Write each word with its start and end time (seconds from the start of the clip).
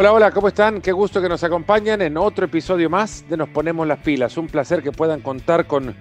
Hola, 0.00 0.12
hola, 0.12 0.30
¿cómo 0.30 0.46
están? 0.46 0.80
Qué 0.80 0.92
gusto 0.92 1.20
que 1.20 1.28
nos 1.28 1.42
acompañen 1.42 2.02
en 2.02 2.16
otro 2.18 2.44
episodio 2.44 2.88
más 2.88 3.28
de 3.28 3.36
Nos 3.36 3.48
Ponemos 3.48 3.84
las 3.84 3.98
Pilas. 3.98 4.36
Un 4.36 4.46
placer 4.46 4.80
que 4.80 4.92
puedan 4.92 5.22
contar 5.22 5.66
con 5.66 5.92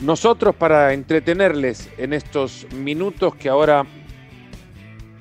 nosotros 0.00 0.54
para 0.54 0.92
entretenerles 0.92 1.90
en 1.98 2.12
estos 2.12 2.72
minutos 2.72 3.34
que 3.34 3.48
ahora 3.48 3.84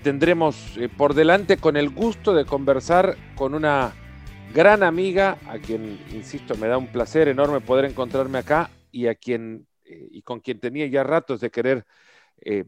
tendremos 0.04 0.78
eh, 0.78 0.88
por 0.88 1.16
delante 1.16 1.58
con 1.58 1.78
el 1.78 1.90
gusto 1.90 2.36
de 2.36 2.46
conversar 2.46 3.18
con 3.34 3.56
una 3.56 3.92
gran 4.54 4.84
amiga, 4.84 5.40
a 5.48 5.58
quien, 5.58 6.00
insisto, 6.14 6.54
me 6.58 6.68
da 6.68 6.78
un 6.78 6.92
placer 6.92 7.28
enorme 7.28 7.60
poder 7.60 7.86
encontrarme 7.86 8.38
acá 8.38 8.70
y 8.92 9.08
a 9.08 9.16
quien 9.16 9.66
eh, 9.84 10.08
y 10.12 10.22
con 10.22 10.42
quien 10.42 10.60
tenía 10.60 10.86
ya 10.86 11.04
ratos 11.04 11.40
de 11.40 11.50
querer 11.50 11.88
eh, 12.40 12.66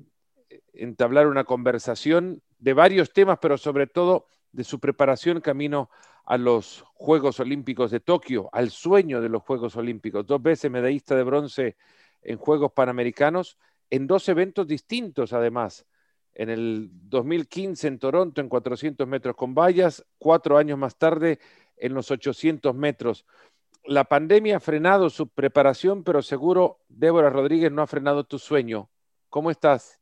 entablar 0.73 1.27
una 1.27 1.43
conversación 1.43 2.41
de 2.57 2.73
varios 2.73 3.13
temas, 3.13 3.37
pero 3.39 3.55
sobre 3.55 3.85
todo 3.85 4.25
de 4.51 4.63
su 4.63 4.79
preparación 4.79 5.41
camino 5.41 5.89
a 6.25 6.37
los 6.37 6.83
Juegos 6.93 7.39
Olímpicos 7.39 7.91
de 7.91 7.99
Tokio, 7.99 8.49
al 8.51 8.69
sueño 8.69 9.21
de 9.21 9.29
los 9.29 9.41
Juegos 9.41 9.75
Olímpicos, 9.75 10.25
dos 10.27 10.41
veces 10.41 10.69
medallista 10.69 11.15
de 11.15 11.23
bronce 11.23 11.75
en 12.21 12.37
Juegos 12.37 12.71
Panamericanos, 12.71 13.57
en 13.89 14.07
dos 14.07 14.29
eventos 14.29 14.67
distintos 14.67 15.33
además. 15.33 15.85
En 16.33 16.49
el 16.49 16.89
2015 16.91 17.87
en 17.87 17.99
Toronto 17.99 18.41
en 18.41 18.49
400 18.49 19.07
metros 19.07 19.35
con 19.35 19.55
vallas, 19.55 20.05
cuatro 20.17 20.57
años 20.57 20.77
más 20.77 20.95
tarde 20.97 21.39
en 21.75 21.93
los 21.93 22.11
800 22.11 22.75
metros. 22.75 23.25
La 23.83 24.03
pandemia 24.03 24.57
ha 24.57 24.59
frenado 24.59 25.09
su 25.09 25.27
preparación, 25.29 26.03
pero 26.03 26.21
seguro 26.21 26.79
Débora 26.87 27.29
Rodríguez 27.29 27.71
no 27.71 27.81
ha 27.81 27.87
frenado 27.87 28.23
tu 28.23 28.37
sueño. 28.37 28.89
¿Cómo 29.29 29.49
estás? 29.49 29.99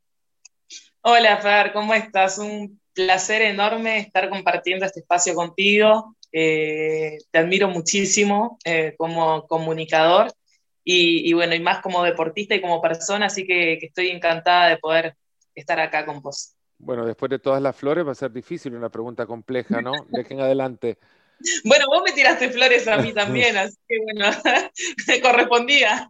Hola, 1.01 1.37
Fer, 1.37 1.71
¿cómo 1.71 1.93
estás? 1.93 2.37
Un 2.37 2.79
placer 2.97 3.43
enorme 3.43 3.99
estar 3.99 4.29
compartiendo 4.29 4.85
este 4.85 5.01
espacio 5.01 5.35
contigo. 5.35 6.15
Eh, 6.31 7.19
te 7.31 7.39
admiro 7.39 7.69
muchísimo 7.69 8.57
eh, 8.65 8.95
como 8.97 9.47
comunicador 9.47 10.33
y, 10.83 11.33
bueno, 11.33 11.53
y 11.53 11.59
más 11.59 11.81
como 11.81 12.01
deportista 12.01 12.55
y 12.55 12.61
como 12.61 12.81
persona, 12.81 13.25
así 13.25 13.45
que, 13.45 13.73
estoy 13.73 14.07
encantada 14.07 14.69
de 14.69 14.77
poder 14.77 15.15
estar 15.53 15.77
acá 15.81 16.05
con 16.05 16.21
vos. 16.21 16.55
Bueno, 16.77 17.05
después 17.05 17.29
de 17.29 17.39
todas 17.39 17.61
las 17.61 17.75
flores 17.75 18.07
va 18.07 18.13
a 18.13 18.15
ser 18.15 18.31
difícil 18.31 18.73
una 18.73 18.89
pregunta 18.89 19.25
compleja, 19.25 19.81
¿no? 19.81 19.91
Dejen 20.09 20.41
adelante. 20.41 20.97
Bueno, 21.63 21.85
vos 21.87 22.01
me 22.03 22.13
tiraste 22.13 22.49
flores 22.49 22.87
a 22.87 22.97
mí 22.97 23.13
también, 23.13 23.55
así 23.57 23.77
que 23.87 23.99
bueno, 24.01 24.35
me 25.07 25.21
correspondía. 25.21 26.09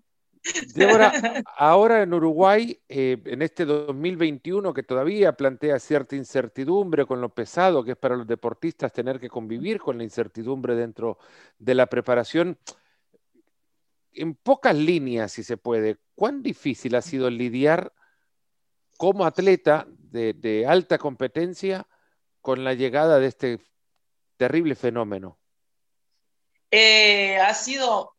Débora, 0.73 1.11
ahora 1.57 2.01
en 2.01 2.13
Uruguay, 2.13 2.79
eh, 2.87 3.17
en 3.25 3.41
este 3.41 3.65
2021 3.65 4.73
que 4.73 4.83
todavía 4.83 5.33
plantea 5.33 5.79
cierta 5.79 6.15
incertidumbre 6.15 7.05
con 7.05 7.21
lo 7.21 7.29
pesado 7.29 7.83
que 7.83 7.91
es 7.91 7.97
para 7.97 8.15
los 8.15 8.27
deportistas 8.27 8.93
tener 8.93 9.19
que 9.19 9.29
convivir 9.29 9.79
con 9.79 9.97
la 9.97 10.03
incertidumbre 10.03 10.75
dentro 10.75 11.17
de 11.57 11.75
la 11.75 11.87
preparación, 11.87 12.57
en 14.17 14.35
pocas 14.35 14.75
líneas, 14.75 15.31
si 15.31 15.43
se 15.43 15.57
puede, 15.57 15.97
¿cuán 16.15 16.41
difícil 16.41 16.95
ha 16.95 17.01
sido 17.01 17.29
lidiar 17.29 17.93
como 18.97 19.25
atleta 19.25 19.87
de, 19.87 20.65
alta 20.67 20.97
competencia 20.97 21.87
con 22.41 22.63
la 22.63 22.73
llegada 22.73 23.19
de 23.19 23.27
este 23.27 23.59
terrible 24.37 24.75
fenómeno? 24.75 25.37
Eh, 26.71 27.37
ha 27.37 27.53
sido 27.53 28.16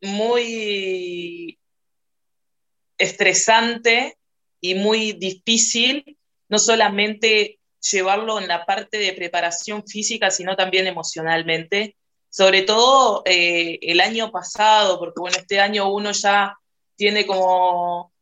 muy 0.00 1.58
estresante 2.98 4.16
y 4.60 4.74
muy 4.74 5.12
difícil, 5.12 6.18
no 6.48 6.58
solamente 6.58 7.58
llevarlo 7.90 8.38
en 8.40 8.48
la 8.48 8.64
parte 8.64 8.98
de 8.98 9.12
preparación 9.12 9.86
física, 9.86 10.30
sino 10.30 10.56
también 10.56 10.86
emocionalmente. 10.86 11.96
Sobre 12.28 12.62
todo 12.62 13.22
eh, 13.24 13.78
el 13.82 14.00
año 14.00 14.30
pasado, 14.30 14.98
porque 14.98 15.20
bueno, 15.20 15.36
este 15.38 15.60
año 15.60 15.92
uno 15.92 16.12
ya 16.12 16.56
tiene 16.96 17.24
como 17.26 18.12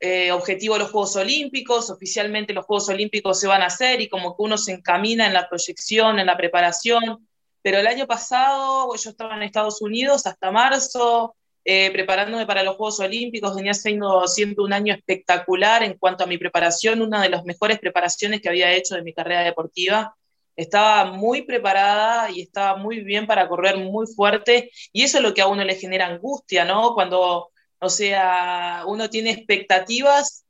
eh, 0.00 0.30
objetivo 0.30 0.78
los 0.78 0.90
Juegos 0.90 1.16
Olímpicos, 1.16 1.90
oficialmente 1.90 2.52
los 2.52 2.64
Juegos 2.64 2.88
Olímpicos 2.88 3.40
se 3.40 3.46
van 3.46 3.62
a 3.62 3.66
hacer 3.66 4.00
y 4.00 4.08
como 4.08 4.36
que 4.36 4.42
uno 4.42 4.56
se 4.56 4.72
encamina 4.72 5.26
en 5.26 5.34
la 5.34 5.48
proyección, 5.48 6.18
en 6.18 6.26
la 6.26 6.36
preparación, 6.36 7.27
pero 7.62 7.78
el 7.78 7.86
año 7.86 8.06
pasado 8.06 8.94
yo 8.94 9.10
estaba 9.10 9.36
en 9.36 9.42
Estados 9.42 9.82
Unidos 9.82 10.26
hasta 10.26 10.50
marzo, 10.50 11.34
eh, 11.64 11.90
preparándome 11.92 12.46
para 12.46 12.62
los 12.62 12.76
Juegos 12.76 12.98
Olímpicos, 13.00 13.54
venía 13.54 13.74
siendo 13.74 14.26
siempre 14.26 14.64
un 14.64 14.72
año 14.72 14.94
espectacular 14.94 15.82
en 15.82 15.98
cuanto 15.98 16.24
a 16.24 16.26
mi 16.26 16.38
preparación, 16.38 17.02
una 17.02 17.22
de 17.22 17.28
las 17.28 17.44
mejores 17.44 17.78
preparaciones 17.78 18.40
que 18.40 18.48
había 18.48 18.72
hecho 18.72 18.94
de 18.94 19.02
mi 19.02 19.12
carrera 19.12 19.42
deportiva. 19.42 20.16
Estaba 20.56 21.12
muy 21.12 21.42
preparada 21.42 22.30
y 22.30 22.40
estaba 22.40 22.76
muy 22.76 23.00
bien 23.00 23.26
para 23.26 23.48
correr 23.48 23.76
muy 23.76 24.06
fuerte 24.06 24.70
y 24.92 25.02
eso 25.02 25.18
es 25.18 25.22
lo 25.22 25.34
que 25.34 25.42
a 25.42 25.46
uno 25.46 25.62
le 25.62 25.74
genera 25.74 26.06
angustia, 26.06 26.64
¿no? 26.64 26.94
Cuando, 26.94 27.50
o 27.80 27.88
sea, 27.90 28.84
uno 28.86 29.10
tiene 29.10 29.30
expectativas, 29.30 30.46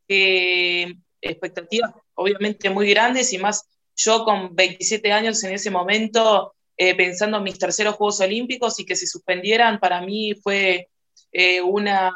expectativas 1.20 1.90
obviamente 2.14 2.70
muy 2.70 2.90
grandes 2.90 3.32
y 3.32 3.38
más 3.38 3.66
yo 3.96 4.25
con 4.25 4.54
27 4.54 5.12
años 5.12 5.42
en 5.42 5.52
ese 5.52 5.70
momento 5.70 6.54
eh, 6.81 6.94
pensando 6.94 7.39
en 7.39 7.43
mis 7.43 7.59
terceros 7.59 7.97
Juegos 7.97 8.21
Olímpicos 8.21 8.78
y 8.78 8.87
que 8.87 8.94
se 8.94 9.09
suspendieran, 9.09 9.81
para 9.81 10.00
mí 10.00 10.34
fue 10.41 10.89
eh, 11.33 11.61
una, 11.61 12.12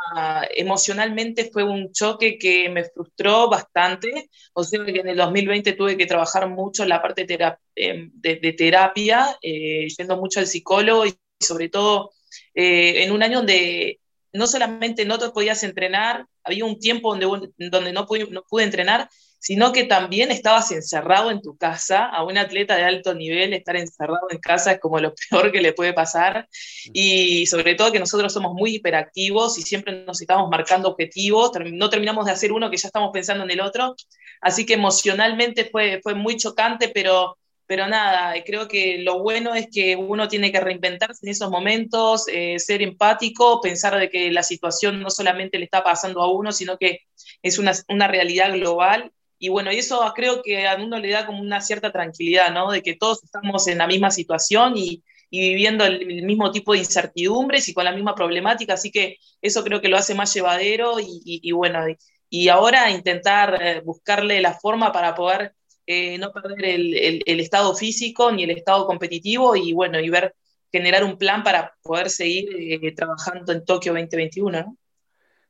emocionalmente 0.54 1.50
fue 1.52 1.64
un 1.64 1.92
choque 1.92 2.38
que 2.38 2.68
me 2.68 2.84
frustró 2.84 3.50
bastante, 3.50 4.30
o 4.54 4.62
sea 4.62 4.84
que 4.84 5.00
en 5.00 5.08
el 5.08 5.16
2020 5.16 5.72
tuve 5.72 5.96
que 5.96 6.06
trabajar 6.06 6.48
mucho 6.48 6.84
en 6.84 6.90
la 6.90 7.02
parte 7.02 7.26
eh, 7.74 8.08
de, 8.12 8.52
terapia, 8.52 9.36
yendo 9.42 10.16
mucho 10.16 10.38
al 10.38 10.46
psicólogo 10.46 11.06
y 11.06 11.14
sobre 11.40 11.68
todo 11.68 12.12
en 12.54 13.10
un 13.10 13.22
año 13.24 13.38
donde 13.38 13.98
no 14.32 14.46
solamente 14.46 15.04
no 15.04 15.18
te 15.18 15.30
podías 15.30 15.64
entrenar, 15.64 16.26
había 16.44 16.64
un 16.64 16.78
tiempo 16.78 17.16
donde, 17.16 17.50
donde 17.58 17.92
no, 17.92 18.06
pude, 18.06 18.28
no 18.30 18.44
pude 18.48 18.62
entrenar, 18.62 19.08
sino 19.42 19.72
que 19.72 19.82
también 19.82 20.30
estabas 20.30 20.70
encerrado 20.70 21.32
en 21.32 21.42
tu 21.42 21.56
casa. 21.56 22.06
A 22.06 22.22
un 22.22 22.38
atleta 22.38 22.76
de 22.76 22.84
alto 22.84 23.12
nivel 23.12 23.52
estar 23.52 23.74
encerrado 23.74 24.28
en 24.30 24.38
casa 24.38 24.70
es 24.70 24.78
como 24.78 25.00
lo 25.00 25.14
peor 25.30 25.50
que 25.50 25.60
le 25.60 25.72
puede 25.72 25.92
pasar. 25.92 26.48
Y 26.92 27.44
sobre 27.46 27.74
todo 27.74 27.90
que 27.90 27.98
nosotros 27.98 28.32
somos 28.32 28.54
muy 28.54 28.76
hiperactivos 28.76 29.58
y 29.58 29.62
siempre 29.62 30.04
nos 30.04 30.20
estamos 30.20 30.48
marcando 30.48 30.90
objetivos, 30.90 31.50
no 31.72 31.90
terminamos 31.90 32.26
de 32.26 32.30
hacer 32.30 32.52
uno 32.52 32.70
que 32.70 32.76
ya 32.76 32.86
estamos 32.86 33.10
pensando 33.12 33.42
en 33.42 33.50
el 33.50 33.60
otro. 33.60 33.96
Así 34.40 34.64
que 34.64 34.74
emocionalmente 34.74 35.64
fue, 35.64 36.00
fue 36.04 36.14
muy 36.14 36.36
chocante, 36.36 36.88
pero 36.88 37.36
pero 37.66 37.88
nada, 37.88 38.34
creo 38.44 38.68
que 38.68 38.98
lo 38.98 39.20
bueno 39.22 39.54
es 39.54 39.68
que 39.72 39.96
uno 39.96 40.28
tiene 40.28 40.52
que 40.52 40.60
reinventarse 40.60 41.24
en 41.24 41.30
esos 41.30 41.50
momentos, 41.50 42.26
eh, 42.28 42.58
ser 42.58 42.82
empático, 42.82 43.62
pensar 43.62 43.98
de 43.98 44.10
que 44.10 44.30
la 44.30 44.42
situación 44.42 45.00
no 45.00 45.08
solamente 45.08 45.58
le 45.58 45.64
está 45.64 45.82
pasando 45.82 46.20
a 46.20 46.30
uno, 46.30 46.52
sino 46.52 46.76
que 46.76 47.00
es 47.42 47.58
una, 47.58 47.72
una 47.88 48.08
realidad 48.08 48.52
global 48.52 49.10
y 49.42 49.48
bueno, 49.48 49.72
y 49.72 49.78
eso 49.78 50.00
creo 50.14 50.40
que 50.40 50.68
a 50.68 50.76
uno 50.76 51.00
le 51.00 51.10
da 51.10 51.26
como 51.26 51.40
una 51.40 51.60
cierta 51.60 51.90
tranquilidad, 51.90 52.52
¿no? 52.52 52.70
De 52.70 52.80
que 52.80 52.94
todos 52.94 53.24
estamos 53.24 53.66
en 53.66 53.78
la 53.78 53.88
misma 53.88 54.12
situación 54.12 54.74
y, 54.76 55.02
viviendo 55.32 55.84
el, 55.84 56.22
mismo 56.22 56.52
tipo 56.52 56.74
de 56.74 56.78
incertidumbres 56.78 57.68
y 57.68 57.74
con 57.74 57.84
la 57.84 57.90
misma 57.90 58.14
problemática, 58.14 58.74
así 58.74 58.92
que 58.92 59.16
eso 59.40 59.64
creo 59.64 59.80
que 59.80 59.88
lo 59.88 59.96
hace 59.96 60.14
más 60.14 60.32
llevadero 60.32 60.98
y, 61.00 61.50
bueno, 61.50 61.80
y, 62.30 62.48
ahora 62.50 62.88
intentar 62.92 63.58
eh, 63.60 63.80
buscarle 63.80 64.40
la 64.40 64.54
forma 64.54 64.92
para 64.92 65.16
poder 65.16 65.54
eh, 65.86 66.18
no 66.18 66.30
perder 66.30 66.64
el, 66.64 67.40
estado 67.40 67.74
físico 67.74 68.30
ni 68.30 68.44
el 68.44 68.50
estado 68.50 68.86
competitivo 68.86 69.56
y 69.56 69.72
bueno, 69.72 69.98
y 69.98 70.08
ver, 70.08 70.36
generar 70.70 71.02
un 71.02 71.18
plan 71.18 71.42
para 71.42 71.74
poder 71.82 72.10
seguir 72.10 72.48
eh, 72.56 72.92
trabajando 72.94 73.52
en 73.52 73.64
Tokio 73.64 73.92
2021, 73.92 74.60
¿no? 74.62 74.76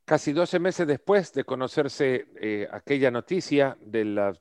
Casi 0.04 0.32
12 0.32 0.58
meses 0.58 0.86
después 0.86 1.32
de 1.32 1.44
conocerse 1.44 2.26
eh, 2.40 2.68
aquella 2.70 3.10
noticia 3.10 3.76
de 3.80 4.04
la 4.04 4.32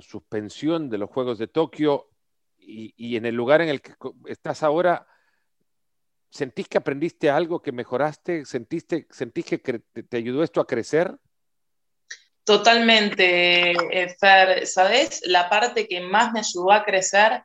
suspensión 0.00 0.88
de 0.88 0.98
los 0.98 1.10
Juegos 1.10 1.38
de 1.38 1.48
Tokio 1.48 2.10
y, 2.58 3.16
en 3.16 3.24
el 3.24 3.34
lugar 3.34 3.62
en 3.62 3.70
el 3.70 3.80
que 3.80 3.94
estás 4.26 4.62
ahora, 4.62 5.06
¿sentís 6.28 6.68
que 6.68 6.78
aprendiste 6.78 7.30
algo, 7.30 7.62
que 7.62 7.72
mejoraste? 7.72 8.44
¿Sentiste, 8.44 9.06
¿Sentís 9.10 9.46
que 9.46 9.58
te 9.58 10.16
ayudó 10.16 10.42
esto 10.42 10.60
a 10.60 10.66
crecer? 10.66 11.16
Totalmente, 12.44 13.72
eh, 13.72 14.16
Fer. 14.20 14.66
¿Sabes? 14.66 15.22
La 15.26 15.48
parte 15.48 15.88
que 15.88 16.00
más 16.00 16.32
me 16.32 16.40
ayudó 16.40 16.72
a 16.72 16.84
crecer 16.84 17.42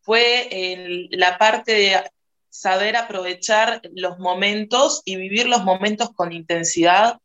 fue 0.00 1.08
la 1.10 1.36
parte 1.36 1.72
de 1.72 2.10
saber 2.48 2.96
aprovechar 2.96 3.80
los 3.94 4.18
momentos 4.18 5.02
y 5.04 5.16
vivir 5.16 5.48
los 5.48 5.64
momentos 5.64 6.10
con 6.14 6.32
intensidad. 6.32 7.18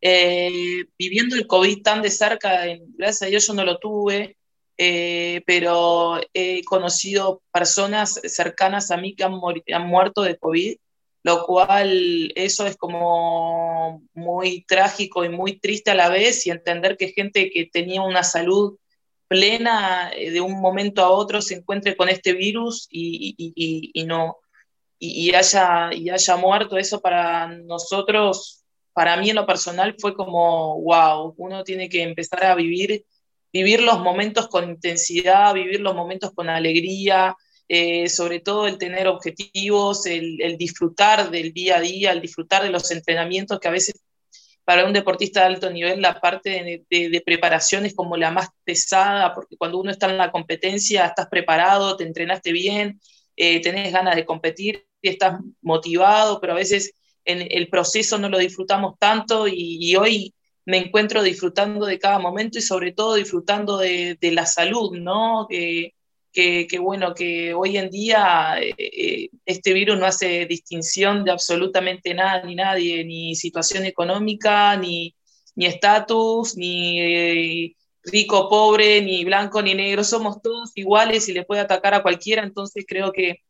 Eh, 0.00 0.86
viviendo 0.98 1.36
el 1.36 1.46
COVID 1.46 1.82
tan 1.82 2.02
de 2.02 2.10
cerca, 2.10 2.64
gracias 2.96 3.22
a 3.22 3.26
Dios 3.26 3.46
yo 3.46 3.54
no 3.54 3.64
lo 3.64 3.78
tuve, 3.78 4.36
eh, 4.78 5.42
pero 5.46 6.18
he 6.32 6.64
conocido 6.64 7.42
personas 7.52 8.20
cercanas 8.24 8.90
a 8.90 8.96
mí 8.96 9.14
que 9.14 9.24
han, 9.24 9.38
han, 9.74 9.86
muerto 9.86 10.22
de 10.22 10.38
COVID, 10.38 10.76
lo 11.22 11.44
cual 11.44 12.32
eso 12.34 12.66
es 12.66 12.76
como 12.76 14.02
muy 14.14 14.64
trágico 14.64 15.24
y 15.24 15.28
muy 15.28 15.58
triste 15.58 15.90
a 15.90 15.94
la 15.94 16.08
vez 16.08 16.46
y 16.46 16.50
entender 16.50 16.96
que 16.96 17.12
gente 17.12 17.50
que 17.50 17.66
tenía 17.66 18.00
una 18.00 18.22
salud 18.22 18.78
plena 19.30 20.10
eh, 20.12 20.32
de 20.32 20.40
un 20.40 20.60
momento 20.60 21.02
a 21.04 21.10
otro 21.10 21.40
se 21.40 21.54
encuentre 21.54 21.96
con 21.96 22.08
este 22.08 22.32
virus 22.32 22.88
y, 22.90 23.92
no 24.06 24.38
y, 25.02 25.34
haya, 25.34 25.90
y 25.94 26.10
haya 26.10 26.36
muerto, 26.36 26.76
eso 26.76 27.00
para 27.00 27.48
nosotros, 27.48 28.62
para 28.92 29.16
mí 29.16 29.30
en 29.30 29.36
lo 29.36 29.46
personal 29.46 29.96
fue 29.98 30.14
como, 30.14 30.78
wow, 30.82 31.34
uno 31.38 31.64
tiene 31.64 31.88
que 31.88 32.02
empezar 32.02 32.44
a 32.44 32.54
vivir, 32.54 33.06
vivir 33.50 33.82
los 33.82 33.98
momentos 34.00 34.46
con 34.48 34.68
intensidad, 34.68 35.54
vivir 35.54 35.80
los 35.80 35.94
momentos 35.94 36.32
con 36.34 36.50
alegría, 36.50 37.34
eh, 37.66 38.10
sobre 38.10 38.40
todo 38.40 38.66
el 38.66 38.76
tener 38.76 39.08
objetivos, 39.08 40.04
el, 40.04 40.56
disfrutar 40.58 41.30
del 41.30 41.54
día 41.54 41.78
a 41.78 41.80
día, 41.80 42.12
el 42.12 42.20
disfrutar 42.20 42.62
de 42.62 42.70
los 42.70 42.90
entrenamientos, 42.90 43.58
que 43.58 43.68
a 43.68 43.72
veces 43.72 44.02
para 44.64 44.84
un 44.84 44.92
deportista 44.92 45.40
de 45.40 45.46
alto 45.46 45.70
nivel 45.70 46.02
la 46.02 46.20
parte 46.20 46.84
de, 46.90 47.22
preparación 47.24 47.86
es 47.86 47.94
como 47.94 48.18
la 48.18 48.30
más 48.30 48.48
pesada, 48.64 49.32
porque 49.34 49.56
cuando 49.56 49.78
uno 49.78 49.90
está 49.90 50.10
en 50.10 50.18
la 50.18 50.30
competencia 50.30 51.06
estás 51.06 51.28
preparado, 51.28 51.96
te 51.96 52.04
entrenaste 52.04 52.52
bien, 52.52 53.00
eh, 53.42 53.60
tenés 53.62 53.90
ganas 53.90 54.16
de 54.16 54.26
competir 54.26 54.86
y 55.00 55.08
estás 55.08 55.40
motivado, 55.62 56.40
pero 56.40 56.52
a 56.52 56.56
veces 56.56 56.92
en 57.24 57.46
el 57.50 57.68
proceso 57.68 58.18
no 58.18 58.28
lo 58.28 58.38
disfrutamos 58.38 58.98
tanto 58.98 59.48
y, 59.48 59.96
hoy 59.96 60.34
me 60.66 60.76
encuentro 60.76 61.22
disfrutando 61.22 61.86
de 61.86 61.98
cada 61.98 62.18
momento 62.18 62.58
y 62.58 62.62
sobre 62.62 62.92
todo 62.92 63.14
disfrutando 63.14 63.78
de, 63.78 64.18
la 64.20 64.44
salud, 64.44 64.92
¿no? 64.98 65.48
que, 66.32 66.78
bueno, 66.78 67.14
que 67.14 67.54
hoy 67.54 67.76
en 67.78 67.90
día 67.90 68.56
eh, 68.60 68.74
eh, 68.78 69.30
este 69.46 69.72
virus 69.72 69.98
no 69.98 70.06
hace 70.06 70.44
distinción 70.46 71.24
de 71.24 71.32
absolutamente 71.32 72.12
nada 72.14 72.42
ni 72.44 72.54
nadie, 72.54 73.04
ni 73.04 73.34
situación 73.34 73.84
económica, 73.86 74.76
ni 74.76 75.14
estatus, 75.56 76.56
ni, 76.56 77.00
eh, 77.00 77.76
rico, 78.04 78.48
pobre, 78.48 79.02
ni 79.02 79.24
blanco, 79.24 79.62
ni 79.62 79.74
negro, 79.74 80.04
somos 80.04 80.40
todos 80.42 80.72
iguales 80.74 81.28
y 81.28 81.32
le 81.32 81.44
puede 81.44 81.60
atacar 81.60 81.94
a 81.94 82.02
cualquiera, 82.02 82.42
entonces 82.42 82.84
creo 82.86 83.12
que 83.12 83.42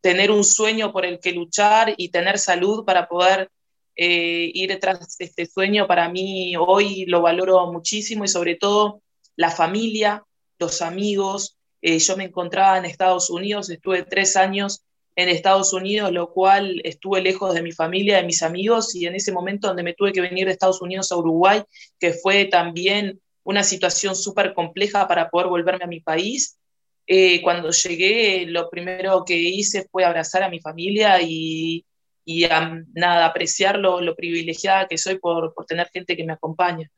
tener 0.00 0.30
un 0.30 0.42
sueño 0.42 0.90
por 0.92 1.04
el 1.04 1.20
que 1.20 1.32
luchar 1.32 1.94
y 1.96 2.08
tener 2.08 2.38
salud 2.38 2.84
para 2.84 3.06
poder 3.06 3.50
ir 3.94 4.68
detrás 4.70 5.16
de 5.18 5.26
este 5.26 5.44
sueño, 5.44 5.86
para 5.86 6.08
mí 6.08 6.54
hoy 6.56 7.04
lo 7.06 7.20
valoro 7.20 7.70
muchísimo 7.70 8.24
y 8.24 8.28
sobre 8.28 8.54
todo 8.54 9.02
la 9.36 9.50
familia, 9.50 10.24
los 10.58 10.82
amigos. 10.82 11.58
Eh, 11.80 11.98
yo 11.98 12.16
me 12.16 12.24
encontraba 12.24 12.78
en 12.78 12.84
Estados 12.84 13.30
Unidos, 13.30 13.70
estuve 13.70 14.04
tres 14.04 14.36
años 14.36 14.82
en 15.14 15.28
Estados 15.28 15.72
Unidos, 15.72 16.12
lo 16.12 16.32
cual 16.32 16.80
estuve 16.84 17.20
lejos 17.20 17.54
de 17.54 17.62
mi 17.62 17.72
familia, 17.72 18.16
de 18.16 18.24
mis 18.24 18.42
amigos, 18.42 18.94
y 18.94 19.06
en 19.06 19.14
ese 19.14 19.32
momento 19.32 19.68
donde 19.68 19.82
me 19.82 19.94
tuve 19.94 20.12
que 20.12 20.20
venir 20.20 20.46
de 20.46 20.52
Estados 20.52 20.80
Unidos 20.80 21.12
a 21.12 21.16
Uruguay, 21.16 21.62
que 21.98 22.12
fue 22.12 22.46
también 22.46 23.20
una 23.44 23.62
situación 23.62 24.16
súper 24.16 24.54
compleja 24.54 25.06
para 25.08 25.28
poder 25.28 25.48
volverme 25.48 25.84
a 25.84 25.88
mi 25.88 26.00
país. 26.00 26.58
Eh, 27.06 27.42
cuando 27.42 27.70
llegué, 27.70 28.46
lo 28.46 28.70
primero 28.70 29.24
que 29.24 29.36
hice 29.36 29.86
fue 29.90 30.04
abrazar 30.04 30.44
a 30.44 30.48
mi 30.48 30.60
familia 30.60 31.20
y, 31.20 31.84
y 32.24 32.46
nada, 32.94 33.26
apreciar 33.26 33.78
lo, 33.78 34.00
lo, 34.00 34.14
privilegiada 34.14 34.86
que 34.86 34.96
soy 34.96 35.18
por, 35.18 35.52
por 35.52 35.66
tener 35.66 35.88
gente 35.92 36.16
que 36.16 36.24
me 36.24 36.32
acompaña. 36.32 36.90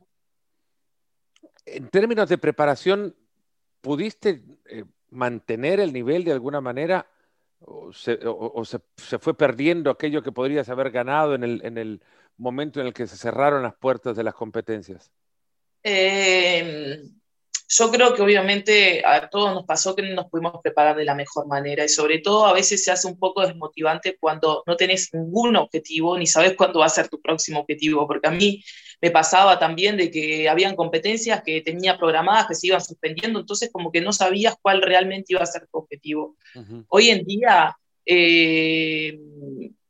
En 1.65 1.89
términos 1.89 2.29
de 2.29 2.37
preparación, 2.37 3.15
¿pudiste 3.81 4.43
eh, 4.69 4.85
mantener 5.09 5.79
el 5.79 5.91
nivel 5.91 6.23
de 6.23 6.31
alguna 6.31 6.61
manera 6.61 7.09
o, 7.65 7.91
se, 8.65 8.79
fue 9.19 9.35
perdiendo 9.35 9.89
aquello 9.89 10.21
que 10.21 10.31
podrías 10.31 10.69
haber 10.69 10.91
ganado 10.91 11.35
en 11.35 11.43
el, 11.43 12.01
momento 12.37 12.81
en 12.81 12.87
el 12.87 12.93
que 12.93 13.07
se 13.07 13.17
cerraron 13.17 13.63
las 13.63 13.75
puertas 13.75 14.15
de 14.15 14.23
las 14.23 14.33
competencias? 14.33 15.11
Em, 15.81 17.15
yo 17.69 17.91
creo 17.91 18.13
que 18.13 18.21
obviamente 18.21 19.03
a 19.05 19.29
todos 19.29 19.53
nos 19.53 19.65
pasó 19.65 19.95
que 19.95 20.01
no 20.01 20.15
nos 20.15 20.29
pudimos 20.29 20.61
preparar 20.61 20.95
de 20.95 21.05
la 21.05 21.15
mejor 21.15 21.47
manera 21.47 21.85
y 21.85 21.89
sobre 21.89 22.19
todo 22.19 22.45
a 22.45 22.53
veces 22.53 22.83
se 22.83 22.91
hace 22.91 23.07
un 23.07 23.17
poco 23.17 23.45
desmotivante 23.45 24.17
cuando 24.19 24.63
no 24.67 24.75
tenés 24.75 25.13
ningún 25.13 25.55
objetivo 25.55 26.17
ni 26.17 26.27
sabes 26.27 26.55
cuándo 26.55 26.79
va 26.79 26.87
a 26.87 26.89
ser 26.89 27.07
tu 27.07 27.21
próximo 27.21 27.61
objetivo, 27.61 28.05
porque 28.07 28.27
a 28.27 28.31
mí 28.31 28.63
me 29.01 29.11
pasaba 29.11 29.59
también 29.59 29.97
de 29.97 30.09
que 30.09 30.47
habían 30.49 30.75
competencias 30.75 31.43
que 31.43 31.61
tenía 31.61 31.97
programadas 31.97 32.47
que 32.47 32.55
se 32.55 32.67
iban 32.67 32.81
suspendiendo, 32.81 33.39
entonces 33.39 33.69
como 33.71 33.91
que 33.91 34.01
no 34.01 34.13
sabías 34.13 34.55
cuál 34.61 34.81
realmente 34.81 35.33
iba 35.33 35.41
a 35.41 35.45
ser 35.45 35.67
tu 35.67 35.77
objetivo. 35.79 36.35
Hoy 36.87 37.09
en 37.09 37.25
día, 37.25 37.77
eh, 38.05 39.19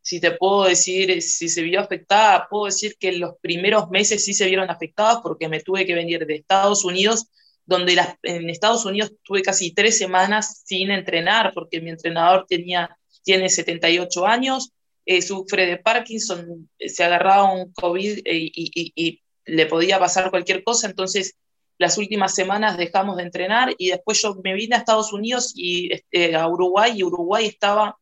si 0.02 0.19
te 0.19 0.31
puedo 0.31 0.66
decir, 0.66 1.22
si 1.22 1.50
se 1.50 1.62
vio 1.62 1.80
afectada, 1.80 2.48
puedo 2.50 2.66
decir 2.66 2.96
que 3.00 3.12
los 3.13 3.36
primeros 3.42 3.90
meses 3.90 4.24
sí 4.24 4.34
se 4.34 4.48
vieron 4.48 4.69
afectados 4.69 5.19
porque 5.24 5.50
me 5.50 5.62
tuve 5.62 5.86
que 5.86 5.96
venir 5.96 6.25
de 6.25 6.36
Estados 6.36 6.86
Unidos 6.86 7.28
donde 7.66 8.00
en 8.24 8.50
Estados 8.50 8.86
Unidos 8.86 9.13
tuve 9.24 9.42
casi 9.42 9.72
tres 9.72 9.98
semanas 9.98 10.62
sin 10.66 10.92
entrenar, 10.92 11.51
porque 11.54 11.81
mi 11.81 11.90
entrenador 11.90 12.46
tenía, 12.48 12.96
tiene 13.24 13.50
78 13.50 14.25
años, 14.25 14.72
eh, 15.06 15.22
sufre 15.22 15.66
de 15.66 15.78
Parkinson, 15.78 16.69
eh, 16.80 16.90
se 16.90 17.04
agarraba 17.04 17.54
un 17.54 17.72
COVID 17.74 18.19
eh, 18.25 18.52
y, 18.54 19.22
le 19.48 19.68
podía 19.68 20.00
pasar 20.00 20.31
cualquier 20.31 20.63
cosa, 20.63 20.88
entonces 20.88 21.36
las 21.78 22.00
últimas 22.00 22.34
semanas 22.34 22.78
dejamos 22.78 23.18
de 23.18 23.24
entrenar 23.24 23.75
y 23.78 23.90
después 23.90 24.19
yo 24.19 24.34
me 24.44 24.56
vine 24.56 24.75
a 24.75 24.80
Estados 24.80 25.13
Unidos 25.13 25.54
y 25.56 25.94
este, 25.94 26.36
a 26.36 26.48
Uruguay 26.48 26.94
y 26.96 27.04
Uruguay 27.04 27.46
estaba 27.46 27.96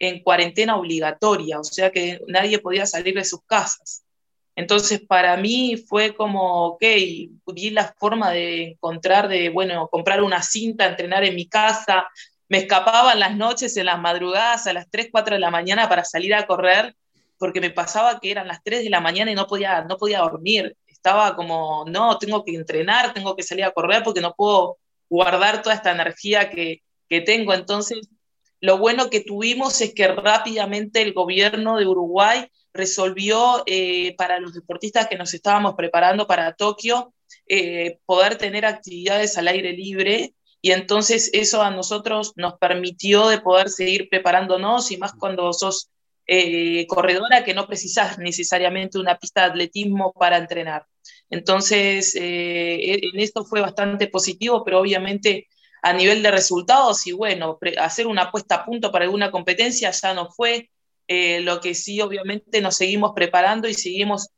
en 0.00 0.20
cuarentena 0.24 0.76
obligatoria, 0.76 1.60
o 1.60 1.62
sea 1.62 1.92
que 1.92 2.20
nadie 2.26 2.58
podía 2.58 2.84
salir 2.84 3.14
de 3.14 3.24
sus 3.24 3.44
casas. 3.44 4.02
Entonces, 4.58 5.00
para 5.06 5.36
mí 5.36 5.76
fue 5.76 6.16
como, 6.16 6.66
ok, 6.66 6.82
vi 6.82 7.70
la 7.70 7.94
forma 7.96 8.32
de 8.32 8.70
encontrar, 8.70 9.28
de, 9.28 9.50
bueno, 9.50 9.86
comprar 9.86 10.20
una 10.20 10.42
cinta, 10.42 10.84
entrenar 10.84 11.22
en 11.22 11.36
mi 11.36 11.46
casa. 11.46 12.08
Me 12.48 12.58
escapaba 12.58 13.12
en 13.12 13.20
las 13.20 13.36
noches, 13.36 13.76
en 13.76 13.86
las 13.86 14.00
madrugadas, 14.00 14.66
a 14.66 14.72
las 14.72 14.90
3, 14.90 15.08
4 15.12 15.34
de 15.34 15.40
la 15.40 15.50
mañana 15.50 15.88
para 15.88 16.04
salir 16.04 16.34
a 16.34 16.46
correr, 16.46 16.96
porque 17.38 17.60
me 17.60 17.70
pasaba 17.70 18.20
que 18.20 18.30
eran 18.30 18.48
las 18.48 18.62
3 18.64 18.84
de 18.84 18.90
la 18.90 19.00
mañana 19.00 19.30
y 19.30 19.34
no 19.34 19.46
podía, 19.46 19.82
no 19.82 19.96
podía 19.96 20.20
dormir. 20.20 20.76
Estaba 20.86 21.36
como, 21.36 21.84
no, 21.86 22.18
tengo 22.18 22.44
que 22.44 22.54
entrenar, 22.54 23.12
tengo 23.14 23.36
que 23.36 23.42
salir 23.42 23.64
a 23.64 23.72
correr 23.72 24.02
porque 24.02 24.20
no 24.20 24.34
puedo 24.34 24.78
guardar 25.08 25.62
toda 25.62 25.74
esta 25.74 25.92
energía 25.92 26.50
que, 26.50 26.82
que 27.08 27.20
tengo. 27.20 27.54
Entonces, 27.54 28.08
lo 28.60 28.78
bueno 28.78 29.10
que 29.10 29.20
tuvimos 29.20 29.80
es 29.80 29.94
que 29.94 30.08
rápidamente 30.08 31.02
el 31.02 31.12
gobierno 31.12 31.76
de 31.76 31.86
Uruguay 31.86 32.50
resolvió 32.72 33.62
eh, 33.66 34.14
para 34.16 34.40
los 34.40 34.54
deportistas 34.54 35.06
que 35.06 35.16
nos 35.16 35.34
estábamos 35.34 35.74
preparando 35.74 36.26
para 36.26 36.54
Tokio 36.54 37.12
eh, 37.46 37.98
poder 38.04 38.36
tener 38.36 38.66
actividades 38.66 39.38
al 39.38 39.48
aire 39.48 39.72
libre 39.72 40.34
y 40.60 40.72
entonces 40.72 41.30
eso 41.32 41.62
a 41.62 41.70
nosotros 41.70 42.32
nos 42.36 42.54
permitió 42.58 43.28
de 43.28 43.40
poder 43.40 43.68
seguir 43.68 44.08
preparándonos 44.08 44.90
y 44.90 44.96
más 44.96 45.12
cuando 45.12 45.52
sos 45.52 45.90
eh, 46.26 46.86
corredora 46.88 47.44
que 47.44 47.54
no 47.54 47.66
precisas 47.66 48.18
necesariamente 48.18 48.98
una 48.98 49.18
pista 49.18 49.42
de 49.42 49.46
atletismo 49.48 50.12
para 50.12 50.36
entrenar. 50.36 50.86
Entonces, 51.30 52.14
en 52.14 53.20
esto 53.20 53.44
fue 53.44 53.60
bastante 53.60 54.08
positivo, 54.08 54.64
pero 54.64 54.80
obviamente 54.80 55.46
a 55.82 55.92
nivel 55.92 56.22
de 56.22 56.30
resultados 56.30 57.06
y 57.06 57.12
bueno, 57.12 57.58
hacer 57.78 58.06
una 58.06 58.22
apuesta 58.22 58.56
a 58.56 58.64
punto 58.64 58.90
para 58.90 59.04
alguna 59.04 59.30
competencia 59.30 59.90
ya 59.90 60.14
no 60.14 60.30
fue, 60.30 60.70
eh, 61.06 61.40
lo 61.40 61.60
que 61.60 61.74
sí, 61.74 62.00
obviamente, 62.00 62.60
nos 62.60 62.76
seguimos 62.76 63.12
preparando 63.14 63.68
y 63.68 63.74
seguimos 63.74 64.28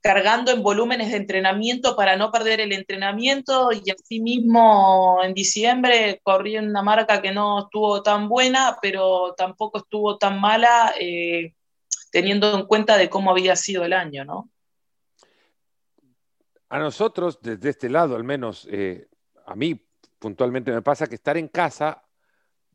cargando 0.00 0.52
en 0.52 0.62
volúmenes 0.62 1.10
de 1.10 1.16
entrenamiento 1.16 1.96
para 1.96 2.16
no 2.16 2.30
perder 2.30 2.60
el 2.60 2.72
entrenamiento 2.72 3.70
y 3.72 3.90
así 3.90 4.20
mismo 4.20 5.18
en 5.22 5.34
diciembre 5.34 6.20
corrí 6.22 6.56
en 6.56 6.68
una 6.68 6.82
marca 6.82 7.20
que 7.20 7.32
no 7.32 7.64
estuvo 7.64 8.02
tan 8.02 8.28
buena, 8.28 8.78
pero 8.80 9.34
tampoco 9.36 9.78
estuvo 9.78 10.16
tan 10.16 10.40
mala 10.40 10.94
eh, 11.00 11.54
teniendo 12.10 12.56
en 12.56 12.66
cuenta 12.66 12.96
de 12.96 13.10
cómo 13.10 13.30
había 13.30 13.56
sido 13.56 13.84
el 13.84 13.92
año, 13.92 14.24
¿no? 14.24 14.48
A 16.70 16.78
nosotros, 16.78 17.40
desde 17.40 17.70
este 17.70 17.88
lado 17.88 18.14
al 18.14 18.24
menos, 18.24 18.68
eh, 18.70 19.08
a 19.46 19.54
mí 19.56 19.80
puntualmente 20.18 20.70
me 20.70 20.82
pasa 20.82 21.06
que 21.06 21.14
estar 21.14 21.36
en 21.36 21.48
casa 21.48 22.04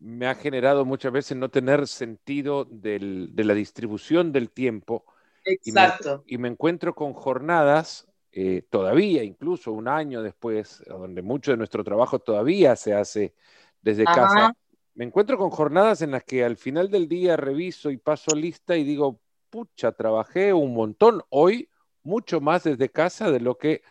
me 0.03 0.27
ha 0.27 0.36
generado 0.36 0.84
muchas 0.84 1.13
veces 1.13 1.38
no 1.38 1.50
tener 1.50 1.88
sentido 1.88 2.65
de 2.65 3.00
la 3.38 3.53
distribución 3.53 4.34
del 4.34 4.50
tiempo. 4.50 5.06
Exacto. 5.45 6.23
Y 6.27 6.38
me, 6.38 6.47
encuentro 6.47 6.93
con 6.95 7.13
jornadas, 7.13 8.07
eh, 8.31 8.63
todavía, 8.69 9.23
incluso 9.23 9.71
un 9.71 9.88
año 9.88 10.21
después, 10.21 10.83
donde 10.88 11.21
mucho 11.21 11.51
de 11.51 11.57
nuestro 11.57 11.83
trabajo 11.83 12.19
todavía 12.19 12.75
se 12.75 12.93
hace 12.93 13.33
desde 13.81 14.05
casa. 14.05 14.53
Me 14.95 15.05
encuentro 15.05 15.38
con 15.38 15.50
jornadas 15.50 16.01
en 16.01 16.12
las 16.12 16.23
que 16.23 16.43
al 16.43 16.55
final 16.55 16.89
del 16.89 17.07
día 17.07 17.35
reviso 17.35 17.89
y 17.89 17.97
paso 17.97 18.35
lista 18.35 18.77
y 18.77 18.83
digo, 18.83 19.19
pucha, 19.50 19.91
trabajé 19.91 20.53
un 20.53 20.73
montón 20.73 21.21
hoy, 21.29 21.69
mucho 22.03 22.41
más 22.41 22.63
desde 22.63 22.89
casa 22.89 23.31
de 23.31 23.39
lo 23.39 23.57
que 23.57 23.81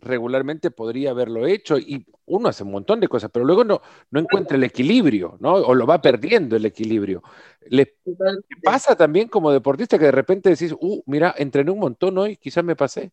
regularmente 0.00 0.70
podría 0.70 1.10
haberlo 1.10 1.46
hecho 1.46 1.78
y 1.78 2.06
uno 2.26 2.48
hace 2.48 2.62
un 2.62 2.72
montón 2.72 3.00
de 3.00 3.08
cosas, 3.08 3.30
pero 3.32 3.44
luego 3.44 3.64
no, 3.64 3.80
no 4.10 4.20
encuentra 4.20 4.56
el 4.56 4.64
equilibrio, 4.64 5.36
¿no? 5.40 5.54
O 5.54 5.74
lo 5.74 5.86
va 5.86 6.00
perdiendo 6.00 6.56
el 6.56 6.64
equilibrio. 6.64 7.22
¿Le 7.68 7.96
pasa 8.62 8.96
también 8.96 9.28
como 9.28 9.52
deportista 9.52 9.98
que 9.98 10.06
de 10.06 10.12
repente 10.12 10.50
decís, 10.50 10.74
uh, 10.78 11.02
mira, 11.06 11.34
entrené 11.36 11.70
un 11.70 11.78
montón 11.80 12.18
hoy, 12.18 12.36
quizás 12.36 12.64
me 12.64 12.76
pasé? 12.76 13.10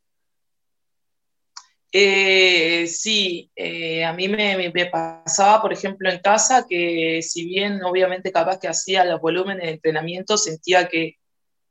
Eh, 1.91 2.85
sí, 2.87 3.49
eh, 3.55 4.03
a 4.03 4.13
mí 4.13 4.27
me, 4.27 4.71
pasaba, 4.91 5.61
por 5.61 5.71
ejemplo, 5.71 6.09
en 6.09 6.19
casa 6.19 6.65
que 6.67 7.21
si 7.23 7.45
bien 7.45 7.83
obviamente 7.83 8.31
capaz 8.31 8.59
que 8.59 8.67
hacía 8.67 9.05
los 9.05 9.21
volúmenes 9.21 9.63
de 9.63 9.71
entrenamiento, 9.71 10.37
sentía 10.37 10.89
que 10.89 11.15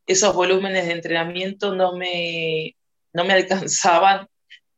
esos 0.06 0.34
volúmenes 0.34 0.86
de 0.86 0.92
entrenamiento 0.92 1.74
no 1.74 1.96
me, 1.96 2.76
no 3.12 3.24
me 3.24 3.32
alcanzaban 3.34 4.26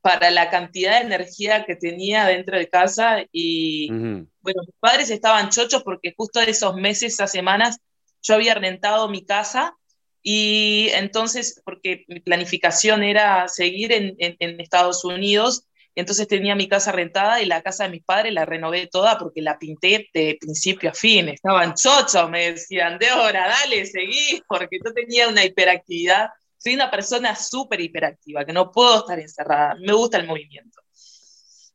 para 0.08 0.30
la 0.30 0.48
cantidad 0.48 0.98
de 0.98 1.06
energía 1.06 1.66
que 1.66 1.76
tenía 1.76 2.24
dentro 2.24 2.56
de 2.56 2.66
casa 2.66 3.26
y 3.30 3.90
bueno, 3.90 4.62
mis 4.66 4.74
padres 4.80 5.10
estaban 5.10 5.50
chochos 5.50 5.82
porque 5.82 6.14
justo 6.16 6.40
esos 6.40 6.76
meses, 6.76 7.12
esas 7.12 7.30
semanas, 7.30 7.78
yo 8.22 8.34
había 8.34 8.54
rentado 8.54 9.10
mi 9.10 9.26
casa 9.26 9.76
y 10.22 10.88
entonces, 10.94 11.60
porque 11.62 12.06
mi 12.08 12.20
planificación 12.20 13.02
era 13.02 13.48
seguir 13.48 13.92
en, 13.92 14.16
en, 14.18 14.60
Estados 14.62 15.04
Unidos, 15.04 15.66
entonces 15.94 16.26
tenía 16.26 16.54
mi 16.54 16.68
casa 16.68 16.90
rentada 16.90 17.42
y 17.42 17.44
la 17.44 17.60
casa 17.60 17.84
de 17.84 17.90
mis 17.90 18.02
padres 18.02 18.32
la 18.32 18.46
renové 18.46 18.86
toda 18.86 19.18
porque 19.18 19.42
la 19.42 19.58
pinté 19.58 20.08
de 20.14 20.38
principio 20.40 20.88
a 20.88 20.94
fin. 20.94 21.28
Estaban 21.28 21.74
chochos, 21.74 22.30
me 22.30 22.52
decían, 22.52 22.98
Débora, 22.98 23.46
dale, 23.46 23.84
seguí, 23.84 24.42
porque 24.48 24.78
yo 24.82 24.90
tenía 24.94 25.28
una 25.28 25.44
hiperactividad. 25.44 26.30
Soy 26.58 26.74
una 26.74 26.90
persona 26.90 27.34
súper 27.36 27.80
hiperactiva, 27.80 28.44
que 28.44 28.52
no 28.52 28.70
puedo 28.70 28.98
estar 28.98 29.18
encerrada, 29.18 29.76
me 29.80 29.92
gusta 29.92 30.18
el 30.18 30.26
movimiento. 30.26 30.80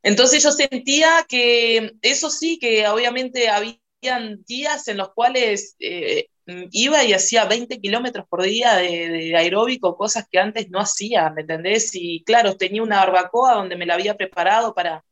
Entonces 0.03 0.43
yo 0.43 0.51
sentía 0.51 1.25
que 1.27 1.93
eso 2.01 2.29
sí, 2.29 2.59
que 2.59 2.87
obviamente 2.87 3.49
habían 3.49 4.43
días 4.45 4.87
en 4.89 4.97
los 4.97 5.13
cuales 5.13 5.75
eh, 5.79 6.27
iba 6.71 7.03
y 7.03 7.13
hacía 7.13 7.45
20 7.45 7.79
kilómetros 7.79 8.27
por 8.27 8.43
día 8.43 8.75
de, 8.75 9.35
aeróbico, 9.35 9.95
cosas 9.95 10.27
que 10.29 10.39
antes 10.39 10.69
no 10.69 10.79
hacía, 10.79 11.29
¿me 11.29 11.41
entendés? 11.41 11.91
Y 11.93 12.23
claro, 12.25 12.57
tenía 12.57 12.83
una 12.83 12.97
barbacoa 12.97 13.55
donde 13.55 13.77
me 13.77 13.85
la 13.85 13.93
había 13.93 14.15
preparado 14.15 14.73
para 14.73 15.03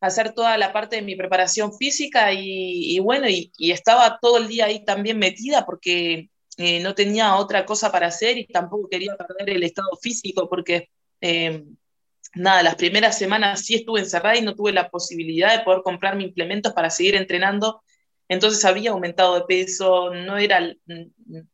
hacer 0.00 0.32
toda 0.32 0.56
la 0.58 0.72
parte 0.72 0.96
de 0.96 1.02
mi 1.02 1.16
preparación 1.16 1.76
física 1.76 2.32
y, 2.32 2.98
bueno, 3.00 3.28
y, 3.28 3.52
estaba 3.58 4.18
todo 4.20 4.38
el 4.38 4.48
día 4.48 4.66
ahí 4.66 4.84
también 4.84 5.18
metida 5.18 5.64
porque 5.66 6.30
eh, 6.56 6.80
no 6.80 6.94
tenía 6.94 7.36
otra 7.36 7.64
cosa 7.66 7.90
para 7.90 8.08
hacer 8.08 8.38
y 8.38 8.46
tampoco 8.46 8.88
quería 8.88 9.16
perder 9.16 9.56
el 9.56 9.62
estado 9.62 9.90
físico 10.00 10.48
porque... 10.48 10.90
Eh, 11.20 11.64
nada, 12.36 12.64
las 12.64 12.74
primeras 12.74 13.16
semanas 13.16 13.64
sí 13.64 13.76
estuve 13.76 14.00
encerrada 14.00 14.36
y 14.36 14.42
no 14.42 14.56
tuve 14.56 14.72
la 14.72 14.90
posibilidad 14.90 15.56
de 15.56 15.62
poder 15.62 15.82
comprarme 15.84 16.24
implementos 16.24 16.72
para 16.72 16.90
seguir 16.90 17.14
entrenando 17.14 17.80
entonces 18.28 18.64
había 18.64 18.90
aumentado 18.90 19.34
de 19.34 19.42
peso, 19.42 20.12
no, 20.14 20.38
era, 20.38 20.74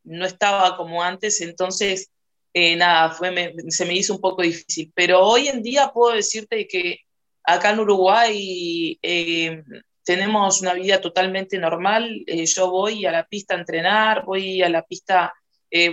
no 0.04 0.26
estaba 0.26 0.76
como 0.76 1.02
antes, 1.02 1.40
entonces 1.40 2.11
eh, 2.54 2.76
nada, 2.76 3.11
fue, 3.11 3.54
se 3.69 3.85
me 3.87 3.95
hizo 3.95 4.14
un 4.14 4.21
poco 4.21 4.42
difícil. 4.42 4.92
Pero 4.95 5.21
hoy 5.21 5.49
en 5.49 5.62
día 5.62 5.90
puedo 5.92 6.14
decirte 6.14 6.66
que 6.69 7.00
acá 7.42 7.71
en 7.71 7.80
Uruguay 7.80 8.99
eh, 9.02 9.62
tenemos 10.11 10.61
una 10.61 10.75
vida 10.75 11.00
totalmente 11.00 11.57
normal. 11.57 12.25
Eh, 12.26 12.45
yo 12.47 12.69
voy 12.69 13.07
a 13.07 13.12
la 13.12 13.26
pista 13.26 13.55
a 13.55 13.59
entrenar, 13.59 14.25
voy 14.25 14.61
a 14.61 14.69
la 14.69 14.83
pista, 14.83 15.33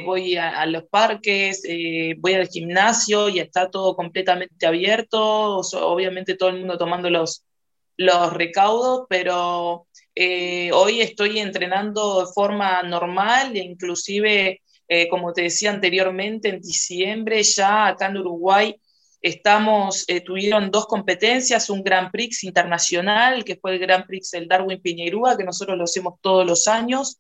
voy 0.03 0.36
a, 0.38 0.65
los 0.65 0.86
parques, 0.86 1.62
voy 2.17 2.33
al 2.33 2.47
gimnasio 2.47 3.29
y 3.29 3.39
está 3.39 3.69
todo 3.69 3.95
completamente 3.95 4.65
abierto. 4.65 5.59
obviamente 5.59 6.33
todo 6.33 6.50
el 6.50 6.57
mundo 6.57 6.79
tomando 6.79 7.12
los, 7.12 7.45
los 7.97 8.33
recaudos, 8.33 9.05
pero 9.07 9.88
eh, 10.19 10.71
hoy 10.71 11.01
estoy 11.01 11.38
entrenando 11.38 12.21
de 12.21 12.33
forma 12.33 12.81
normal, 12.81 13.55
inclusive, 13.55 14.62
eh, 14.88 15.07
como 15.09 15.31
te 15.31 15.43
decía 15.43 15.69
anteriormente, 15.69 16.50
en 16.50 16.59
diciembre 16.59 17.43
ya 17.43 17.86
acá 17.86 18.07
en 18.07 18.17
Uruguay 18.17 18.75
estamos, 19.27 20.05
eh, 20.07 20.22
tuvieron 20.22 20.72
dos 20.72 20.86
competencias, 20.86 21.69
un 21.69 21.84
Grand 21.84 22.12
Prix 22.12 22.43
internacional, 22.43 23.43
que 23.43 23.55
fue 23.55 23.74
el 23.74 23.79
Grand 23.79 24.05
Prix 24.05 24.31
del 24.31 24.48
Darwin 24.48 24.81
Piñerúa, 24.81 25.38
que 25.38 25.43
nosotros 25.43 25.77
lo 25.77 25.84
hacemos 25.84 26.15
todos 26.22 26.46
los 26.46 26.67
años, 26.67 27.19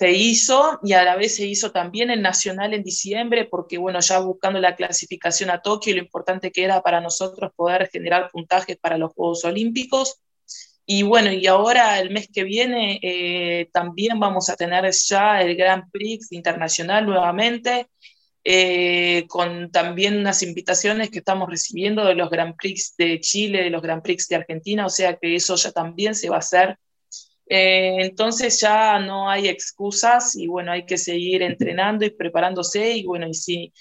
se 0.00 0.12
hizo 0.12 0.80
y 0.82 0.94
a 0.94 1.04
la 1.04 1.16
vez 1.16 1.36
se 1.36 1.44
hizo 1.44 1.72
también 1.72 2.10
el 2.10 2.22
nacional 2.22 2.72
en 2.72 2.82
diciembre, 2.82 3.44
porque 3.44 3.76
bueno, 3.76 4.00
ya 4.00 4.18
buscando 4.20 4.58
la 4.58 4.74
clasificación 4.74 5.50
a 5.50 5.60
Tokio, 5.60 5.94
lo 5.94 6.00
importante 6.00 6.50
que 6.50 6.64
era 6.64 6.80
para 6.80 7.02
nosotros 7.02 7.52
poder 7.54 7.90
generar 7.92 8.30
puntajes 8.30 8.78
para 8.78 8.96
los 8.96 9.12
Juegos 9.12 9.44
Olímpicos. 9.44 10.22
Y 10.86 11.02
bueno, 11.02 11.30
y 11.30 11.46
ahora 11.46 12.00
el 12.00 12.08
mes 12.10 12.28
que 12.32 12.44
viene 12.44 12.98
eh, 13.02 13.68
también 13.74 14.18
vamos 14.18 14.48
a 14.48 14.56
tener 14.56 14.90
ya 14.90 15.42
el 15.42 15.54
Grand 15.54 15.90
Prix 15.90 16.32
internacional 16.32 17.04
nuevamente, 17.04 17.88
eh, 18.42 19.26
con 19.28 19.70
también 19.70 20.18
unas 20.18 20.42
invitaciones 20.42 21.10
que 21.10 21.18
estamos 21.18 21.48
recibiendo 21.48 22.04
de 22.04 22.14
los 22.14 22.30
Grand 22.30 22.56
Prix 22.56 22.94
de 22.96 23.20
Chile, 23.20 23.62
de 23.64 23.70
los 23.70 23.82
Grand 23.82 24.02
Prix 24.02 24.28
de 24.28 24.36
Argentina, 24.36 24.86
o 24.86 24.90
sea 24.90 25.16
que 25.16 25.34
eso 25.34 25.56
ya 25.56 25.72
también 25.72 26.14
se 26.14 26.30
va 26.30 26.36
a 26.36 26.40
hacer. 26.40 26.78
Eh, 27.46 27.96
entonces 27.98 28.60
ya 28.60 28.98
no 29.00 29.28
hay 29.28 29.48
excusas 29.48 30.36
y 30.36 30.46
bueno, 30.46 30.72
hay 30.72 30.86
que 30.86 30.96
seguir 30.96 31.42
entrenando 31.42 32.04
y 32.04 32.10
preparándose 32.10 32.92
y 32.96 33.04
bueno, 33.04 33.26
y 33.28 33.34
si 33.34 33.72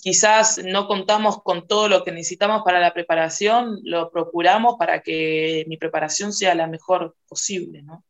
quizás 0.00 0.60
no 0.64 0.86
contamos 0.86 1.42
con 1.42 1.66
todo 1.68 1.88
lo 1.88 2.04
que 2.04 2.12
necesitamos 2.12 2.62
para 2.64 2.80
la 2.80 2.94
preparación, 2.94 3.80
lo 3.84 4.10
procuramos 4.10 4.76
para 4.78 5.02
que 5.02 5.64
mi 5.68 5.76
preparación 5.76 6.32
sea 6.32 6.54
la 6.54 6.66
mejor 6.66 7.16
posible, 7.28 7.82
¿no? 7.82 8.04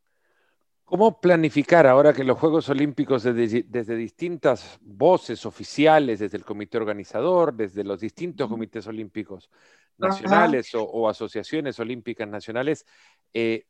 ¿Cómo 0.92 1.22
planificar 1.22 1.87
ahora 1.87 2.12
que 2.12 2.22
los 2.22 2.38
Juegos 2.38 2.68
Olímpicos 2.68 3.22
desde, 3.22 3.96
distintas 3.96 4.78
voces 4.82 5.46
oficiales, 5.46 6.18
desde 6.18 6.37
el 6.37 6.44
comité 6.44 6.76
organizador, 6.76 7.54
desde 7.54 7.82
los 7.82 7.99
distintos 7.99 8.46
comités 8.46 8.87
olímpicos 8.87 9.49
nacionales 9.96 10.70
o, 10.75 11.08
asociaciones 11.08 11.80
olímpicas 11.80 12.28
nacionales, 12.28 12.84
eh, 13.32 13.64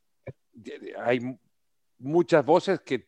hay 1.01 1.21
muchas 1.99 2.45
voces 2.45 2.81
que 2.81 3.07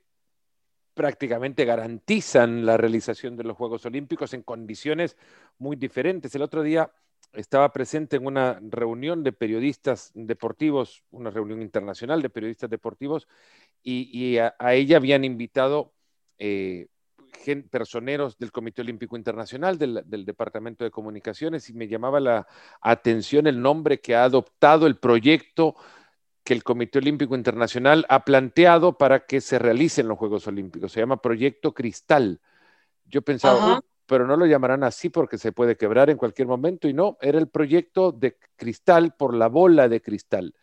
prácticamente 0.94 1.64
garantizan 1.64 2.64
la 2.64 2.76
realización 2.76 3.37
de 3.37 3.42
los 3.42 3.56
Juegos 3.56 3.85
Olímpicos 3.85 4.33
en 4.33 4.44
condiciones 4.44 5.16
muy 5.59 5.75
diferentes. 5.75 6.33
El 6.37 6.42
otro 6.42 6.62
día 6.62 6.88
estaba 7.35 7.73
presente 7.73 8.17
en 8.17 8.26
una 8.26 8.61
reunión 8.62 9.23
de 9.23 9.33
periodistas 9.33 10.11
deportivos, 10.14 11.03
una 11.11 11.31
reunión 11.31 11.62
internacional 11.62 12.23
de 12.23 12.31
periodistas 12.31 12.71
deportivos, 12.71 13.29
y, 13.83 14.38
a, 14.38 14.55
ella 14.73 14.97
habían 14.97 15.25
invitado 15.25 15.93
eh, 16.38 16.87
personeros 17.71 18.38
del 18.38 18.53
Comité 18.53 18.83
Olímpico 18.83 19.17
Internacional, 19.17 19.76
del, 19.76 20.03
del, 20.07 20.25
Departamento 20.25 20.85
de 20.85 20.91
Comunicaciones, 20.91 21.69
y 21.69 21.75
me 21.75 21.88
llamaba 21.88 22.21
la 22.21 22.47
atención 22.81 23.47
el 23.47 23.61
nombre 23.61 24.00
que 24.00 24.14
ha 24.14 24.25
adoptado 24.25 24.87
el 24.87 24.97
proyecto 24.97 25.75
que 26.45 26.55
el 26.55 26.62
Comité 26.62 26.99
Olímpico 26.99 27.35
Internacional 27.35 28.05
ha 28.09 28.25
planteado 28.25 28.99
para 28.99 29.26
que 29.26 29.41
se 29.41 29.59
realicen 29.59 30.07
los 30.07 30.19
Juegos 30.19 30.47
Olímpicos. 30.47 30.93
Se 30.93 31.00
llama 31.00 31.23
Proyecto 31.23 31.73
Cristal. 31.73 32.41
Yo 33.07 33.23
pensaba, 33.23 33.81
pero 34.06 34.26
no 34.26 34.37
lo 34.37 34.46
llamarán 34.46 34.84
así 34.84 35.08
porque 35.08 35.38
se 35.38 35.52
puede 35.52 35.76
quebrar 35.76 36.11
en 36.11 36.18
cualquier 36.18 36.49
momento. 36.49 36.88
Y 36.88 36.92
no, 36.92 37.16
era 37.20 37.38
el 37.38 37.49
proyecto 37.49 38.12
de 38.12 38.37
cristal 38.56 39.14
por 39.16 39.34
la 39.34 39.49
bola 39.49 39.88
de 39.88 40.00
cristal. 40.00 40.54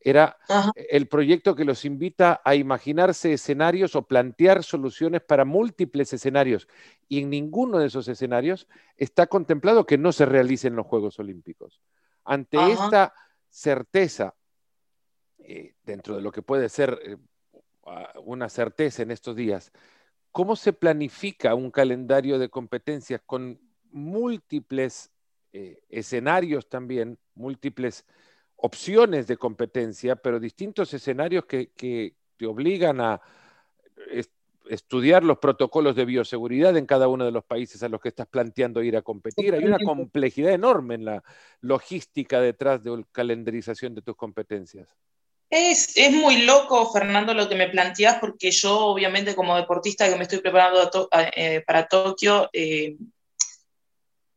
Era 0.00 0.36
el 0.74 1.08
proyecto 1.08 1.54
que 1.54 1.64
los 1.64 1.86
invita 1.86 2.42
a 2.44 2.54
imaginarse 2.54 3.32
escenarios 3.32 3.96
o 3.96 4.06
plantear 4.06 4.62
soluciones 4.62 5.22
para 5.22 5.46
múltiples 5.46 6.12
escenarios. 6.12 6.68
Y 7.08 7.22
en 7.22 7.30
ninguno 7.30 7.78
de 7.78 7.86
esos 7.86 8.06
escenarios 8.08 8.68
está 8.98 9.26
contemplado 9.26 9.86
que 9.86 9.96
no 9.96 10.12
se 10.12 10.26
realicen 10.26 10.76
los 10.76 10.86
Juegos 10.86 11.18
Olímpicos. 11.18 11.80
Ante 12.22 12.58
esta 12.70 13.14
certeza 13.48 14.34
eh, 15.46 15.74
dentro 15.84 16.16
de 16.16 16.22
lo 16.22 16.32
que 16.32 16.42
puede 16.42 16.68
ser 16.68 16.98
eh, 17.02 17.16
una 18.24 18.48
certeza 18.48 19.02
en 19.02 19.10
estos 19.10 19.36
días, 19.36 19.72
¿cómo 20.34 20.56
se 20.56 20.72
planifica 20.72 21.54
un 21.54 21.70
calendario 21.70 22.40
de 22.40 22.48
competencias 22.48 23.20
con 23.24 23.60
múltiples 23.92 25.12
eh, 25.52 25.80
escenarios 25.88 26.68
también, 26.68 27.20
múltiples 27.36 28.04
opciones 28.56 29.28
de 29.28 29.36
competencia, 29.36 30.16
pero 30.16 30.40
distintos 30.40 30.92
escenarios 30.92 31.44
que, 31.44 32.16
te 32.36 32.46
obligan 32.46 33.00
a 33.00 33.20
estudiar 34.68 35.22
los 35.22 35.38
protocolos 35.38 35.94
de 35.94 36.04
bioseguridad 36.04 36.76
en 36.76 36.86
cada 36.86 37.06
uno 37.06 37.24
de 37.24 37.30
los 37.30 37.44
países 37.44 37.84
a 37.84 37.88
los 37.88 38.00
que 38.00 38.08
estás 38.08 38.26
planteando 38.26 38.82
ir 38.82 38.96
a 38.96 39.02
competir. 39.02 39.54
Hay 39.54 39.64
una 39.64 39.78
complejidad 39.78 40.52
enorme 40.52 40.96
en 40.96 41.04
la 41.04 41.22
logística 41.60 42.40
detrás 42.40 42.82
de 42.82 42.90
la 42.96 43.04
calendarización 43.12 43.94
de 43.94 44.02
tus 44.02 44.16
competencias. 44.16 44.88
Es, 45.56 45.94
muy 46.10 46.42
loco, 46.42 46.90
Fernando, 46.92 47.32
lo 47.32 47.48
que 47.48 47.54
me 47.54 47.68
planteas, 47.68 48.18
porque 48.18 48.50
yo, 48.50 48.76
obviamente, 48.86 49.36
como 49.36 49.54
deportista 49.54 50.08
que 50.08 50.16
me 50.16 50.24
estoy 50.24 50.40
preparando 50.40 51.08
eh, 51.36 51.62
para 51.64 51.86
Tokio, 51.86 52.50
eh, 52.52 52.96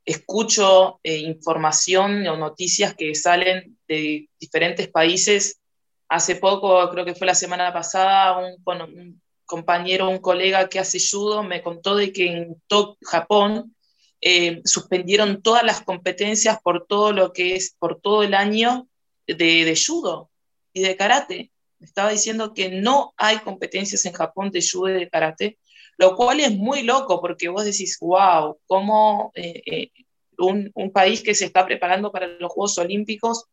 escucho 0.05 0.99
eh, 1.01 1.17
información 1.17 2.27
o 2.27 2.37
noticias 2.37 2.93
que 2.93 3.15
salen 3.15 3.79
de 3.87 4.29
diferentes 4.39 4.89
países. 4.89 5.59
Hace 6.07 6.35
poco, 6.35 6.87
creo 6.91 7.03
que 7.03 7.15
fue 7.15 7.25
la 7.25 7.33
semana 7.33 7.73
pasada, 7.73 8.37
un, 8.37 8.81
un 8.81 9.21
compañero, 9.43 10.09
un 10.09 10.19
colega 10.19 10.69
que 10.69 10.77
hace 10.77 10.99
judo, 10.99 11.41
me 11.41 11.63
contó 11.63 11.95
de 11.95 12.13
que 12.13 12.27
en 12.27 12.61
Japón 13.01 13.75
eh, 14.21 14.61
suspendieron 14.65 15.41
todas 15.41 15.63
las 15.63 15.81
competencias 15.81 16.59
por 16.61 16.85
todo 16.85 17.11
lo 17.11 17.33
que 17.33 17.55
es, 17.55 17.75
por 17.79 17.99
todo 17.99 18.21
el 18.21 18.35
año 18.35 18.87
de, 19.25 19.35
de 19.35 19.75
judo 19.75 20.29
y 20.77 20.81
de 20.81 20.95
karate. 20.95 21.51
Estaba 21.79 22.11
diciendo 22.11 22.53
que 22.53 22.69
no 22.69 23.13
hay 23.17 23.39
competencias 23.39 24.05
en 24.05 24.13
Japón 24.13 24.51
de 24.51 24.61
judo 24.61 24.89
y 24.89 24.93
de 24.93 25.09
karate, 25.09 25.57
lo 25.97 26.15
cual 26.15 26.39
es 26.39 26.51
muy 26.51 26.83
loco 26.83 27.19
porque 27.21 27.49
vos 27.49 27.65
decís, 27.65 27.97
wow, 27.99 28.57
cómo 28.67 29.31
eh, 29.35 29.61
eh, 29.65 29.91
un, 30.37 30.71
país 30.91 31.21
que 31.21 31.35
se 31.35 31.45
está 31.45 31.65
preparando 31.65 32.11
para 32.11 32.27
los 32.27 32.51
Juegos 32.51 32.77
Olímpicos 32.77 33.45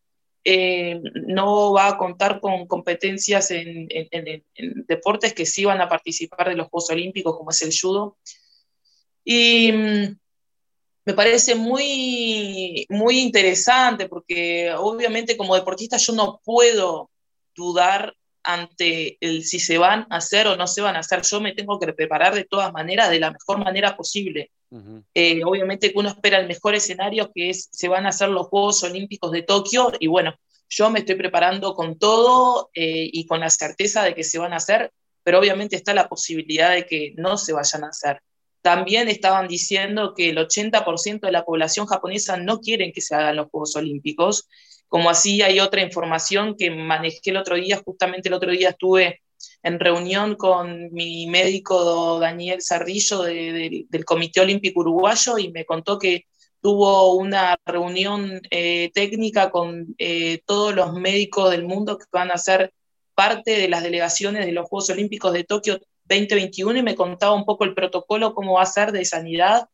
eh, 0.44 1.00
no 1.26 1.72
va 1.72 1.88
a 1.88 1.96
contar 1.98 2.40
con 2.40 2.66
competencias 2.66 3.50
en, 3.50 3.86
en, 3.88 4.42
en, 4.54 4.84
deportes 4.86 5.32
que 5.32 5.46
sí 5.46 5.64
van 5.64 5.80
a 5.80 5.88
participar 5.88 6.50
de 6.50 6.56
los 6.56 6.68
Juegos 6.68 6.90
Olímpicos, 6.90 7.36
como 7.36 7.50
es 7.50 7.62
el 7.62 7.72
judo. 7.78 8.18
Y 9.24 9.72
mm, 9.72 10.18
me 11.06 11.14
parece 11.14 11.54
muy, 11.54 12.86
muy 12.90 13.20
interesante 13.20 14.08
porque 14.08 14.72
obviamente 14.76 15.36
como 15.36 15.54
deportista 15.54 15.96
yo 15.96 16.12
no 16.12 16.40
puedo 16.44 17.10
dudar 17.54 18.14
ante 18.42 19.16
el 19.20 19.44
si 19.44 19.58
se 19.58 19.78
van 19.78 20.06
a 20.10 20.16
hacer 20.16 20.46
o 20.46 20.56
no 20.56 20.66
se 20.66 20.82
van 20.82 20.96
a 20.96 21.00
hacer. 21.00 21.22
Yo 21.22 21.40
me 21.40 21.54
tengo 21.54 21.78
que 21.78 21.92
preparar 21.92 22.34
de 22.34 22.44
todas 22.44 22.72
maneras, 22.72 23.10
de 23.10 23.20
la 23.20 23.30
mejor 23.30 23.58
manera 23.58 23.96
posible. 23.96 24.50
Uh 24.70 24.78
-huh. 24.78 25.04
eh, 25.14 25.40
obviamente 25.44 25.92
que 25.92 25.98
uno 25.98 26.08
espera 26.08 26.38
el 26.38 26.48
mejor 26.48 26.74
escenario, 26.74 27.30
que 27.34 27.50
es 27.50 27.68
se 27.72 27.88
van 27.88 28.06
a 28.06 28.10
hacer 28.10 28.28
los 28.28 28.48
Juegos 28.48 28.82
Olímpicos 28.82 29.30
de 29.30 29.42
Tokio, 29.42 29.92
y 29.98 30.08
bueno, 30.08 30.34
yo 30.68 30.90
me 30.90 31.00
estoy 31.00 31.14
preparando 31.14 31.74
con 31.74 31.98
todo 31.98 32.70
eh, 32.74 33.08
y 33.12 33.26
con 33.26 33.40
la 33.40 33.50
certeza 33.50 34.02
de 34.02 34.14
que 34.14 34.24
se 34.24 34.38
van 34.38 34.52
a 34.52 34.56
hacer, 34.56 34.92
pero 35.22 35.38
obviamente 35.38 35.76
está 35.76 35.94
la 35.94 36.08
posibilidad 36.08 36.70
de 36.70 36.86
que 36.86 37.14
no 37.16 37.38
se 37.38 37.52
vayan 37.52 37.84
a 37.84 37.88
hacer. 37.88 38.20
También 38.60 39.08
estaban 39.08 39.46
diciendo 39.46 40.14
que 40.16 40.30
el 40.30 40.38
80% 40.38 41.20
de 41.20 41.32
la 41.32 41.44
población 41.44 41.86
japonesa 41.86 42.36
no 42.36 42.60
quieren 42.60 42.92
que 42.92 43.00
se 43.00 43.14
hagan 43.14 43.36
los 43.36 43.48
Juegos 43.50 43.76
Olímpicos, 43.76 44.48
como 44.94 45.10
así 45.10 45.42
hay 45.42 45.58
otra 45.58 45.82
información 45.82 46.54
que 46.56 46.70
manejé 46.70 47.30
el 47.30 47.38
otro 47.38 47.56
día, 47.56 47.82
justamente 47.84 48.28
el 48.28 48.34
otro 48.34 48.52
día 48.52 48.68
estuve 48.68 49.22
en 49.64 49.80
reunión 49.80 50.36
con 50.36 50.92
mi 50.92 51.26
médico 51.26 52.20
Daniel 52.20 52.62
Sarrillo 52.62 53.22
de, 53.22 53.34
de, 53.34 53.86
del 53.88 54.04
Comité 54.04 54.40
Olímpico 54.42 54.82
Uruguayo 54.82 55.36
y 55.36 55.50
me 55.50 55.64
contó 55.64 55.98
que 55.98 56.26
tuvo 56.60 57.16
una 57.16 57.56
reunión 57.66 58.40
eh, 58.52 58.92
técnica 58.94 59.50
con 59.50 59.96
eh, 59.98 60.42
todos 60.46 60.72
los 60.76 60.92
médicos 60.92 61.50
del 61.50 61.64
mundo 61.64 61.98
que 61.98 62.04
van 62.12 62.30
a 62.30 62.38
ser 62.38 62.72
parte 63.16 63.58
de 63.58 63.68
las 63.68 63.82
delegaciones 63.82 64.46
de 64.46 64.52
los 64.52 64.68
Juegos 64.68 64.90
Olímpicos 64.90 65.32
de 65.32 65.42
Tokio 65.42 65.80
2021 66.04 66.78
y 66.78 66.82
me 66.84 66.94
contaba 66.94 67.34
un 67.34 67.44
poco 67.44 67.64
el 67.64 67.74
protocolo, 67.74 68.32
cómo 68.32 68.52
va 68.52 68.62
a 68.62 68.66
ser 68.66 68.92
de 68.92 69.04
sanidad. 69.04 69.68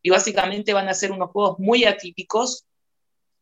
Y 0.00 0.08
básicamente 0.08 0.72
van 0.72 0.88
a 0.88 0.94
ser 0.94 1.12
unos 1.12 1.30
Juegos 1.30 1.58
muy 1.58 1.84
atípicos, 1.84 2.64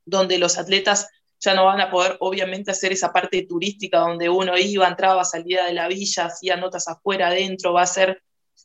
donde 0.04 0.38
los 0.38 0.58
atletas 0.58 1.06
ya 1.40 1.54
no 1.54 1.64
van 1.64 1.80
a 1.80 1.90
poder 1.90 2.16
obviamente 2.20 2.70
hacer 2.70 2.92
esa 2.92 3.12
parte 3.12 3.46
turística 3.46 3.98
donde 3.98 4.28
uno 4.28 4.56
iba, 4.58 4.86
entraba, 4.86 5.24
salía 5.24 5.64
de 5.64 5.72
la 5.72 5.88
villa, 5.88 6.26
hacía 6.26 6.56
notas 6.56 6.86
afuera, 6.86 7.28
adentro, 7.28 7.72
va 7.72 7.82
a 7.82 7.86
ser 7.86 8.22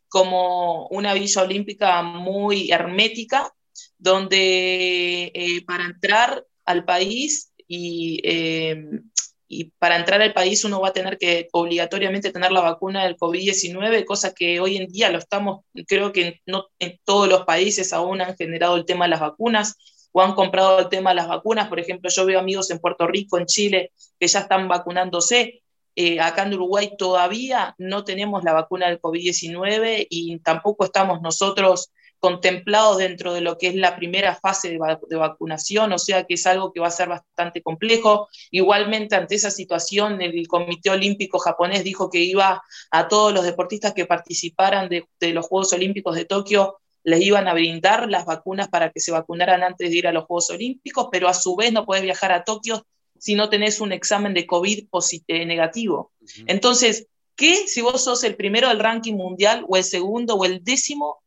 como 0.10 0.88
una 0.88 1.14
villa 1.14 1.42
olímpica 1.42 2.02
muy 2.02 2.72
hermética, 2.72 3.54
donde 3.98 5.32
eh, 5.34 5.66
para 5.66 5.86
entrar 5.86 6.46
al 6.66 6.84
país 6.84 7.54
y, 7.68 8.20
eh, 8.24 9.02
y, 9.48 9.66
para 9.80 9.96
entrar 9.96 10.22
al 10.22 10.34
país 10.34 10.64
uno 10.66 10.82
va 10.82 10.90
a 10.90 10.94
tener 10.94 11.18
que 11.18 11.48
obligatoriamente 11.54 12.32
tener 12.32 12.52
la 12.52 12.62
vacuna 12.62 13.06
del 13.06 13.18
COVID-19, 13.18 14.06
cosa 14.06 14.34
que 14.34 14.60
hoy 14.60 14.78
en 14.78 14.88
día 14.88 15.10
lo 15.10 15.18
estamos, 15.18 15.64
creo 15.88 16.12
que 16.12 16.42
no 16.46 16.68
en 16.80 17.00
todos 17.06 17.30
los 17.30 17.46
países 17.46 17.94
aún 17.94 18.22
han 18.22 18.36
generado 18.36 18.76
el 18.76 18.86
tema 18.86 19.06
de 19.06 19.12
las 19.12 19.22
vacunas 19.22 19.78
o 20.18 20.22
han 20.22 20.34
comprado 20.34 20.80
el 20.80 20.88
tema 20.88 21.10
de 21.10 21.18
las 21.18 21.28
vacunas. 21.28 21.68
Por 21.68 21.78
ejemplo, 21.78 22.10
yo 22.10 22.26
veo 22.26 22.40
amigos 22.40 22.72
en 22.72 22.80
Puerto 22.80 23.06
Rico, 23.06 23.38
en 23.38 23.48
Chile, 23.48 23.92
que 24.18 24.28
ya 24.28 24.40
están 24.40 24.70
vacunándose. 24.70 25.62
Eh, 25.94 26.22
acá 26.22 26.44
en 26.44 26.54
Uruguay 26.54 26.94
todavía 26.98 27.76
no 27.78 28.06
tenemos 28.06 28.42
la 28.46 28.54
vacuna 28.54 28.88
del 28.88 29.02
COVID-19 29.02 30.08
y 30.10 30.40
tampoco 30.40 30.86
estamos 30.86 31.22
nosotros 31.22 31.92
contemplados 32.20 32.98
dentro 32.98 33.34
de 33.34 33.42
lo 33.42 33.58
que 33.58 33.68
es 33.68 33.76
la 33.76 33.98
primera 33.98 34.36
fase 34.36 34.70
de, 34.70 34.78
va 34.78 34.98
de, 35.06 35.16
vacunación, 35.18 35.92
o 35.92 36.00
sea 36.00 36.24
que 36.24 36.36
es 36.36 36.48
algo 36.48 36.72
que 36.72 36.80
va 36.80 36.88
a 36.88 36.92
ser 36.92 37.10
bastante 37.10 37.62
complejo. 37.62 38.30
Igualmente, 38.52 39.18
ante 39.18 39.36
esa 39.36 39.52
situación, 39.52 40.22
el 40.22 40.48
Comité 40.48 40.92
Olímpico 40.92 41.40
japonés 41.40 41.84
dijo 41.84 42.10
que 42.10 42.20
iba 42.20 42.64
a 42.90 43.08
todos 43.10 43.34
los 43.34 43.44
deportistas 43.44 43.94
que 43.94 44.06
participaran 44.06 44.88
de 44.88 45.34
los 45.34 45.46
Juegos 45.46 45.74
Olímpicos 45.74 46.16
de 46.16 46.24
Tokio 46.24 46.78
les 47.06 47.22
iban 47.22 47.48
a 47.48 47.54
brindar 47.54 48.10
las 48.10 48.26
vacunas 48.26 48.68
para 48.68 48.92
que 48.92 49.00
se 49.00 49.12
vacunaran 49.12 49.62
antes 49.62 49.92
de 49.92 49.96
ir 49.96 50.08
a 50.08 50.12
los 50.12 50.26
Juegos 50.26 50.50
Olímpicos, 50.50 51.08
pero 51.12 51.28
a 51.28 51.36
su 51.36 51.56
vez 51.56 51.72
no 51.72 51.86
puedes 51.86 52.04
viajar 52.04 52.32
a 52.32 52.44
Tokio 52.44 52.86
si 53.20 53.36
no 53.36 53.48
tenés 53.48 53.80
un 53.80 53.92
examen 53.92 54.34
de 54.34 54.48
COVID 54.48 54.88
negativo. 55.28 56.12
Uh 56.20 56.26
-huh. 56.26 56.44
Entonces, 56.48 57.08
¿qué 57.36 57.68
si 57.68 57.82
vos 57.82 58.04
sos 58.04 58.24
el 58.24 58.36
primero 58.36 58.70
del 58.70 58.80
ranking 58.80 59.14
mundial 59.14 59.66
o 59.70 59.78
el 59.78 59.84
segundo 59.84 60.34
o 60.34 60.46
el 60.46 60.64
décimo 60.64 61.22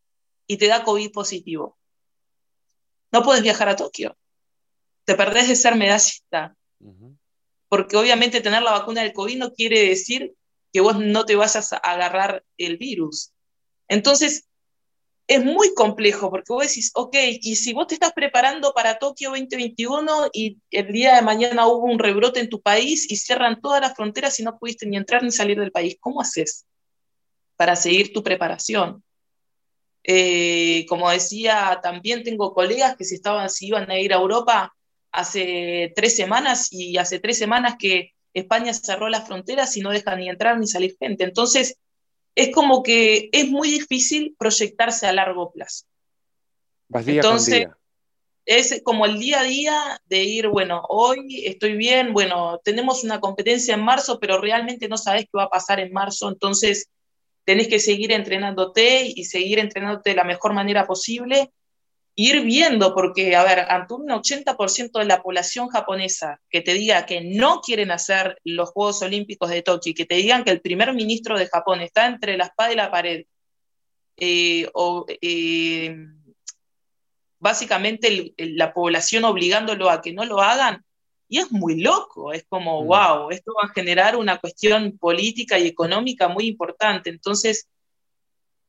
y 0.48 0.56
te 0.56 0.66
da 0.66 0.82
COVID 0.82 1.12
positivo? 1.12 1.78
No 3.12 3.22
puedes 3.22 3.44
viajar 3.44 3.68
a 3.68 3.76
Tokio. 3.76 4.16
Te 5.04 5.14
perdés 5.14 5.46
de 5.46 5.54
ser 5.54 5.76
medallista. 5.76 6.56
Uh 6.80 6.90
-huh. 6.90 7.16
Porque 7.68 7.96
obviamente 7.96 8.40
tener 8.40 8.62
la 8.62 8.72
vacuna 8.72 9.02
del 9.02 9.12
COVID 9.12 9.38
no 9.38 9.54
quiere 9.54 9.88
decir 9.88 10.34
que 10.72 10.80
vos 10.80 10.98
no 10.98 11.24
te 11.24 11.36
vayas 11.36 11.72
a 11.72 11.76
agarrar 11.76 12.42
el 12.56 12.78
virus. 12.78 13.32
Entonces, 13.86 14.47
es 15.28 15.44
muy 15.44 15.74
complejo 15.74 16.30
porque 16.30 16.52
vos 16.52 16.66
decís, 16.66 16.90
ok, 16.94 17.14
y 17.42 17.56
si 17.56 17.74
vos 17.74 17.86
te 17.86 17.94
estás 17.94 18.14
preparando 18.14 18.72
para 18.72 18.98
Tokio 18.98 19.28
2021 19.28 20.30
y 20.32 20.58
el 20.70 20.90
día 20.90 21.16
de 21.16 21.22
mañana 21.22 21.66
hubo 21.66 21.84
un 21.84 21.98
rebrote 21.98 22.40
en 22.40 22.48
tu 22.48 22.62
país 22.62 23.10
y 23.10 23.16
cierran 23.16 23.60
todas 23.60 23.82
las 23.82 23.94
fronteras 23.94 24.40
y 24.40 24.42
no 24.42 24.58
pudiste 24.58 24.86
ni 24.86 24.96
entrar 24.96 25.22
ni 25.22 25.30
salir 25.30 25.60
del 25.60 25.70
país, 25.70 25.98
¿cómo 26.00 26.22
haces 26.22 26.66
para 27.56 27.76
seguir 27.76 28.14
tu 28.14 28.22
preparación? 28.22 29.04
Eh, 30.02 30.86
como 30.88 31.10
decía, 31.10 31.78
también 31.82 32.22
tengo 32.22 32.54
colegas 32.54 32.96
que 32.96 33.04
si, 33.04 33.16
estaban, 33.16 33.50
si 33.50 33.66
iban 33.66 33.90
a 33.90 33.98
ir 33.98 34.14
a 34.14 34.16
Europa 34.16 34.74
hace 35.12 35.92
tres 35.94 36.16
semanas 36.16 36.68
y 36.72 36.96
hace 36.96 37.18
tres 37.18 37.36
semanas 37.36 37.74
que 37.78 38.12
España 38.32 38.72
cerró 38.72 39.10
las 39.10 39.26
fronteras 39.26 39.76
y 39.76 39.82
no 39.82 39.90
deja 39.90 40.16
ni 40.16 40.30
entrar 40.30 40.58
ni 40.58 40.66
salir 40.66 40.96
gente. 40.98 41.24
Entonces, 41.24 41.76
es 42.38 42.54
como 42.54 42.84
que 42.84 43.30
es 43.32 43.50
muy 43.50 43.68
difícil 43.68 44.36
proyectarse 44.38 45.08
a 45.08 45.12
largo 45.12 45.50
plazo. 45.50 45.86
Vas 46.86 47.04
día 47.04 47.16
Entonces, 47.16 47.66
con 47.66 47.72
día. 47.72 47.78
es 48.46 48.80
como 48.84 49.06
el 49.06 49.18
día 49.18 49.40
a 49.40 49.42
día 49.42 50.00
de 50.06 50.22
ir, 50.22 50.46
bueno, 50.46 50.82
hoy 50.88 51.44
estoy 51.46 51.76
bien, 51.76 52.12
bueno, 52.12 52.60
tenemos 52.62 53.02
una 53.02 53.18
competencia 53.18 53.74
en 53.74 53.82
marzo, 53.82 54.20
pero 54.20 54.40
realmente 54.40 54.86
no 54.86 54.96
sabes 54.96 55.22
qué 55.22 55.36
va 55.36 55.44
a 55.44 55.50
pasar 55.50 55.80
en 55.80 55.92
marzo, 55.92 56.28
entonces 56.28 56.88
tenés 57.44 57.66
que 57.66 57.80
seguir 57.80 58.12
entrenándote 58.12 59.12
y 59.12 59.24
seguir 59.24 59.58
entrenándote 59.58 60.10
de 60.10 60.16
la 60.16 60.24
mejor 60.24 60.52
manera 60.52 60.86
posible 60.86 61.50
ir 62.20 62.42
viendo, 62.42 62.94
porque, 62.94 63.36
a 63.36 63.44
ver, 63.44 63.60
ante 63.60 63.94
un 63.94 64.08
80% 64.08 64.98
de 64.98 65.04
la 65.04 65.22
población 65.22 65.68
japonesa 65.68 66.40
que 66.50 66.62
te 66.62 66.74
diga 66.74 67.06
que 67.06 67.20
no 67.20 67.60
quieren 67.60 67.92
hacer 67.92 68.40
los 68.42 68.70
Juegos 68.70 69.02
Olímpicos 69.02 69.50
de 69.50 69.62
Tokio 69.62 69.94
que 69.96 70.04
te 70.04 70.16
digan 70.16 70.42
que 70.42 70.50
el 70.50 70.60
primer 70.60 70.92
ministro 70.94 71.38
de 71.38 71.46
Japón 71.46 71.80
está 71.80 72.08
entre 72.08 72.36
la 72.36 72.46
espada 72.46 72.72
y 72.72 72.76
la 72.76 72.90
pared, 72.90 73.24
eh, 74.16 74.68
o 74.74 75.06
eh, 75.08 75.96
básicamente 77.38 78.08
el, 78.08 78.34
el, 78.36 78.56
la 78.56 78.74
población 78.74 79.24
obligándolo 79.24 79.88
a 79.88 80.02
que 80.02 80.12
no 80.12 80.24
lo 80.24 80.40
hagan, 80.40 80.84
y 81.28 81.38
es 81.38 81.52
muy 81.52 81.80
loco, 81.80 82.32
es 82.32 82.44
como, 82.48 82.82
mm. 82.82 82.86
wow, 82.88 83.30
esto 83.30 83.52
va 83.62 83.68
a 83.68 83.72
generar 83.72 84.16
una 84.16 84.38
cuestión 84.38 84.98
política 84.98 85.56
y 85.56 85.68
económica 85.68 86.26
muy 86.26 86.48
importante. 86.48 87.10
Entonces, 87.10 87.68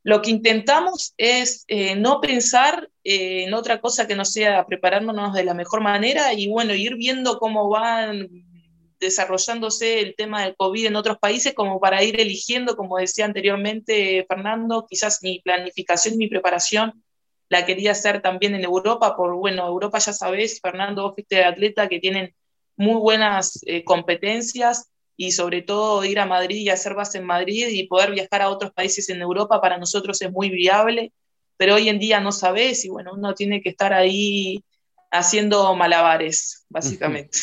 lo 0.04 0.22
que 0.22 0.32
intentamos 0.32 1.14
es 1.18 1.66
eh, 1.68 1.96
no 1.96 2.22
pensar 2.22 2.90
eh, 3.04 3.44
en 3.44 3.54
otra 3.54 3.82
cosa 3.82 4.08
que 4.08 4.16
no 4.16 4.26
sea 4.26 4.66
preparándonos 4.66 5.34
de 5.34 5.44
la 5.44 5.54
mejor 5.54 5.82
manera 5.82 6.34
y 6.34 6.50
bueno, 6.50 6.74
ir 6.74 6.96
viendo 6.96 7.38
cómo 7.38 7.70
van 7.70 8.30
desarrollándose 9.00 10.02
el 10.02 10.16
tema 10.16 10.44
del 10.44 10.56
COVID 10.56 10.88
en 10.88 10.96
otros 10.96 11.18
países 11.20 11.54
como 11.54 11.80
para 11.80 12.04
ir 12.04 12.20
eligiendo, 12.20 12.76
como 12.76 12.98
decía 12.98 13.26
anteriormente 13.26 14.26
Fernando, 14.28 14.86
quizás 14.90 15.20
mi 15.22 15.40
planificación, 15.42 16.18
mi 16.18 16.28
preparación 16.28 17.04
la 17.50 17.66
quería 17.66 17.92
hacer 17.92 18.22
también 18.22 18.56
en 18.56 18.64
Europa, 18.64 19.16
por 19.16 19.36
bueno, 19.36 19.66
Europa 19.66 19.98
ya 20.00 20.14
sabes, 20.14 20.60
Fernando, 20.62 21.04
vos 21.04 21.16
fuiste 21.16 21.44
atleta 21.44 21.90
que 21.90 22.00
tienen 22.00 22.36
muy 22.76 23.00
buenas 23.00 23.60
eh, 23.66 23.84
competencias, 23.84 24.90
y 25.22 25.34
sobre 25.34 25.62
todo 25.62 26.06
ir 26.06 26.18
a 26.18 26.26
Madrid 26.26 26.56
y 26.56 26.70
hacer 26.70 26.94
base 26.94 27.18
en 27.18 27.26
Madrid 27.26 27.68
y 27.68 27.88
poder 27.88 28.12
viajar 28.12 28.42
a 28.42 28.50
otros 28.50 28.72
países 28.72 29.10
en 29.10 29.22
Europa 29.22 29.60
para 29.60 29.78
nosotros 29.78 30.22
es 30.22 30.32
muy 30.32 30.50
viable, 30.50 31.12
pero 31.58 31.76
hoy 31.76 31.90
en 31.90 32.00
día 32.00 32.22
no 32.22 32.32
sabes 32.32 32.86
y 32.86 32.90
bueno, 32.90 33.12
uno 33.16 33.34
tiene 33.34 33.62
que 33.62 33.68
estar 33.68 33.92
ahí 33.92 34.64
haciendo 35.12 35.76
malabares, 35.76 36.66
básicamente. 36.70 37.38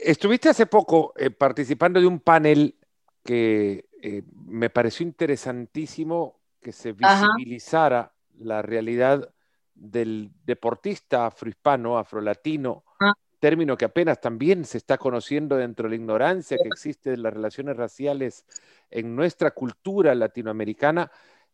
Estuviste 0.00 0.48
hace 0.48 0.66
poco 0.66 1.14
eh, 1.16 1.30
participando 1.30 2.00
de 2.00 2.06
un 2.06 2.20
panel 2.20 2.76
que 3.24 3.86
eh, 4.00 4.22
me 4.46 4.70
pareció 4.70 5.04
interesantísimo 5.04 6.38
que 6.62 6.70
se 6.70 6.92
visibilizara 6.92 7.98
Ajá. 7.98 8.14
la 8.38 8.62
realidad 8.62 9.34
del 9.74 10.30
deportista 10.44 11.26
afrohispano, 11.26 11.98
afrolatino. 11.98 12.84
Término 13.38 13.76
que 13.76 13.84
apenas 13.84 14.20
también 14.20 14.64
se 14.64 14.78
está 14.78 14.98
conociendo 14.98 15.56
dentro 15.56 15.84
de 15.84 15.90
la 15.90 15.96
ignorancia 15.96 16.56
que 16.60 16.68
existe 16.68 17.10
de 17.10 17.16
las 17.18 17.32
relaciones 17.32 17.76
raciales 17.76 18.44
en 18.90 19.14
nuestra 19.14 19.50
cultura 19.52 20.14
latinoamericana. 20.14 21.10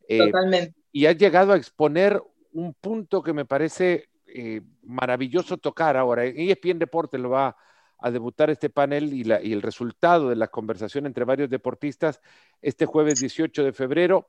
Eh, 0.08 0.18
Totalmente. 0.18 0.74
Y 0.92 1.06
ha 1.06 1.12
llegado 1.12 1.52
a 1.52 1.56
exponer 1.56 2.22
un 2.52 2.74
punto 2.74 3.22
que 3.22 3.32
me 3.32 3.44
parece 3.44 4.08
eh, 4.26 4.60
maravilloso 4.82 5.58
tocar 5.58 5.96
ahora. 5.96 6.24
ESPN 6.24 6.78
Deporte 6.78 7.18
lo 7.18 7.30
va 7.30 7.56
a 7.98 8.10
debutar 8.10 8.50
este 8.50 8.70
panel 8.70 9.12
y, 9.12 9.22
y, 9.42 9.52
el 9.52 9.62
resultado 9.62 10.28
de 10.28 10.36
la 10.36 10.48
conversación 10.48 11.06
entre 11.06 11.24
varios 11.24 11.48
deportistas 11.48 12.20
este 12.60 12.86
jueves 12.86 13.20
18 13.20 13.64
de 13.64 13.72
febrero 13.72 14.28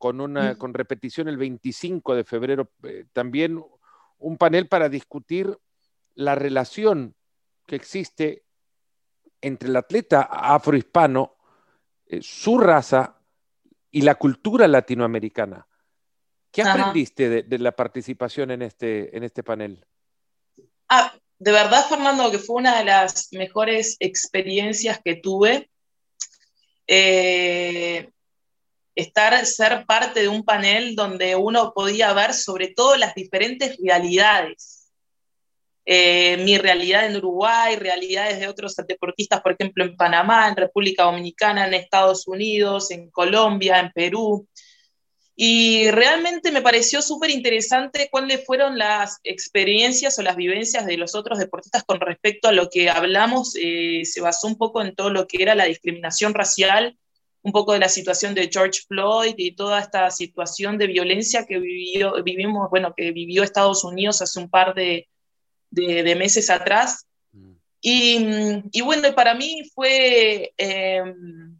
con, 0.00 0.20
una, 0.22 0.56
con 0.56 0.72
repetición 0.72 1.28
el 1.28 1.36
25 1.36 2.14
de 2.14 2.24
febrero, 2.24 2.70
eh, 2.84 3.04
también 3.12 3.62
un 4.18 4.38
panel 4.38 4.66
para 4.66 4.88
discutir 4.88 5.54
la 6.14 6.34
relación 6.34 7.14
que 7.66 7.76
existe 7.76 8.44
entre 9.40 9.68
el 9.68 9.76
atleta 9.76 10.22
afrohispano, 10.22 11.36
eh, 12.06 12.20
su 12.22 12.58
raza 12.58 13.20
y 13.90 14.02
la 14.02 14.16
cultura 14.16 14.68
latinoamericana. 14.68 15.66
¿Qué 16.50 16.62
aprendiste 16.62 17.42
de, 17.42 17.58
la 17.58 17.72
participación 17.72 18.50
en 18.50 18.62
este, 18.62 19.16
en 19.16 19.22
este 19.22 19.42
panel? 19.42 19.86
Ah, 20.88 21.14
de 21.38 21.52
verdad, 21.52 21.88
Fernando, 21.88 22.30
que 22.30 22.38
fue 22.38 22.56
una 22.56 22.78
de 22.78 22.84
las 22.84 23.28
mejores 23.32 23.96
experiencias 24.00 25.00
que 25.02 25.16
tuve. 25.16 25.70
Eh, 26.88 28.10
estar, 28.96 29.46
ser 29.46 29.86
parte 29.86 30.20
de 30.20 30.28
un 30.28 30.44
panel 30.44 30.96
donde 30.96 31.36
uno 31.36 31.72
podía 31.72 32.12
ver 32.12 32.34
sobre 32.34 32.68
todo 32.68 32.96
las 32.96 33.14
diferentes 33.14 33.78
realidades. 33.82 34.79
Eh, 35.84 36.36
mi 36.44 36.58
realidad 36.58 37.06
en 37.06 37.16
Uruguay, 37.16 37.76
realidades 37.76 38.38
de 38.38 38.48
otros 38.48 38.76
deportistas, 38.76 39.40
por 39.40 39.52
ejemplo, 39.52 39.84
en 39.84 39.96
Panamá, 39.96 40.48
en 40.48 40.56
República 40.56 41.04
Dominicana, 41.04 41.66
en 41.66 41.74
Estados 41.74 42.28
Unidos, 42.28 42.90
en 42.90 43.10
Colombia, 43.10 43.80
en 43.80 43.90
Perú. 43.92 44.46
Y 45.34 45.90
realmente 45.90 46.52
me 46.52 46.60
pareció 46.60 47.00
súper 47.00 47.30
interesante 47.30 48.08
cuáles 48.10 48.44
fueron 48.44 48.76
las 48.76 49.20
experiencias 49.24 50.18
o 50.18 50.22
las 50.22 50.36
vivencias 50.36 50.84
de 50.84 50.98
los 50.98 51.14
otros 51.14 51.38
deportistas 51.38 51.82
con 51.84 51.98
respecto 51.98 52.48
a 52.48 52.52
lo 52.52 52.68
que 52.68 52.90
hablamos. 52.90 53.54
Eh, 53.58 54.02
se 54.04 54.20
basó 54.20 54.48
un 54.48 54.58
poco 54.58 54.82
en 54.82 54.94
todo 54.94 55.08
lo 55.08 55.26
que 55.26 55.42
era 55.42 55.54
la 55.54 55.64
discriminación 55.64 56.34
racial 56.34 56.98
un 57.42 57.52
poco 57.52 57.72
de 57.72 57.78
la 57.78 57.88
situación 57.88 58.34
de 58.34 58.50
George 58.52 58.82
Floyd 58.86 59.34
y 59.38 59.52
toda 59.52 59.80
esta 59.80 60.10
situación 60.10 60.76
de 60.76 60.88
violencia 60.88 61.46
que 61.46 61.58
vivió, 61.58 62.22
vivimos, 62.22 62.68
bueno, 62.68 62.92
que 62.94 63.12
vivió 63.12 63.42
Estados 63.42 63.82
Unidos 63.82 64.20
hace 64.20 64.38
un 64.40 64.50
par 64.50 64.74
de, 64.74 65.08
de, 65.70 66.14
meses 66.16 66.50
atrás. 66.50 67.06
Mm. 67.32 67.52
Y, 67.80 68.26
y, 68.72 68.80
bueno, 68.82 69.14
para 69.14 69.34
mí 69.34 69.62
fue 69.74 70.52
em, 70.56 71.58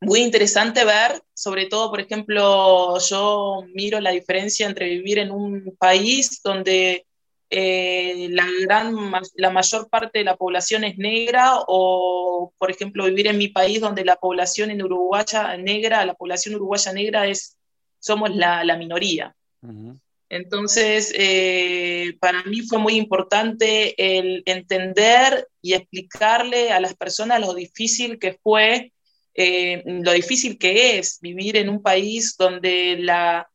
muy 0.00 0.20
interesante 0.20 0.84
ver, 0.84 1.22
sobre 1.34 1.66
todo, 1.66 1.90
por 1.90 2.00
ejemplo, 2.00 2.98
yo 2.98 3.64
miro 3.74 4.00
la 4.00 4.10
diferencia 4.10 4.66
entre 4.66 4.88
vivir 4.88 5.18
en 5.18 5.30
un 5.30 5.74
país 5.78 6.40
donde 6.42 7.06
eh, 7.48 8.28
la, 8.30 8.46
gran, 8.62 8.94
la 9.34 9.50
mayor 9.50 9.88
parte 9.88 10.18
de 10.18 10.24
la 10.24 10.36
población 10.36 10.84
es 10.84 10.98
negra 10.98 11.60
o, 11.66 12.52
por 12.58 12.70
ejemplo, 12.70 13.04
vivir 13.04 13.28
en 13.28 13.38
mi 13.38 13.48
país 13.48 13.80
donde 13.80 14.04
la 14.04 14.16
población 14.16 14.70
en 14.70 14.82
uruguaya 14.82 15.56
negra, 15.56 16.04
la 16.04 16.14
población 16.14 16.56
uruguaya 16.56 16.92
negra 16.92 17.26
es, 17.26 17.56
somos 17.98 18.34
la, 18.34 18.64
la 18.64 18.76
minoría. 18.76 19.34
Entonces, 20.28 21.12
eh, 21.16 22.16
para 22.20 22.42
mí 22.44 22.62
fue 22.62 22.78
muy 22.78 22.96
importante 22.96 23.94
el 24.18 24.42
entender 24.46 25.48
y 25.62 25.74
explicarle 25.74 26.72
a 26.72 26.80
las 26.80 26.94
personas 26.94 27.40
lo 27.40 27.54
difícil 27.54 28.18
que 28.18 28.32
fue, 28.42 28.92
eh, 29.34 29.82
lo 29.84 30.12
difícil 30.12 30.58
que 30.58 30.98
es 30.98 31.18
vivir 31.20 31.56
en 31.56 31.68
un 31.68 31.80
país 31.80 32.36
donde 32.36 32.96
la, 32.98 33.48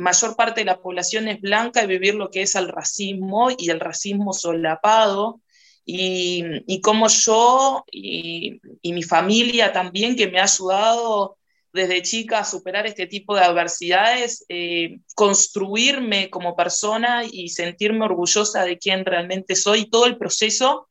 mayor 0.00 0.34
parte 0.36 0.62
de 0.62 0.64
la 0.64 0.80
población 0.80 1.28
es 1.28 1.40
blanca 1.40 1.82
y 1.82 1.86
vivir 1.86 2.14
lo 2.14 2.30
que 2.30 2.42
es 2.42 2.54
el 2.54 2.68
racismo 2.68 3.50
y 3.56 3.70
el 3.70 3.80
racismo 3.80 4.32
solapado. 4.32 5.40
Y, 5.84 6.44
y 6.66 6.80
como 6.80 7.08
yo 7.08 7.84
y, 7.90 8.60
mi 8.82 9.02
familia 9.02 9.72
también, 9.72 10.16
que 10.16 10.28
me 10.28 10.40
ha 10.40 10.44
ayudado 10.44 11.38
desde 11.72 12.02
chica 12.02 12.40
a 12.40 12.44
superar 12.44 12.86
este 12.86 13.06
tipo 13.06 13.34
de 13.34 13.42
adversidades, 13.42 14.44
eh, 14.48 14.98
construirme 15.14 16.30
como 16.30 16.56
persona 16.56 17.24
y 17.24 17.48
sentirme 17.48 18.04
orgullosa 18.04 18.64
de 18.64 18.78
quién 18.78 19.04
realmente 19.04 19.54
soy, 19.54 19.88
todo 19.88 20.06
el 20.06 20.18
proceso 20.18 20.88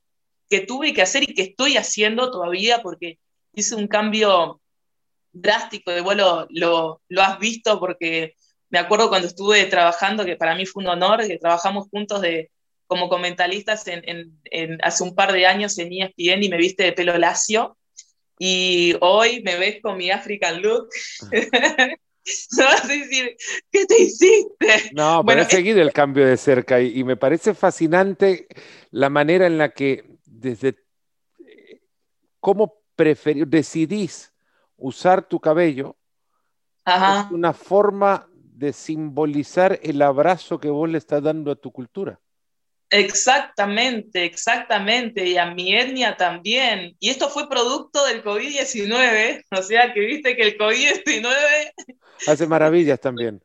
que 0.50 0.62
tuve 0.62 0.94
que 0.94 1.02
hacer 1.02 1.24
y 1.24 1.34
que 1.34 1.44
estoy 1.44 1.78
haciendo 1.78 2.32
todavía, 2.32 2.82
porque 2.82 3.20
hice 3.54 3.76
un 3.76 3.88
cambio 3.88 4.62
drástico, 5.32 5.92
de 5.92 6.02
vuelo 6.02 6.48
lo, 6.50 7.02
lo 7.08 7.22
has 7.22 7.40
visto 7.40 7.80
porque 7.80 8.34
me 8.70 8.80
acuerdo 8.80 9.10
cuando 9.10 9.28
estuve 9.28 9.66
trabajando, 9.66 10.26
que 10.26 10.36
para 10.36 10.56
mí 10.56 10.66
fue 10.66 10.84
un 10.84 10.90
honor, 10.90 11.26
que 11.28 11.38
trabajamos 11.38 11.88
juntos 11.90 12.22
de, 12.22 12.52
como 12.90 13.10
comentaristas 13.10 13.86
en, 13.88 14.80
hace 14.82 15.04
un 15.04 15.14
par 15.14 15.32
de 15.32 15.46
años 15.46 15.78
en 15.78 15.94
ESPN 15.94 16.44
y 16.44 16.50
me 16.50 16.58
viste 16.58 16.84
de 16.84 16.94
pelo 16.94 17.18
lacio. 17.18 17.78
Y 18.42 18.96
hoy 19.02 19.44
me 19.44 19.58
ves 19.58 19.82
con 19.82 19.98
mi 19.98 20.10
African 20.10 20.62
look. 20.62 20.88
me 21.32 22.64
vas 22.64 22.86
a 22.86 22.88
decir, 22.88 23.36
¿qué 23.70 23.86
te 23.86 24.02
hiciste? 24.02 24.92
No, 24.94 25.24
pero 25.26 25.42
he 25.42 25.46
seguido 25.46 25.82
el 25.82 25.92
cambio 25.92 26.26
de 26.26 26.38
cerca 26.38 26.80
y, 26.82 27.04
me 27.04 27.18
parece 27.18 27.54
fascinante 27.54 28.48
la 28.92 29.10
manera 29.10 29.46
en 29.46 29.58
la 29.58 29.70
que 29.70 30.18
desde 30.26 30.78
cómo 32.40 32.82
decidís 32.96 34.34
usar 34.78 35.28
tu 35.28 35.40
cabello 35.40 35.98
es 36.86 37.32
una 37.32 37.54
forma 37.54 38.28
de 38.34 38.74
simbolizar 38.74 39.80
el 39.84 40.02
abrazo 40.02 40.60
que 40.60 40.70
vos 40.70 40.90
le 40.90 40.98
estás 40.98 41.24
dando 41.24 41.52
a 41.52 41.56
tu 41.56 41.72
cultura. 41.72 42.20
Exactamente, 42.92 44.26
exactamente, 44.26 45.28
y 45.28 45.38
a 45.38 45.46
mi 45.52 45.76
etnia 45.76 46.18
también. 46.18 46.96
Y 47.00 47.10
esto 47.10 47.30
fue 47.30 47.48
producto 47.48 48.04
del 48.06 48.24
COVID-19, 48.24 49.46
o 49.52 49.62
sea 49.62 49.94
que 49.94 50.00
viste 50.00 50.36
que 50.36 50.44
el 50.44 50.58
COVID-19... 50.58 51.74
Hace 52.28 52.48
maravillas 52.48 53.00
también. 53.00 53.42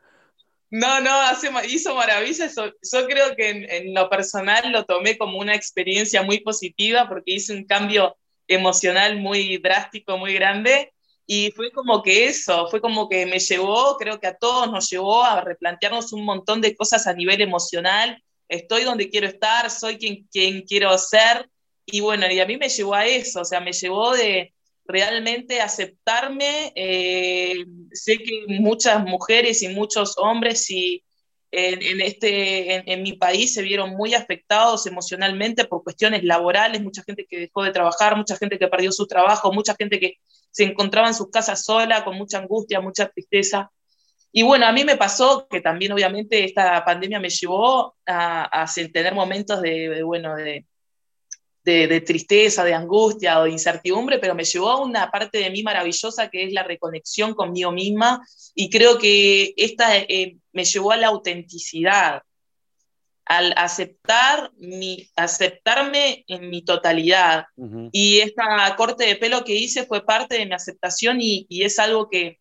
No, 0.71 1.01
no, 1.01 1.21
hace, 1.21 1.49
hizo 1.69 1.95
maravillas. 1.95 2.57
Yo 2.57 3.07
creo 3.07 3.37
que 3.37 3.51
en, 3.51 3.71
en, 3.71 3.95
lo 3.95 4.11
personal 4.11 4.73
lo 4.73 4.85
tomé 4.85 5.17
como 5.17 5.39
una 5.39 5.55
experiencia 5.55 6.23
muy 6.23 6.41
positiva 6.41 7.09
porque 7.09 7.35
hice 7.35 7.55
un 7.55 7.65
cambio 7.65 8.17
emocional 8.49 9.21
muy 9.21 9.59
drástico, 9.59 10.19
muy 10.19 10.35
grande. 10.35 10.93
Y 11.27 11.53
fue 11.53 11.71
como 11.71 12.03
que 12.03 12.27
eso, 12.27 12.67
fue 12.71 12.81
como 12.81 13.09
que 13.09 13.25
me 13.25 13.39
llevó, 13.39 13.97
creo 13.99 14.19
que 14.19 14.27
a 14.27 14.37
todos 14.37 14.69
nos 14.69 14.91
llevó 14.91 15.23
a 15.23 15.41
replantearnos 15.43 16.13
un 16.13 16.25
montón 16.25 16.61
de 16.61 16.75
cosas 16.75 17.07
a 17.07 17.15
nivel 17.15 17.41
emocional. 17.41 18.21
Estoy 18.49 18.85
donde 18.85 19.11
quiero 19.11 19.27
estar, 19.27 19.71
soy 19.71 19.99
quien, 19.99 20.27
quien 20.31 20.63
quiero 20.63 20.97
ser. 20.99 21.49
Y 21.87 22.01
bueno, 22.01 22.31
y 22.31 22.41
a 22.41 22.47
mí 22.47 22.57
me 22.57 22.69
llevó 22.69 22.95
a 22.95 23.07
eso, 23.07 23.43
o 23.43 23.45
sea, 23.45 23.61
me 23.61 23.73
llevó 23.73 24.13
de 24.13 24.55
realmente 24.87 25.61
aceptarme. 25.61 26.73
Eh, 26.75 27.65
sé 27.93 28.19
que 28.19 28.45
muchas 28.49 29.05
mujeres 29.05 29.63
y 29.63 29.69
muchos 29.69 30.15
hombres 30.19 30.71
y 30.71 31.03
en, 31.57 32.01
este, 32.01 32.93
en, 32.93 33.03
mi 33.03 33.13
país 33.13 33.55
se 33.55 33.63
vieron 33.63 33.91
muy 33.91 34.15
afectados 34.15 34.87
emocionalmente 34.87 35.65
por 35.65 35.85
cuestiones 35.85 36.25
laborales, 36.25 36.83
mucha 36.83 37.03
gente 37.05 37.27
que 37.29 37.39
dejó 37.39 37.63
de 37.63 37.71
trabajar, 37.71 38.17
mucha 38.17 38.37
gente 38.37 38.59
que 38.59 38.67
perdió 38.67 38.91
su 38.91 39.07
trabajo, 39.07 39.53
mucha 39.53 39.77
gente 39.77 40.01
que 40.01 40.15
se 40.51 40.65
encontraba 40.65 41.09
en 41.09 41.15
sus 41.15 41.31
casas 41.31 41.65
sola, 41.65 42.05
con 42.05 42.17
mucha 42.17 42.39
angustia, 42.39 42.81
mucha 42.81 43.09
tristeza. 43.09 43.71
Y 44.37 44.43
bueno, 44.43 44.67
a 44.67 44.73
mí 44.73 44.85
me 44.85 44.97
pasó 44.97 45.47
que 45.49 45.61
también 45.61 45.93
obviamente 45.93 46.43
esta 46.45 46.85
pandemia 46.85 47.21
me 47.21 47.31
llevó 47.31 47.95
a, 48.05 48.67
tener 48.93 49.15
momentos 49.15 49.63
de, 49.63 50.03
bueno, 50.03 50.35
de, 50.35 50.67
de, 51.63 52.01
tristeza, 52.01 52.65
de 52.65 52.75
angustia 52.75 53.39
o 53.39 53.45
de 53.45 53.53
incertidumbre, 53.53 54.19
pero 54.19 54.35
me 54.35 54.43
llevó 54.43 54.71
a 54.71 54.83
una 54.83 55.09
parte 55.09 55.39
de 55.39 55.51
mí 55.51 55.63
maravillosa 55.63 56.31
que 56.31 56.43
es 56.43 56.53
la 56.53 56.65
reconexión 56.65 57.35
conmigo 57.35 57.71
misma 57.71 58.27
y 58.57 58.71
creo 58.71 58.99
que 58.99 59.55
esta 59.57 59.97
eh, 59.99 60.37
me 60.53 60.65
llevó 60.65 60.91
a 60.91 60.97
la 60.97 61.07
autenticidad, 61.07 62.23
al 63.27 63.55
aceptar 63.57 64.51
mi, 64.57 65.09
aceptarme 65.15 66.25
en 66.27 66.51
mi 66.51 66.65
totalidad. 66.65 67.47
Y 67.93 68.19
esta 68.19 68.75
corte 68.77 69.07
de 69.07 69.15
pelo 69.15 69.45
que 69.45 69.55
hice 69.55 69.87
fue 69.87 70.05
parte 70.05 70.37
de 70.37 70.47
mi 70.47 70.55
aceptación 70.55 71.19
y, 71.21 71.47
es 71.49 71.79
algo 71.79 72.11
que 72.11 72.41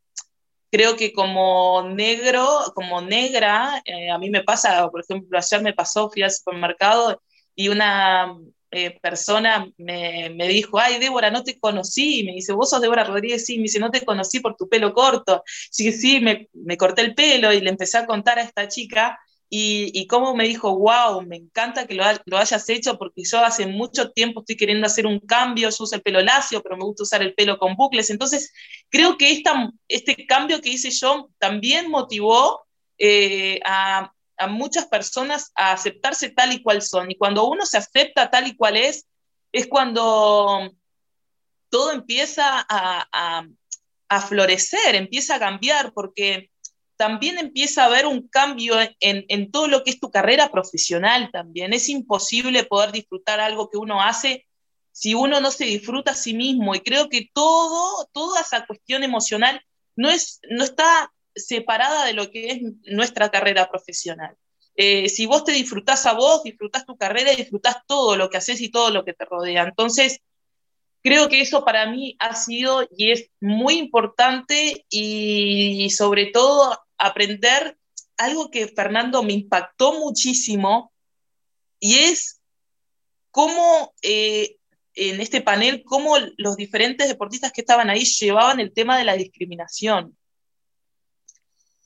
creo 0.73 0.95
que 0.95 1.13
como 1.13 1.83
negro, 1.83 2.47
como 2.73 2.99
negra, 2.99 3.79
eh, 3.85 4.09
a 4.09 4.17
mí 4.17 4.31
me 4.31 4.43
pasa, 4.43 4.89
por 4.89 5.01
ejemplo, 5.01 5.37
ayer 5.37 5.61
me 5.61 5.73
pasó, 5.73 6.09
fui 6.09 6.23
al 6.23 6.31
supermercado 6.31 7.21
y 7.55 7.67
una, 7.69 8.35
eh, 8.71 8.97
persona 8.99 9.67
me, 9.77 10.31
me, 10.31 10.47
dijo, 10.47 10.79
ay, 10.79 10.97
Débora, 10.97 11.29
no 11.29 11.43
te 11.43 11.59
conocí. 11.59 12.23
Me 12.25 12.31
dice, 12.33 12.53
vos 12.53 12.71
sos 12.71 12.81
Débora 12.81 13.03
Rodríguez, 13.03 13.45
sí. 13.45 13.57
Me 13.57 13.63
dice, 13.63 13.79
no 13.79 13.91
te 13.91 14.03
conocí 14.03 14.39
por 14.39 14.55
tu 14.55 14.67
pelo 14.67 14.93
corto. 14.93 15.43
Sí, 15.45 15.91
sí, 15.91 16.19
me, 16.19 16.49
me 16.53 16.75
corté 16.75 17.03
el 17.03 17.13
pelo 17.13 17.53
y 17.53 17.61
le 17.61 17.69
empecé 17.69 17.99
a 17.99 18.07
contar 18.07 18.39
a 18.39 18.41
esta 18.41 18.67
chica 18.67 19.19
y, 19.55 20.07
cómo 20.07 20.35
me 20.35 20.45
dijo, 20.45 20.75
wow, 20.75 21.21
me 21.21 21.35
encanta 21.35 21.85
que 21.85 21.93
lo, 21.93 22.03
hayas 22.03 22.69
hecho 22.69 22.97
porque 22.97 23.21
yo 23.23 23.37
hace 23.45 23.67
mucho 23.67 24.09
tiempo 24.11 24.39
estoy 24.39 24.57
queriendo 24.57 24.87
hacer 24.87 25.05
un 25.05 25.19
cambio, 25.19 25.69
yo 25.69 25.83
uso 25.83 25.95
el 25.95 26.01
pelo 26.01 26.21
lacio, 26.21 26.63
pero 26.63 26.75
me 26.75 26.85
gusta 26.85 27.03
usar 27.03 27.21
el 27.21 27.35
pelo 27.35 27.59
con 27.59 27.75
bucles. 27.75 28.09
Entonces, 28.09 28.51
creo 28.89 29.15
que 29.15 29.43
este 29.87 30.25
cambio 30.25 30.59
que 30.59 30.69
hice 30.69 30.89
yo 30.89 31.29
también 31.37 31.91
motivó 31.91 32.65
eh, 32.97 33.59
a, 33.63 34.11
muchas 34.49 34.87
personas 34.87 35.51
a 35.53 35.73
aceptarse 35.73 36.31
tal 36.31 36.51
y 36.51 36.63
cual 36.63 36.81
son. 36.81 37.11
Y 37.11 37.15
cuando 37.15 37.47
uno 37.47 37.63
se 37.67 37.77
acepta 37.77 38.31
tal 38.31 38.47
y 38.47 38.55
cual 38.55 38.75
es, 38.75 39.05
es 39.51 39.67
cuando 39.67 40.73
todo 41.69 41.91
empieza 41.91 42.65
a, 42.67 43.07
a, 43.11 43.47
a 44.09 44.21
florecer, 44.21 44.95
empieza 44.95 45.35
a 45.35 45.39
cambiar, 45.39 45.93
porque 45.93 46.49
también 46.95 47.37
empieza 47.37 47.83
a 47.83 47.87
haber 47.87 48.05
un 48.05 48.27
cambio 48.27 48.75
en, 48.99 49.25
en, 49.27 49.51
todo 49.51 49.67
lo 49.67 49.83
que 49.83 49.91
es 49.91 49.99
tu 49.99 50.11
carrera 50.11 50.51
profesional 50.51 51.29
también. 51.31 51.73
Es 51.73 51.89
imposible 51.89 52.63
poder 52.63 52.91
disfrutar 52.91 53.39
algo 53.39 53.69
que 53.69 53.77
uno 53.77 54.01
hace 54.01 54.45
si 54.93 55.15
uno 55.15 55.41
no 55.41 55.51
se 55.51 55.65
disfruta 55.65 56.11
a 56.11 56.15
sí 56.15 56.33
mismo. 56.33 56.73
Y 56.75 56.79
creo 56.79 57.09
que 57.09 57.29
todo, 57.33 58.07
toda 58.13 58.39
esa 58.39 58.65
cuestión 58.65 59.03
emocional 59.03 59.61
no, 59.95 60.09
es, 60.09 60.39
no 60.49 60.63
está 60.63 61.11
separada 61.35 62.05
de 62.05 62.13
lo 62.13 62.31
que 62.31 62.51
es 62.51 62.61
nuestra 62.85 63.29
carrera 63.29 63.69
profesional. 63.69 64.37
Eh, 64.75 65.09
si 65.09 65.25
vos 65.25 65.43
te 65.43 65.51
disfrutás 65.51 66.05
a 66.05 66.13
vos, 66.13 66.43
disfrutás 66.43 66.85
tu 66.85 66.95
carrera 66.95 67.33
y 67.33 67.37
disfrutás 67.37 67.77
todo 67.87 68.15
lo 68.15 68.29
que 68.29 68.37
haces 68.37 68.61
y 68.61 68.69
todo 68.69 68.91
lo 68.91 69.03
que 69.03 69.13
te 69.13 69.25
rodea. 69.25 69.63
Entonces, 69.63 70.19
creo 71.01 71.27
que 71.27 71.41
eso 71.41 71.65
para 71.65 71.89
mí 71.89 72.15
ha 72.19 72.35
sido 72.35 72.87
y 72.95 73.11
es 73.11 73.29
muy 73.41 73.75
importante 73.75 74.85
y, 74.89 75.85
y 75.85 75.89
sobre 75.89 76.27
todo 76.27 76.79
aprender 77.05 77.77
algo 78.17 78.49
que 78.49 78.67
Fernando 78.67 79.23
me 79.23 79.33
impactó 79.33 79.99
muchísimo 79.99 80.93
y 81.79 81.95
es 81.95 82.41
cómo 83.31 83.93
eh, 84.01 84.57
en 84.95 85.19
este 85.19 85.41
panel, 85.41 85.83
cómo 85.83 86.15
los 86.37 86.55
diferentes 86.55 87.07
deportistas 87.07 87.51
que 87.51 87.61
estaban 87.61 87.89
ahí 87.89 88.05
llevaban 88.05 88.59
el 88.59 88.73
tema 88.73 88.97
de 88.97 89.03
la 89.03 89.15
discriminación. 89.15 90.17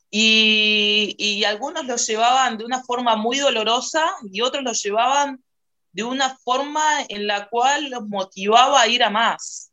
Y, 0.09 1.15
y, 1.17 1.43
algunos 1.43 1.85
lo 1.85 1.97
llevaban 1.97 2.57
de 2.57 2.63
una 2.63 2.81
forma 2.81 3.17
muy 3.17 3.39
dolorosa 3.39 4.05
y 4.31 4.39
otros 4.41 4.63
lo 4.63 4.71
llevaban 4.71 5.43
de 5.91 6.03
una 6.03 6.37
forma 6.37 6.81
en 7.09 7.27
la 7.27 7.49
cual 7.49 7.89
los 7.89 8.07
motivaba 8.07 8.81
a 8.81 8.87
ir 8.87 9.03
a 9.03 9.09
más. 9.09 9.71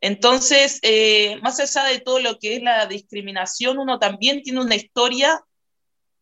Entonces, 0.00 0.78
eh, 0.82 1.38
más 1.42 1.58
allá 1.60 1.84
de 1.84 2.00
todo 2.00 2.20
lo 2.20 2.38
que 2.38 2.56
es 2.56 2.62
la 2.62 2.86
discriminación, 2.86 3.78
uno 3.78 3.98
también 3.98 4.42
tiene 4.42 4.60
una 4.60 4.74
historia 4.74 5.42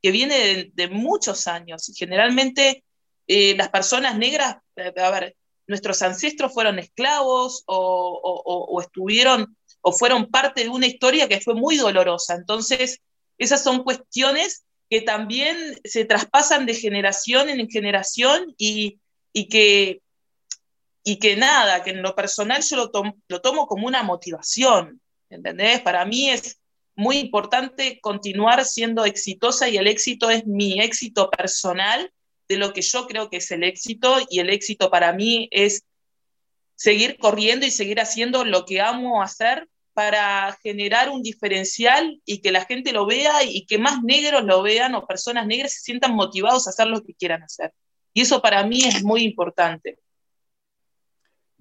que 0.03 0.11
viene 0.11 0.71
de, 0.73 0.89
muchos 0.89 1.47
años. 1.47 1.91
Generalmente 1.97 2.85
eh, 3.27 3.57
las 3.57 3.71
personas 3.71 4.17
negras, 4.17 4.57
eh, 4.77 4.93
a 4.97 5.11
ver, 5.11 5.37
nuestros 5.67 6.03
ancestros 6.03 6.53
fueron 6.53 6.79
esclavos 6.79 7.65
o, 7.67 8.81
estuvieron 8.81 9.57
o 9.81 9.93
fueron 9.93 10.27
parte 10.27 10.63
de 10.63 10.69
una 10.69 10.87
historia 10.87 11.29
que 11.29 11.41
fue 11.41 11.55
muy 11.55 11.77
dolorosa. 11.77 12.35
Entonces, 12.35 13.01
esas 13.39 13.65
son 13.65 13.83
cuestiones 13.83 14.65
que 14.89 15.01
también 15.01 15.57
se 15.85 16.05
traspasan 16.05 16.67
de 16.67 16.75
generación 16.75 17.49
en 17.49 17.69
generación 17.69 18.55
y 18.57 19.01
que 19.33 20.01
y 21.05 21.19
que 21.19 21.37
nada, 21.37 21.85
que 21.85 21.91
en 21.91 22.03
lo 22.03 22.15
personal 22.15 22.63
yo 22.63 22.77
lo, 22.77 22.91
tom 22.91 23.13
lo 23.29 23.41
tomo 23.43 23.67
como 23.67 23.87
una 23.87 24.03
motivación, 24.03 25.01
¿entendés? 25.29 25.83
Para 25.83 26.05
mí 26.07 26.31
es 26.31 26.59
muy 26.97 27.19
importante 27.19 28.01
continuar 28.01 28.65
siendo 28.65 29.05
exitosa 29.05 29.69
y 29.69 29.77
el 29.77 29.87
éxito 29.87 30.31
es 30.31 30.47
mi 30.47 30.81
éxito 30.81 31.31
personal 31.31 32.11
de 32.49 32.57
lo 32.57 32.73
que 32.73 32.83
yo 32.83 33.07
creo 33.07 33.29
que 33.29 33.37
es 33.37 33.51
el 33.51 33.65
éxito 33.65 34.17
y 34.31 34.39
el 34.39 34.49
éxito 34.49 34.91
para 34.91 35.13
mí 35.13 35.49
es 35.51 35.85
seguir 36.75 37.19
corriendo 37.19 37.67
y 37.67 37.71
seguir 37.71 38.01
haciendo 38.01 38.45
lo 38.45 38.65
que 38.65 38.81
amo 38.81 39.23
hacer 39.23 39.69
para 39.93 40.59
generar 40.63 41.11
un 41.11 41.23
diferencial 41.23 42.21
y 42.25 42.41
que 42.41 42.51
la 42.51 42.65
gente 42.65 42.93
lo 42.93 43.07
vea 43.07 43.45
y 43.45 43.67
que 43.67 43.79
más 43.79 44.03
negros 44.03 44.43
lo 44.43 44.63
vean 44.63 44.95
o 44.95 45.07
personas 45.07 45.47
negras 45.47 45.73
se 45.75 45.81
sientan 45.81 46.15
motivados 46.15 46.67
a 46.67 46.71
hacer 46.71 46.89
lo 46.89 47.03
que 47.03 47.15
quieran 47.15 47.43
hacer. 47.43 47.73
Y 48.13 48.23
eso 48.23 48.43
para 48.43 48.65
mí 48.65 48.85
es 48.85 49.05
muy 49.05 49.23
importante. 49.23 49.99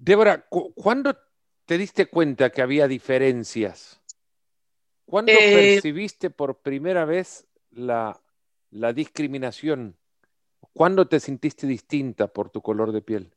Débora, 0.04 0.46
¿cuándo 0.50 1.16
te 1.64 1.78
diste 1.78 2.04
cuenta 2.04 2.50
que 2.50 2.60
había 2.60 2.86
diferencias? 2.86 4.02
¿Cuándo 5.06 5.32
eh, 5.32 5.72
percibiste 5.80 6.28
por 6.28 6.60
primera 6.60 7.06
vez 7.06 7.46
la, 7.70 8.20
la, 8.70 8.92
discriminación? 8.92 9.96
¿Cuándo 10.74 11.08
te 11.08 11.20
sentiste 11.20 11.66
distinta 11.66 12.26
por 12.26 12.50
tu 12.50 12.60
color 12.60 12.92
de 12.92 13.00
piel? 13.00 13.32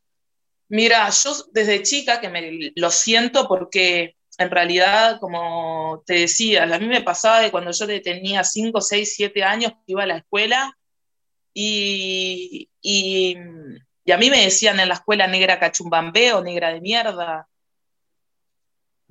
Mira, 0.68 1.08
yo 1.08 1.32
desde 1.52 1.82
chica 1.82 2.20
que 2.20 2.28
me 2.28 2.72
lo 2.76 2.90
siento 2.90 3.48
porque 3.48 4.16
en 4.36 4.50
realidad, 4.50 5.20
como 5.20 6.02
te 6.04 6.20
decía, 6.20 6.64
a 6.64 6.78
mí 6.78 6.86
me 6.86 7.00
pasaba 7.00 7.40
de 7.40 7.50
cuando 7.50 7.70
yo 7.70 7.86
tenía 8.02 8.44
5, 8.44 8.82
6, 8.82 9.14
7 9.16 9.42
años, 9.42 9.72
iba 9.86 10.02
a 10.02 10.06
la 10.06 10.18
escuela 10.18 10.76
y, 11.54 12.68
y 12.82 13.38
y 14.08 14.10
a 14.10 14.16
mí 14.16 14.30
me 14.30 14.42
decían 14.42 14.80
en 14.80 14.88
la 14.88 14.94
escuela 14.94 15.26
negra 15.26 15.60
cachumbambé 15.60 16.32
o 16.32 16.42
negra 16.42 16.72
de 16.72 16.80
mierda. 16.80 17.46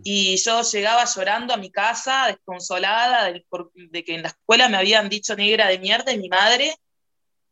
Y 0.04 0.38
yo 0.38 0.64
llegaba 0.64 1.06
llorando 1.06 1.54
a 1.54 1.58
mi 1.58 1.70
casa, 1.70 2.26
desconsolada 2.26 3.32
de, 3.32 3.46
de 3.76 4.04
que 4.04 4.16
en 4.16 4.24
la 4.24 4.30
escuela 4.30 4.68
me 4.70 4.78
habían 4.78 5.08
dicho 5.08 5.36
negra 5.36 5.68
de 5.68 5.78
mierda 5.78 6.12
y 6.12 6.18
mi 6.18 6.30
madre 6.30 6.76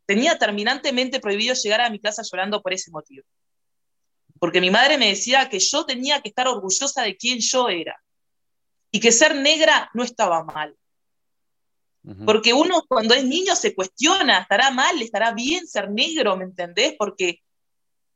tenía 0.08 0.40
terminantemente 0.40 1.20
prohibido 1.20 1.54
llegar 1.54 1.82
a 1.82 1.92
mi 1.92 2.00
casa 2.00 2.24
llorando 2.24 2.64
por 2.64 2.74
ese 2.74 2.90
motivo. 2.90 3.28
Porque 4.40 4.60
mi 4.60 4.72
madre 4.72 4.98
me 4.98 5.10
decía 5.10 5.48
que 5.48 5.60
yo 5.60 5.86
tenía 5.86 6.22
que 6.22 6.30
estar 6.30 6.48
orgullosa 6.48 7.04
de 7.04 7.16
quién 7.16 7.38
yo 7.42 7.70
era 7.70 8.02
y 8.90 9.00
que 9.00 9.12
ser 9.12 9.36
negra 9.36 9.92
no 9.94 10.04
estaba 10.04 10.44
mal. 10.44 10.76
Porque 12.26 12.54
uno 12.54 12.84
cuando 12.88 13.16
es 13.16 13.26
niño 13.26 13.56
se 13.56 13.74
cuestiona, 13.74 14.40
estará 14.40 14.70
mal, 14.70 15.02
estará 15.02 15.32
bien 15.32 15.68
ser 15.68 15.90
negro, 15.90 16.38
¿me 16.38 16.44
entendés? 16.44 16.94
Porque 16.98 17.42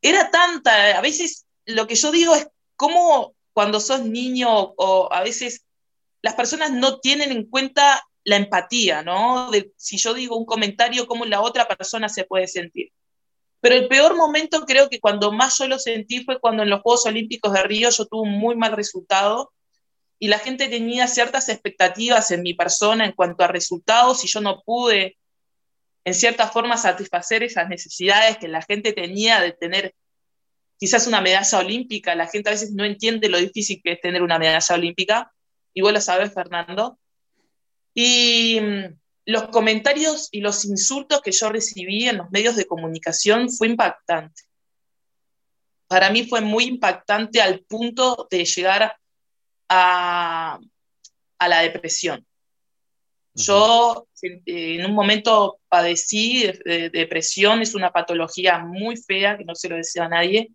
era 0.01 0.29
tanta, 0.29 0.97
a 0.97 1.01
veces 1.01 1.47
lo 1.65 1.87
que 1.87 1.95
yo 1.95 2.11
digo 2.11 2.35
es 2.35 2.47
cómo 2.75 3.33
cuando 3.51 3.79
sos 3.79 4.05
niño 4.05 4.49
o 4.49 5.09
a 5.11 5.23
veces 5.23 5.65
las 6.21 6.35
personas 6.35 6.71
no 6.71 6.99
tienen 6.99 7.31
en 7.31 7.49
cuenta 7.49 8.03
la 8.23 8.35
empatía, 8.35 9.01
¿no? 9.01 9.49
De, 9.51 9.71
si 9.75 9.97
yo 9.97 10.13
digo 10.13 10.37
un 10.37 10.45
comentario, 10.45 11.07
cómo 11.07 11.25
la 11.25 11.41
otra 11.41 11.67
persona 11.67 12.09
se 12.09 12.25
puede 12.25 12.47
sentir. 12.47 12.91
Pero 13.61 13.75
el 13.75 13.87
peor 13.87 14.15
momento 14.15 14.65
creo 14.65 14.89
que 14.89 14.99
cuando 14.99 15.31
más 15.31 15.57
yo 15.57 15.67
lo 15.67 15.79
sentí 15.79 16.23
fue 16.23 16.39
cuando 16.39 16.63
en 16.63 16.69
los 16.69 16.81
Juegos 16.81 17.05
Olímpicos 17.05 17.53
de 17.53 17.63
Río 17.63 17.89
yo 17.89 18.05
tuve 18.05 18.21
un 18.21 18.37
muy 18.37 18.55
mal 18.55 18.71
resultado 18.73 19.51
y 20.19 20.27
la 20.27 20.37
gente 20.37 20.67
tenía 20.67 21.07
ciertas 21.07 21.47
expectativas 21.47 22.29
en 22.31 22.43
mi 22.43 22.53
persona 22.53 23.05
en 23.05 23.13
cuanto 23.13 23.43
a 23.43 23.47
resultados 23.47 24.23
y 24.25 24.27
yo 24.27 24.41
no 24.41 24.61
pude, 24.61 25.17
en 26.03 26.13
cierta 26.13 26.47
forma, 26.47 26.75
satisfacer 26.77 27.41
esas 27.41 27.69
necesidades 27.69 28.37
que 28.37 28.49
la 28.49 28.61
gente 28.61 28.91
tenía 28.91 29.39
de 29.39 29.53
tener 29.53 29.95
quizás 30.77 31.07
una 31.07 31.21
medalla 31.21 31.59
olímpica. 31.59 32.15
La 32.15 32.27
gente 32.27 32.49
a 32.49 32.53
veces 32.53 32.73
no 32.73 32.83
entiende 32.83 33.29
lo 33.29 33.37
difícil 33.37 33.81
que 33.81 33.93
es 33.93 34.01
tener 34.01 34.21
una 34.21 34.37
medalla 34.37 34.75
olímpica, 34.75 35.31
y 35.73 35.81
lo 35.81 36.01
sabes, 36.01 36.33
Fernando. 36.33 36.99
Y 37.93 38.59
mm, 38.59 38.99
los 39.25 39.47
comentarios 39.49 40.27
y 40.31 40.41
los 40.41 40.65
insultos 40.65 41.21
que 41.21 41.31
yo 41.31 41.49
recibí 41.49 42.09
en 42.09 42.17
los 42.17 42.29
medios 42.31 42.57
de 42.57 42.65
comunicación 42.65 43.49
fue 43.49 43.67
impactante. 43.67 44.41
Para 45.87 46.09
mí 46.09 46.27
fue 46.27 46.41
muy 46.41 46.65
impactante 46.65 47.41
al 47.41 47.61
punto 47.61 48.27
de 48.29 48.43
llegar 48.43 48.95
a 49.69 50.59
la 51.39 51.61
depresión. 51.61 52.25
Yo 53.35 54.07
en 54.21 54.85
un 54.85 54.93
momento 54.93 55.59
padecí 55.69 56.43
de, 56.43 56.59
de, 56.65 56.89
depresión, 56.89 57.61
es 57.61 57.73
una 57.75 57.91
patología 57.91 58.59
muy 58.59 58.97
fea, 58.97 59.37
que 59.37 59.45
no 59.45 59.55
se 59.55 59.69
lo 59.69 59.77
decía 59.77 60.05
a 60.05 60.09
nadie, 60.09 60.51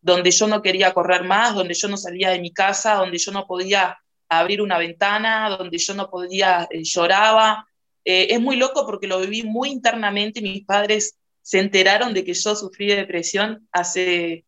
donde 0.00 0.30
yo 0.30 0.46
no 0.46 0.60
quería 0.60 0.92
correr 0.92 1.24
más, 1.24 1.54
donde 1.54 1.74
yo 1.74 1.88
no 1.88 1.96
salía 1.96 2.30
de 2.30 2.40
mi 2.40 2.52
casa, 2.52 2.94
donde 2.94 3.18
yo 3.18 3.32
no 3.32 3.46
podía 3.46 3.98
abrir 4.28 4.62
una 4.62 4.78
ventana, 4.78 5.50
donde 5.50 5.78
yo 5.78 5.94
no 5.94 6.08
podía, 6.10 6.68
eh, 6.70 6.82
lloraba. 6.82 7.66
Eh, 8.04 8.28
es 8.30 8.40
muy 8.40 8.56
loco 8.56 8.86
porque 8.86 9.06
lo 9.06 9.20
viví 9.20 9.42
muy 9.42 9.70
internamente, 9.70 10.40
mis 10.40 10.64
padres 10.64 11.16
se 11.42 11.58
enteraron 11.58 12.14
de 12.14 12.24
que 12.24 12.34
yo 12.34 12.54
sufrí 12.54 12.86
de 12.86 12.96
depresión 12.96 13.68
hace 13.72 14.44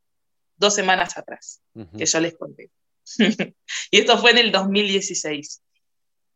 dos 0.57 0.75
semanas 0.75 1.17
atrás, 1.19 1.61
uh 1.75 1.83
-huh. 1.83 1.99
que 1.99 2.07
yo 2.07 2.21
les 2.21 2.37
conté. 2.37 2.71
y 3.91 3.99
esto 3.99 4.19
fue 4.19 4.33
en 4.33 4.39
el 4.39 4.53
2016. 4.53 5.63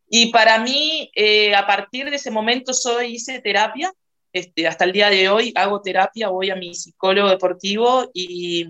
Y 0.08 0.30
para 0.30 0.58
mí, 0.58 1.10
eh, 1.14 1.54
a 1.54 1.66
partir 1.66 2.10
de 2.10 2.16
ese 2.16 2.30
momento, 2.30 2.72
yo 2.84 3.02
hice 3.02 3.40
terapia 3.40 3.92
este, 4.36 4.66
hasta 4.66 4.84
el 4.84 4.92
día 4.92 5.08
de 5.08 5.30
hoy 5.30 5.50
hago 5.56 5.80
terapia, 5.80 6.28
voy 6.28 6.50
a 6.50 6.56
mi 6.56 6.74
psicólogo 6.74 7.30
deportivo 7.30 8.10
y, 8.12 8.66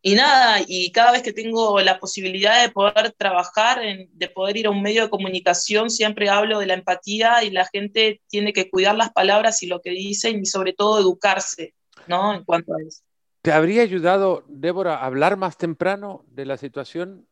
y 0.00 0.14
nada, 0.14 0.64
y 0.66 0.90
cada 0.90 1.12
vez 1.12 1.22
que 1.22 1.34
tengo 1.34 1.78
la 1.80 1.98
posibilidad 1.98 2.62
de 2.62 2.70
poder 2.72 3.12
trabajar, 3.12 3.82
de 3.82 4.28
poder 4.28 4.56
ir 4.56 4.68
a 4.68 4.70
un 4.70 4.80
medio 4.80 5.02
de 5.02 5.10
comunicación, 5.10 5.90
siempre 5.90 6.30
hablo 6.30 6.60
de 6.60 6.66
la 6.66 6.72
empatía 6.72 7.44
y 7.44 7.50
la 7.50 7.66
gente 7.66 8.22
tiene 8.28 8.54
que 8.54 8.70
cuidar 8.70 8.96
las 8.96 9.12
palabras 9.12 9.62
y 9.62 9.66
lo 9.66 9.82
que 9.82 9.90
dicen 9.90 10.40
y 10.40 10.46
sobre 10.46 10.72
todo 10.72 10.98
educarse, 10.98 11.74
¿no? 12.06 12.32
En 12.32 12.44
cuanto 12.44 12.72
a 12.72 12.80
eso. 12.80 13.02
¿Te 13.42 13.52
habría 13.52 13.82
ayudado, 13.82 14.44
Débora, 14.48 14.96
a 14.96 15.06
hablar 15.06 15.36
más 15.36 15.56
temprano 15.56 16.24
de 16.28 16.44
la 16.44 16.56
situación? 16.56 17.26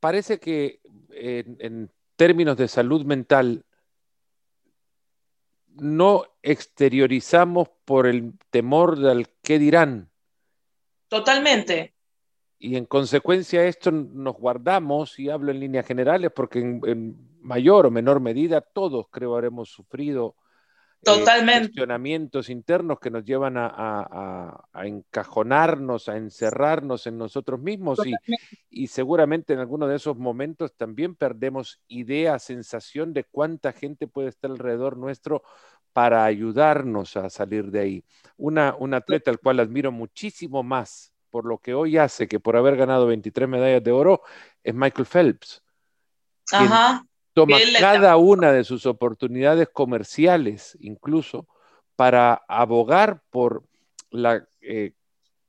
Parece 0.00 0.38
que 0.38 0.80
en 1.10 1.90
términos 2.16 2.56
de 2.56 2.68
salud 2.68 3.04
mental, 3.04 3.64
no 5.74 6.24
exteriorizamos 6.42 7.68
por 7.84 8.06
el 8.06 8.34
temor 8.50 8.98
del 8.98 9.28
qué 9.42 9.58
dirán. 9.58 10.10
Totalmente. 11.08 11.94
Y 12.58 12.76
en 12.76 12.84
consecuencia 12.84 13.64
esto 13.64 13.90
nos 13.90 14.36
guardamos, 14.36 15.18
y 15.18 15.30
hablo 15.30 15.50
en 15.50 15.60
líneas 15.60 15.86
generales, 15.86 16.30
porque 16.34 16.60
en, 16.60 17.16
mayor 17.40 17.86
o 17.86 17.90
menor 17.90 18.20
medida 18.20 18.60
todos 18.60 19.06
creo 19.10 19.34
habremos 19.34 19.70
sufrido 19.70 20.36
eh, 21.02 21.18
Totalmente. 21.18 21.68
cuestionamientos 21.68 22.48
internos 22.48 23.00
que 23.00 23.10
nos 23.10 23.24
llevan 23.24 23.54
a, 23.56 24.68
encajonarnos, 24.84 26.08
a 26.08 26.16
encerrarnos 26.16 27.06
en 27.08 27.18
nosotros 27.18 27.60
mismos 27.60 27.98
y, 28.06 28.14
y, 28.70 28.86
seguramente 28.86 29.52
en 29.52 29.58
alguno 29.58 29.88
de 29.88 29.96
esos 29.96 30.16
momentos 30.16 30.76
también 30.76 31.16
perdemos 31.16 31.80
idea, 31.88 32.38
sensación 32.38 33.12
de 33.12 33.24
cuánta 33.24 33.72
gente 33.72 34.06
puede 34.06 34.28
estar 34.28 34.50
alrededor 34.50 34.96
nuestro 34.96 35.42
para 35.92 36.24
ayudarnos 36.24 37.16
a 37.16 37.28
salir 37.30 37.70
de 37.70 37.80
ahí. 37.80 38.04
Una, 38.36 38.74
un 38.78 38.94
atleta 38.94 39.30
al 39.30 39.40
cual 39.40 39.60
admiro 39.60 39.90
muchísimo 39.90 40.62
más 40.62 41.12
por 41.30 41.46
lo 41.46 41.58
que 41.58 41.74
hoy 41.74 41.96
hace 41.96 42.28
que 42.28 42.38
por 42.38 42.56
haber 42.56 42.76
ganado 42.76 43.06
23 43.06 43.48
medallas 43.48 43.82
de 43.82 43.90
oro 43.90 44.22
es 44.62 44.74
Michael 44.74 45.06
Phelps. 45.06 45.62
Ajá. 46.52 47.04
Toma 47.34 47.58
cada 47.78 48.16
una 48.16 48.52
de 48.52 48.64
sus 48.64 48.84
oportunidades 48.86 49.68
comerciales, 49.72 50.76
incluso, 50.80 51.46
para 51.96 52.42
abogar 52.46 53.22
por 53.30 53.64
la 54.10 54.46
eh, 54.60 54.92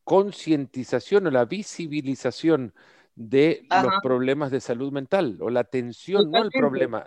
concientización 0.03 1.27
o 1.27 1.31
la 1.31 1.45
visibilización 1.45 2.73
de 3.15 3.65
los 3.69 3.93
problemas 4.01 4.49
de 4.49 4.59
salud 4.59 4.91
mental 4.91 5.37
o 5.41 5.49
la 5.49 5.59
atención, 5.59 6.31
no 6.31 6.41
al 6.41 6.49
problema, 6.51 7.05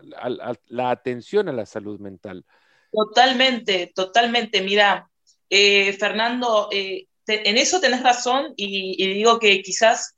la 0.67 0.91
atención 0.91 1.49
a 1.49 1.53
la 1.53 1.67
salud 1.67 1.99
mental. 1.99 2.45
Totalmente, 2.93 3.93
totalmente. 3.95 4.63
Mira, 4.63 5.11
eh, 5.51 5.93
Fernando, 5.95 6.69
eh, 6.73 7.07
en 7.27 7.57
eso 7.57 7.81
tenés 7.81 8.03
razón 8.03 8.55
y, 8.57 9.15
digo 9.15 9.39
que 9.39 9.61
quizás 9.63 10.16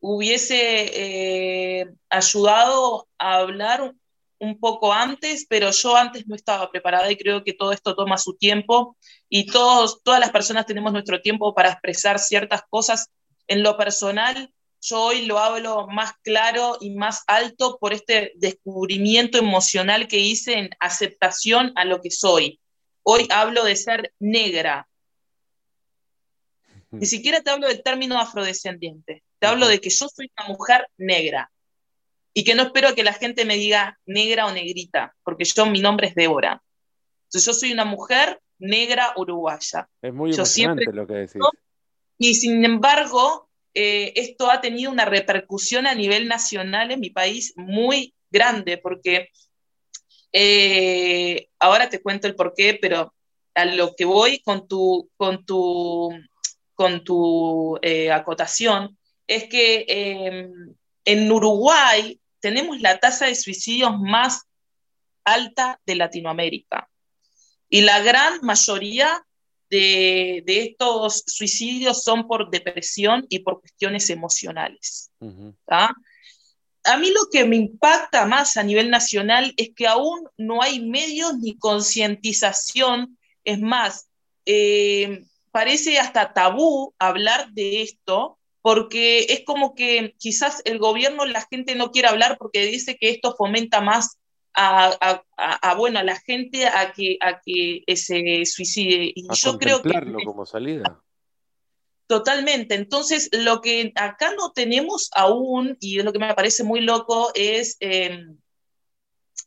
hubiese 0.00 1.80
eh, 1.80 1.86
ayudado 2.08 3.06
a 3.18 3.36
hablar 3.36 3.94
un 4.38 4.58
poco 4.58 4.92
antes, 4.92 5.46
pero 5.48 5.70
yo 5.70 5.96
antes 5.96 6.26
no 6.26 6.34
estaba 6.34 6.70
preparada 6.70 7.10
y 7.10 7.16
creo 7.16 7.44
que 7.44 7.52
todo 7.52 7.72
esto 7.72 7.94
toma 7.94 8.16
su 8.16 8.36
tiempo 8.36 8.96
y 9.28 9.46
todos, 9.46 10.02
todas 10.02 10.18
las 10.18 10.30
personas 10.30 10.64
tenemos 10.64 10.92
nuestro 10.92 11.20
tiempo 11.20 11.54
para 11.54 11.70
expresar 11.70 12.18
ciertas 12.18 12.62
cosas. 12.70 13.10
En 13.46 13.62
lo 13.62 13.76
personal, 13.76 14.50
yo 14.80 15.02
hoy 15.02 15.26
lo 15.26 15.38
hablo 15.38 15.86
más 15.88 16.14
claro 16.22 16.78
y 16.80 16.90
más 16.90 17.22
alto 17.26 17.76
por 17.78 17.92
este 17.92 18.32
descubrimiento 18.36 19.36
emocional 19.36 20.08
que 20.08 20.18
hice 20.18 20.54
en 20.54 20.70
aceptación 20.80 21.72
a 21.76 21.84
lo 21.84 22.00
que 22.00 22.10
soy. 22.10 22.60
Hoy 23.02 23.28
hablo 23.30 23.62
de 23.64 23.76
ser 23.76 24.14
negra. 24.18 24.88
Ni 26.90 27.06
siquiera 27.06 27.42
te 27.42 27.50
hablo 27.50 27.68
del 27.68 27.82
término 27.82 28.18
afrodescendiente. 28.18 29.22
Te 29.40 29.46
hablo 29.46 29.66
de 29.66 29.80
que 29.80 29.90
yo 29.90 30.06
soy 30.08 30.30
una 30.38 30.48
mujer 30.48 30.86
negra 30.98 31.50
y 32.34 32.44
que 32.44 32.54
no 32.54 32.62
espero 32.64 32.94
que 32.94 33.02
la 33.02 33.14
gente 33.14 33.44
me 33.44 33.56
diga 33.56 33.98
negra 34.04 34.46
o 34.46 34.52
negrita, 34.52 35.16
porque 35.24 35.44
yo 35.44 35.66
mi 35.66 35.80
nombre 35.80 36.08
es 36.08 36.14
Débora. 36.14 36.62
Entonces 37.24 37.46
yo 37.46 37.52
soy 37.54 37.72
una 37.72 37.86
mujer 37.86 38.40
negra 38.58 39.14
uruguaya. 39.16 39.88
Es 40.02 40.12
muy 40.12 40.32
emocionante 40.32 40.92
lo 40.92 41.06
que 41.06 41.14
decís. 41.14 41.42
Y 42.18 42.34
sin 42.34 42.62
embargo, 42.64 43.48
eh, 43.72 44.12
esto 44.14 44.50
ha 44.50 44.60
tenido 44.60 44.92
una 44.92 45.06
repercusión 45.06 45.86
a 45.86 45.94
nivel 45.94 46.28
nacional 46.28 46.90
en 46.90 47.00
mi 47.00 47.08
país 47.08 47.54
muy 47.56 48.14
grande, 48.30 48.76
porque 48.76 49.30
eh, 50.32 51.48
ahora 51.58 51.88
te 51.88 52.02
cuento 52.02 52.26
el 52.26 52.36
porqué, 52.36 52.78
pero 52.80 53.14
a 53.54 53.64
lo 53.64 53.94
que 53.96 54.04
voy 54.04 54.40
con 54.40 54.68
tu, 54.68 55.08
con 55.16 55.46
tu, 55.46 56.10
con 56.74 57.02
tu 57.04 57.78
eh, 57.80 58.12
acotación 58.12 58.98
es 59.30 59.44
que 59.44 59.84
em, 59.86 60.74
en 61.04 61.30
Uruguay 61.30 62.20
tenemos 62.40 62.80
la 62.80 62.98
tasa 62.98 63.26
de 63.26 63.36
suicidios 63.36 63.92
más 64.00 64.42
alta 65.24 65.80
de 65.86 65.94
Latinoamérica. 65.94 66.90
Y 67.68 67.82
la 67.82 68.00
gran 68.00 68.40
mayoría 68.42 69.24
de, 69.70 70.42
estos 70.46 71.22
suicidios 71.28 72.02
son 72.02 72.26
por 72.26 72.50
depresión 72.50 73.24
y 73.28 73.38
por 73.38 73.60
cuestiones 73.60 74.10
emocionales. 74.10 75.12
A 75.68 76.96
mí 76.96 77.10
lo 77.10 77.30
que 77.30 77.44
me 77.44 77.54
impacta 77.54 78.26
más 78.26 78.56
a 78.56 78.64
nivel 78.64 78.90
nacional 78.90 79.54
es 79.56 79.70
que 79.76 79.86
aún 79.86 80.28
no 80.36 80.60
hay 80.60 80.80
medios 80.80 81.38
ni 81.38 81.56
concientización. 81.56 83.16
Es 83.44 83.60
más, 83.60 84.08
eh, 84.44 85.22
parece 85.52 86.00
hasta 86.00 86.32
tabú 86.32 86.92
hablar 86.98 87.52
de 87.52 87.82
esto 87.82 88.39
porque 88.62 89.20
es 89.30 89.44
como 89.44 89.74
que 89.74 90.14
quizás 90.18 90.62
el 90.64 90.78
gobierno, 90.78 91.24
la 91.24 91.46
gente 91.50 91.74
no 91.74 91.90
quiere 91.90 92.08
hablar 92.08 92.36
porque 92.38 92.66
dice 92.66 92.96
que 92.96 93.10
esto 93.10 93.34
fomenta 93.36 93.80
más 93.80 94.18
a, 94.54 95.74
bueno, 95.76 96.00
a 96.00 96.02
la 96.02 96.16
gente 96.16 96.66
a 96.66 96.92
que, 96.92 97.16
a 97.20 97.40
que 97.40 97.84
se 97.96 98.44
suicide. 98.44 99.12
Y 99.14 99.26
yo 99.34 99.58
creo 99.58 99.82
que... 99.82 99.90
como 100.24 100.44
salida. 100.44 101.02
Totalmente. 102.06 102.74
Entonces, 102.74 103.30
lo 103.32 103.60
que 103.60 103.92
acá 103.94 104.34
no 104.36 104.52
tenemos 104.52 105.10
aún, 105.14 105.76
y 105.80 106.00
es 106.00 106.04
lo 106.04 106.12
que 106.12 106.18
me 106.18 106.34
parece 106.34 106.64
muy 106.64 106.80
loco, 106.80 107.30
es 107.34 107.76
em, 107.78 108.36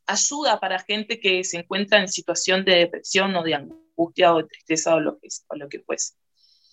ayuda 0.06 0.60
para 0.62 0.80
gente 0.80 1.20
que 1.20 1.44
se 1.44 1.58
encuentra 1.58 2.00
en 2.00 2.08
situación 2.08 2.64
de 2.64 2.76
depresión 2.76 3.36
o 3.36 3.44
de 3.44 3.56
angustia 3.56 4.34
o 4.34 4.38
de 4.38 4.46
tristeza 4.46 4.96
o 4.96 5.02
lo 5.02 5.20
que, 5.20 5.28
o 5.48 5.56
lo 5.58 5.68
que 5.68 5.80
fuese. 5.82 6.14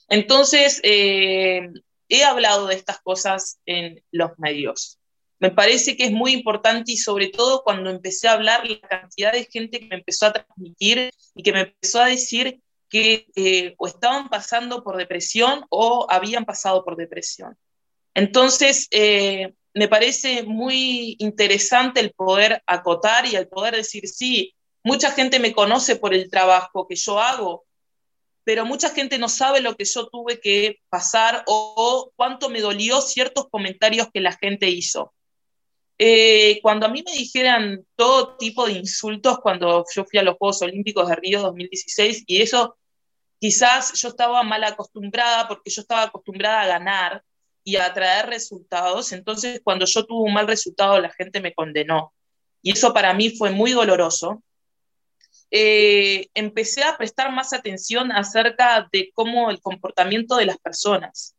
Entonces, 0.08 0.80
em, 0.84 1.74
he 2.10 2.24
hablado 2.24 2.66
de 2.66 2.74
estas 2.74 3.00
cosas 3.00 3.58
en 3.64 4.02
los 4.10 4.32
medios. 4.38 4.98
Me 5.38 5.50
parece 5.50 5.96
que 5.96 6.04
es 6.04 6.12
muy 6.12 6.32
importante 6.32 6.92
y 6.92 6.98
sobre 6.98 7.28
todo 7.28 7.62
cuando 7.62 7.88
empecé 7.88 8.28
a 8.28 8.32
hablar, 8.32 8.68
la 8.68 8.78
cantidad 8.80 9.32
de 9.32 9.46
gente 9.46 9.80
que 9.80 9.86
me 9.86 9.96
empezó 9.96 10.26
a 10.26 10.32
transmitir 10.34 11.10
y 11.34 11.42
que 11.42 11.52
me 11.52 11.60
empezó 11.60 12.02
a 12.02 12.06
decir 12.06 12.60
que 12.90 13.26
eh, 13.36 13.74
o 13.78 13.86
estaban 13.86 14.28
pasando 14.28 14.84
por 14.84 14.98
depresión 14.98 15.64
o 15.70 16.06
habían 16.10 16.44
pasado 16.44 16.84
por 16.84 16.96
depresión. 16.96 17.56
Entonces, 18.12 18.88
eh, 18.90 19.54
me 19.72 19.88
parece 19.88 20.42
muy 20.42 21.16
interesante 21.20 22.00
el 22.00 22.12
poder 22.12 22.62
acotar 22.66 23.24
y 23.24 23.36
el 23.36 23.48
poder 23.48 23.76
decir, 23.76 24.08
sí, 24.08 24.54
mucha 24.82 25.12
gente 25.12 25.38
me 25.38 25.54
conoce 25.54 25.96
por 25.96 26.12
el 26.12 26.28
trabajo 26.28 26.86
que 26.88 26.96
yo 26.96 27.20
hago, 27.20 27.64
pero 28.50 28.66
mucha 28.66 28.90
gente 28.90 29.16
no 29.16 29.28
sabe 29.28 29.60
lo 29.60 29.76
que 29.76 29.84
yo 29.84 30.08
tuve 30.08 30.40
que 30.40 30.80
pasar 30.88 31.44
o, 31.46 31.72
o 31.76 32.12
cuánto 32.16 32.48
me 32.50 32.60
dolió 32.60 33.00
ciertos 33.00 33.46
comentarios 33.48 34.08
que 34.12 34.20
la 34.20 34.32
gente 34.32 34.68
hizo. 34.68 35.14
Eh, 35.96 36.58
cuando 36.60 36.86
a 36.86 36.88
mí 36.88 37.04
me 37.06 37.12
dijeran 37.12 37.86
todo 37.94 38.36
tipo 38.38 38.66
de 38.66 38.72
insultos 38.72 39.38
cuando 39.38 39.84
yo 39.94 40.04
fui 40.04 40.18
a 40.18 40.24
los 40.24 40.36
Juegos 40.36 40.62
Olímpicos 40.62 41.08
de 41.08 41.14
Río 41.14 41.42
2016, 41.42 42.24
y 42.26 42.42
eso 42.42 42.76
quizás 43.38 43.92
yo 43.92 44.08
estaba 44.08 44.42
mal 44.42 44.64
acostumbrada 44.64 45.46
porque 45.46 45.70
yo 45.70 45.82
estaba 45.82 46.02
acostumbrada 46.02 46.62
a 46.62 46.66
ganar 46.66 47.22
y 47.62 47.76
a 47.76 47.94
traer 47.94 48.26
resultados, 48.26 49.12
entonces 49.12 49.60
cuando 49.62 49.84
yo 49.84 50.04
tuve 50.06 50.26
un 50.26 50.34
mal 50.34 50.48
resultado 50.48 50.98
la 50.98 51.12
gente 51.12 51.40
me 51.40 51.54
condenó. 51.54 52.12
Y 52.62 52.72
eso 52.72 52.92
para 52.92 53.14
mí 53.14 53.30
fue 53.30 53.52
muy 53.52 53.70
doloroso. 53.70 54.42
Eh, 55.50 56.28
empecé 56.34 56.84
a 56.84 56.96
prestar 56.96 57.32
más 57.32 57.52
atención 57.52 58.12
acerca 58.12 58.88
de 58.92 59.10
cómo 59.14 59.50
el 59.50 59.60
comportamiento 59.60 60.36
de 60.36 60.46
las 60.46 60.58
personas. 60.58 61.34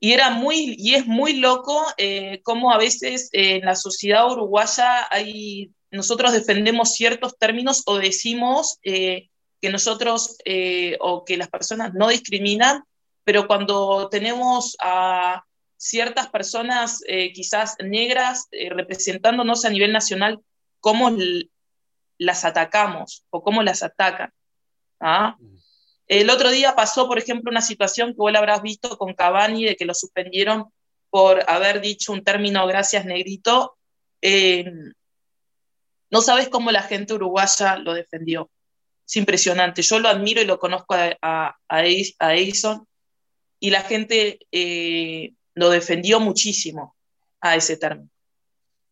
Y, 0.00 0.12
era 0.12 0.30
muy, 0.30 0.76
y 0.78 0.94
es 0.94 1.06
muy 1.06 1.34
loco 1.34 1.84
eh, 1.98 2.40
cómo 2.42 2.72
a 2.72 2.78
veces 2.78 3.28
eh, 3.32 3.56
en 3.56 3.66
la 3.66 3.76
sociedad 3.76 4.30
uruguaya 4.30 5.06
hay, 5.10 5.72
nosotros 5.90 6.32
defendemos 6.32 6.94
ciertos 6.94 7.36
términos 7.36 7.82
o 7.84 7.98
decimos 7.98 8.78
eh, 8.82 9.28
que 9.60 9.70
nosotros 9.70 10.38
o 11.00 11.24
que 11.26 11.36
las 11.36 11.48
personas 11.48 11.92
no 11.92 12.08
discriminan, 12.08 12.82
pero 13.24 13.46
cuando 13.46 14.08
tenemos 14.08 14.74
a 14.80 15.44
ciertas 15.76 16.30
personas 16.30 17.02
quizás 17.34 17.76
negras 17.84 18.48
representándonos 18.70 19.66
a 19.66 19.70
nivel 19.70 19.92
nacional, 19.92 20.40
cómo 20.80 21.10
las 22.20 22.44
atacamos 22.44 23.24
o 23.30 23.42
cómo 23.42 23.62
las 23.62 23.82
atacan. 23.82 24.30
¿ah? 25.00 25.36
El 26.06 26.28
otro 26.28 26.50
día 26.50 26.76
pasó, 26.76 27.08
por 27.08 27.18
ejemplo, 27.18 27.50
una 27.50 27.62
situación 27.62 28.10
que 28.10 28.18
vos 28.18 28.30
la 28.30 28.40
habrás 28.40 28.62
visto 28.62 28.98
con 28.98 29.14
Cavani, 29.14 29.64
de 29.64 29.76
que 29.76 29.86
lo 29.86 29.94
suspendieron 29.94 30.66
por 31.08 31.42
haber 31.48 31.80
dicho 31.80 32.12
un 32.12 32.22
término 32.22 32.66
gracias 32.66 33.06
negrito. 33.06 33.78
Eh, 34.20 34.70
no 36.10 36.20
sabes 36.20 36.48
cómo 36.48 36.70
la 36.70 36.82
gente 36.82 37.14
uruguaya 37.14 37.76
lo 37.78 37.94
defendió. 37.94 38.50
Es 39.06 39.16
impresionante. 39.16 39.80
Yo 39.80 39.98
lo 39.98 40.08
admiro 40.08 40.42
y 40.42 40.44
lo 40.44 40.58
conozco 40.58 40.94
a, 40.94 41.16
a, 41.22 41.56
a 41.68 42.34
Edison 42.36 42.86
y 43.58 43.70
la 43.70 43.80
gente 43.80 44.40
eh, 44.52 45.32
lo 45.54 45.70
defendió 45.70 46.20
muchísimo 46.20 46.96
a 47.40 47.56
ese 47.56 47.78
término. 47.78 48.10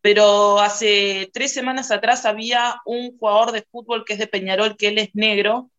Pero 0.09 0.59
hace 0.59 1.29
tres 1.35 1.53
semanas 1.53 1.91
atrás 1.91 2.25
había 2.25 2.81
un 2.87 3.19
jugador 3.19 3.53
de 3.53 3.67
fútbol 3.71 4.07
que 4.07 4.15
es 4.15 4.19
de 4.19 4.27
Peñarol, 4.27 4.75
que 4.75 4.89
él 4.89 4.97
es 4.97 5.11
negro, 5.13 5.71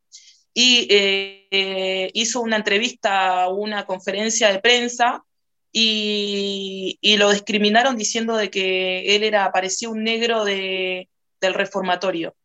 y 0.54 0.88
eh, 0.92 2.12
hizo 2.14 2.40
una 2.42 2.58
entrevista, 2.58 3.48
una 3.48 3.88
conferencia 3.88 4.52
de 4.52 4.60
prensa 4.60 5.24
y, 5.72 7.00
lo 7.18 7.32
discriminaron 7.32 7.98
diciendo 7.98 8.38
de 8.38 8.52
que 8.52 9.16
él 9.16 9.24
era, 9.24 9.52
parecía 9.52 9.90
un 9.90 10.04
negro 10.04 10.46
del 10.46 11.08
reformatorio, 11.42 12.36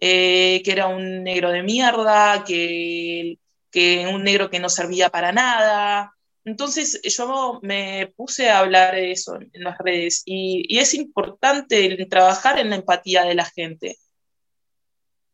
eh, 0.00 0.60
que 0.62 0.70
era 0.70 0.86
un 0.86 1.22
negro 1.24 1.50
de 1.50 1.62
mierda, 1.62 2.44
que, 2.44 3.38
que 3.70 4.06
un 4.06 4.22
negro 4.22 4.50
que 4.50 4.60
no 4.60 4.68
servía 4.68 5.08
para 5.08 5.32
nada. 5.32 6.12
Entonces 6.44 7.00
yo 7.02 7.60
me 7.62 8.12
puse 8.16 8.50
a 8.50 8.58
hablar 8.58 8.94
de 8.94 9.12
eso 9.12 9.36
en 9.36 9.62
las 9.62 9.78
redes 9.78 10.22
y, 10.24 10.66
y 10.68 10.78
es 10.78 10.92
importante 10.94 12.06
trabajar 12.06 12.58
en 12.58 12.70
la 12.70 12.76
empatía 12.76 13.24
de 13.24 13.34
la 13.34 13.44
gente 13.44 13.96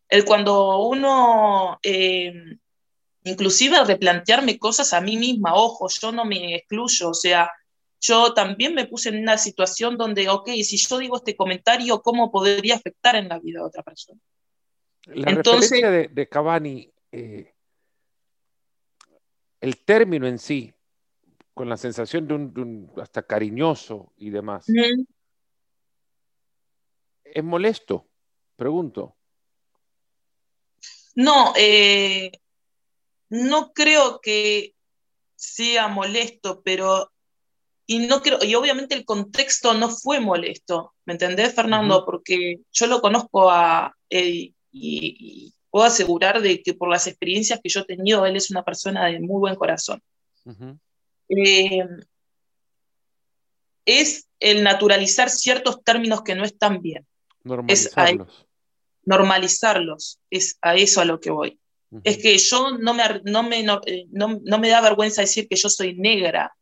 el 0.09 0.25
cuando 0.25 0.87
uno, 0.87 1.79
eh, 1.83 2.33
inclusive 3.25 3.85
replantearme 3.85 4.59
cosas 4.59 4.93
a 4.95 5.01
mí 5.01 5.17
misma, 5.17 5.55
ojo, 5.55 5.89
yo 5.89 6.13
no 6.13 6.25
me 6.25 6.57
excluyo, 6.57 7.11
o 7.11 7.15
sea, 7.15 7.51
yo 8.01 8.33
también 8.33 8.75
me 8.75 8.87
puse 8.87 9.11
en 9.11 9.19
una 9.19 9.37
situación 9.37 9.97
donde, 9.97 10.29
ok, 10.29 10.49
si 10.63 10.77
yo 10.77 10.99
digo 10.99 11.17
este 11.17 11.37
comentario, 11.37 12.01
¿cómo 12.01 12.31
podría 12.31 12.77
afectar 12.77 13.17
en 13.17 13.29
la 13.29 13.39
vida 13.39 13.61
de 13.61 13.67
otra 13.67 13.83
persona? 13.83 14.21
La 15.07 15.31
Entonces, 15.31 15.71
referencia 15.71 15.91
de, 15.91 16.09
de 16.09 16.29
Cavani, 16.29 16.91
eh, 17.13 17.53
el 19.61 19.77
término 19.79 20.27
en 20.27 20.39
sí, 20.39 20.73
con 21.59 21.69
la 21.69 21.77
sensación 21.77 22.29
de 22.29 22.35
un, 22.35 22.93
hasta 23.03 23.25
cariñoso 23.25 24.13
y 24.17 24.31
demás, 24.31 24.65
¿es 27.25 27.43
molesto? 27.45 28.07
Pregunto. 28.55 29.17
No, 31.17 31.53
eh, 31.57 32.31
no 33.29 33.73
creo 33.73 34.21
que 34.21 34.77
sea 35.35 35.89
molesto, 35.89 36.63
pero 36.63 37.11
y 37.87 38.07
no 38.07 38.23
creo, 38.23 38.39
y 38.45 38.55
obviamente 38.55 38.95
el 38.95 39.05
contexto 39.05 39.75
no 39.75 39.89
fue 39.89 40.21
molesto, 40.21 40.95
¿me 41.07 41.15
entendés, 41.15 41.57
Fernando? 41.57 42.05
Porque 42.05 42.61
yo 42.71 42.87
lo 42.87 43.01
conozco 43.01 43.51
a 43.51 43.97
Eddie 44.09 44.55
y, 44.71 45.53
puedo 45.71 45.87
asegurar 45.87 46.41
de 46.41 46.63
que 46.63 46.73
por 46.73 46.89
las 46.89 47.09
experiencias 47.09 47.59
que 47.61 47.69
yo 47.69 47.81
he 47.81 47.85
tenido, 47.85 48.25
él 48.25 48.37
es 48.37 48.49
una 48.53 48.63
persona 48.65 49.07
de 49.07 49.19
muy 49.19 49.41
buen 49.41 49.57
corazón. 49.57 50.01
Eh, 51.29 51.87
es 53.85 54.29
el 54.41 54.63
naturalizar 54.63 55.31
ciertos 55.31 55.83
términos 55.83 56.23
que 56.23 56.35
no 56.35 56.45
están 56.45 56.81
bien. 56.83 57.07
Normalizarlos 57.45 58.49
normalizarlos, 59.09 60.21
es 60.29 60.59
a 60.61 60.75
eso 60.75 61.01
a 61.01 61.07
lo 61.07 61.19
que 61.19 61.31
voy. 61.31 61.59
Es 62.05 62.19
que 62.19 62.37
yo 62.37 62.77
no 62.77 62.93
me, 62.93 63.03
no, 63.25 63.43
me, 63.43 63.61
eh, 63.61 64.07
no, 64.11 64.39
no, 64.45 64.59
me 64.59 64.69
da 64.69 64.83
vergüenza 64.83 65.23
decir 65.23 65.49
que 65.49 65.57
yo 65.57 65.71
soy 65.71 65.95
negra, 65.95 66.55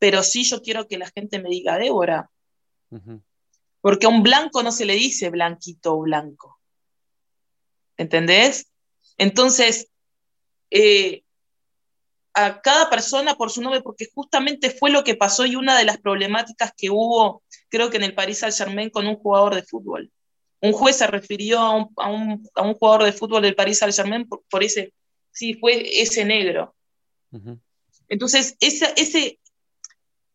pero 0.00 0.24
sí 0.24 0.42
yo 0.42 0.60
quiero 0.60 0.88
que 0.88 0.98
la 0.98 1.08
gente 1.14 1.40
me 1.40 1.48
diga 1.48 1.78
Débora. 1.78 2.28
Porque 3.80 4.06
a 4.06 4.08
un 4.08 4.24
blanco 4.24 4.64
no 4.64 4.72
se 4.72 4.84
le 4.84 4.94
dice 4.94 5.30
blanquito 5.30 5.94
o 5.94 6.00
blanco. 6.00 6.58
¿Entendés? 7.96 8.66
Entonces, 9.16 9.88
eh, 10.70 11.22
a 12.34 12.60
cada 12.60 12.88
persona 12.90 13.34
por 13.34 13.50
su 13.50 13.60
nombre, 13.60 13.82
porque 13.82 14.08
justamente 14.14 14.70
fue 14.70 14.90
lo 14.90 15.04
que 15.04 15.16
pasó 15.16 15.46
y 15.46 15.56
una 15.56 15.76
de 15.78 15.84
las 15.84 15.98
problemáticas 15.98 16.72
que 16.76 16.90
hubo, 16.90 17.42
creo 17.68 17.90
que 17.90 17.96
en 17.96 18.04
el 18.04 18.14
Paris 18.14 18.38
Saint 18.38 18.54
Germain 18.54 18.90
con 18.90 19.06
un 19.06 19.16
jugador 19.16 19.54
de 19.54 19.62
fútbol 19.62 20.10
un 20.60 20.72
juez 20.72 20.96
se 20.96 21.06
refirió 21.06 21.58
a 21.60 22.10
un, 22.10 22.44
jugador 22.74 23.04
de 23.04 23.12
fútbol 23.12 23.42
del 23.42 23.54
Paris 23.54 23.78
Saint-Germain 23.78 24.28
por, 24.28 24.62
ese, 24.62 24.92
sí, 25.32 25.54
fue 25.54 26.02
ese 26.02 26.24
negro. 26.24 26.74
Entonces, 28.08 28.56
ese, 28.60 28.92
ese, 28.96 29.38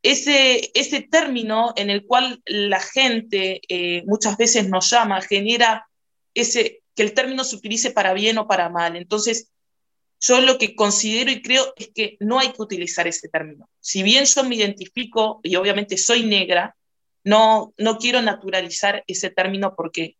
ese, 0.01 0.71
ese 0.73 1.01
término 1.01 1.73
en 1.75 1.89
el 1.89 2.05
cual 2.05 2.41
la 2.45 2.79
gente 2.79 3.61
eh, 3.69 4.03
muchas 4.05 4.37
veces 4.37 4.67
nos 4.67 4.89
llama 4.89 5.21
genera 5.21 5.87
ese, 6.33 6.81
que 6.95 7.03
el 7.03 7.13
término 7.13 7.43
se 7.43 7.57
utilice 7.57 7.91
para 7.91 8.13
bien 8.13 8.37
o 8.37 8.47
para 8.47 8.69
mal. 8.69 8.95
Entonces, 8.95 9.51
yo 10.27 10.41
lo 10.41 10.57
que 10.57 10.75
considero 10.75 11.29
y 11.31 11.41
creo 11.41 11.73
es 11.75 11.89
que 11.93 12.17
no 12.19 12.39
hay 12.39 12.51
que 12.51 12.61
utilizar 12.61 13.07
ese 13.07 13.29
término. 13.29 13.69
Si 13.79 14.01
bien 14.01 14.25
yo 14.25 14.43
me 14.43 14.55
identifico 14.55 15.39
y 15.43 15.55
obviamente 15.55 15.97
soy 15.97 16.25
negra, 16.25 16.75
no, 17.23 17.73
no 17.77 17.97
quiero 17.99 18.21
naturalizar 18.21 19.03
ese 19.05 19.29
término 19.29 19.75
porque 19.75 20.17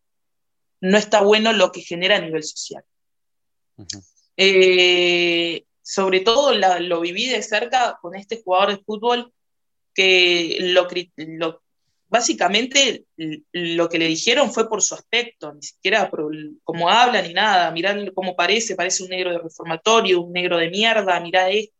no 0.80 0.96
está 0.96 1.22
bueno 1.22 1.52
lo 1.52 1.72
que 1.72 1.80
genera 1.80 2.16
a 2.16 2.20
nivel 2.20 2.44
social. 2.44 2.84
Eh, 4.36 5.64
sobre 5.82 6.20
todo 6.20 6.54
lo 6.54 7.00
viví 7.00 7.26
de 7.26 7.42
cerca 7.42 7.98
con 8.00 8.14
este 8.14 8.42
jugador 8.42 8.76
de 8.76 8.84
fútbol 8.84 9.32
que 9.92 10.58
lo, 10.60 11.62
básicamente 12.08 13.06
lo 13.52 13.88
que 13.88 13.98
le 13.98 14.06
dijeron 14.06 14.52
fue 14.52 14.68
por 14.68 14.82
su 14.82 14.94
aspecto, 14.94 15.52
ni 15.54 15.62
siquiera 15.62 16.10
por 16.10 16.30
cómo 16.64 16.88
habla 16.88 17.22
ni 17.22 17.32
nada, 17.32 17.70
mirá 17.70 17.96
cómo 18.14 18.36
parece, 18.36 18.76
parece 18.76 19.02
un 19.02 19.10
negro 19.10 19.32
de 19.32 19.38
reformatorio, 19.38 20.20
un 20.20 20.32
negro 20.32 20.58
de 20.58 20.70
mierda, 20.70 21.18
mirá 21.20 21.50
esto. 21.50 21.74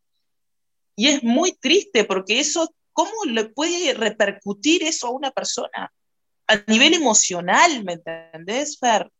Y 0.95 1.07
es 1.07 1.23
muy 1.23 1.53
triste 1.53 2.03
porque 2.03 2.39
eso 2.39 2.73
¿cómo 2.97 3.25
le 3.25 3.45
puede 3.45 3.93
repercutir 3.93 4.81
eso 4.81 5.05
a 5.05 5.11
una 5.11 5.29
persona? 5.29 5.93
A 6.47 6.55
nivel 6.65 6.95
emocional, 6.95 7.83
¿me 7.83 7.93
entendés, 7.93 8.79
Fer? 8.79 9.11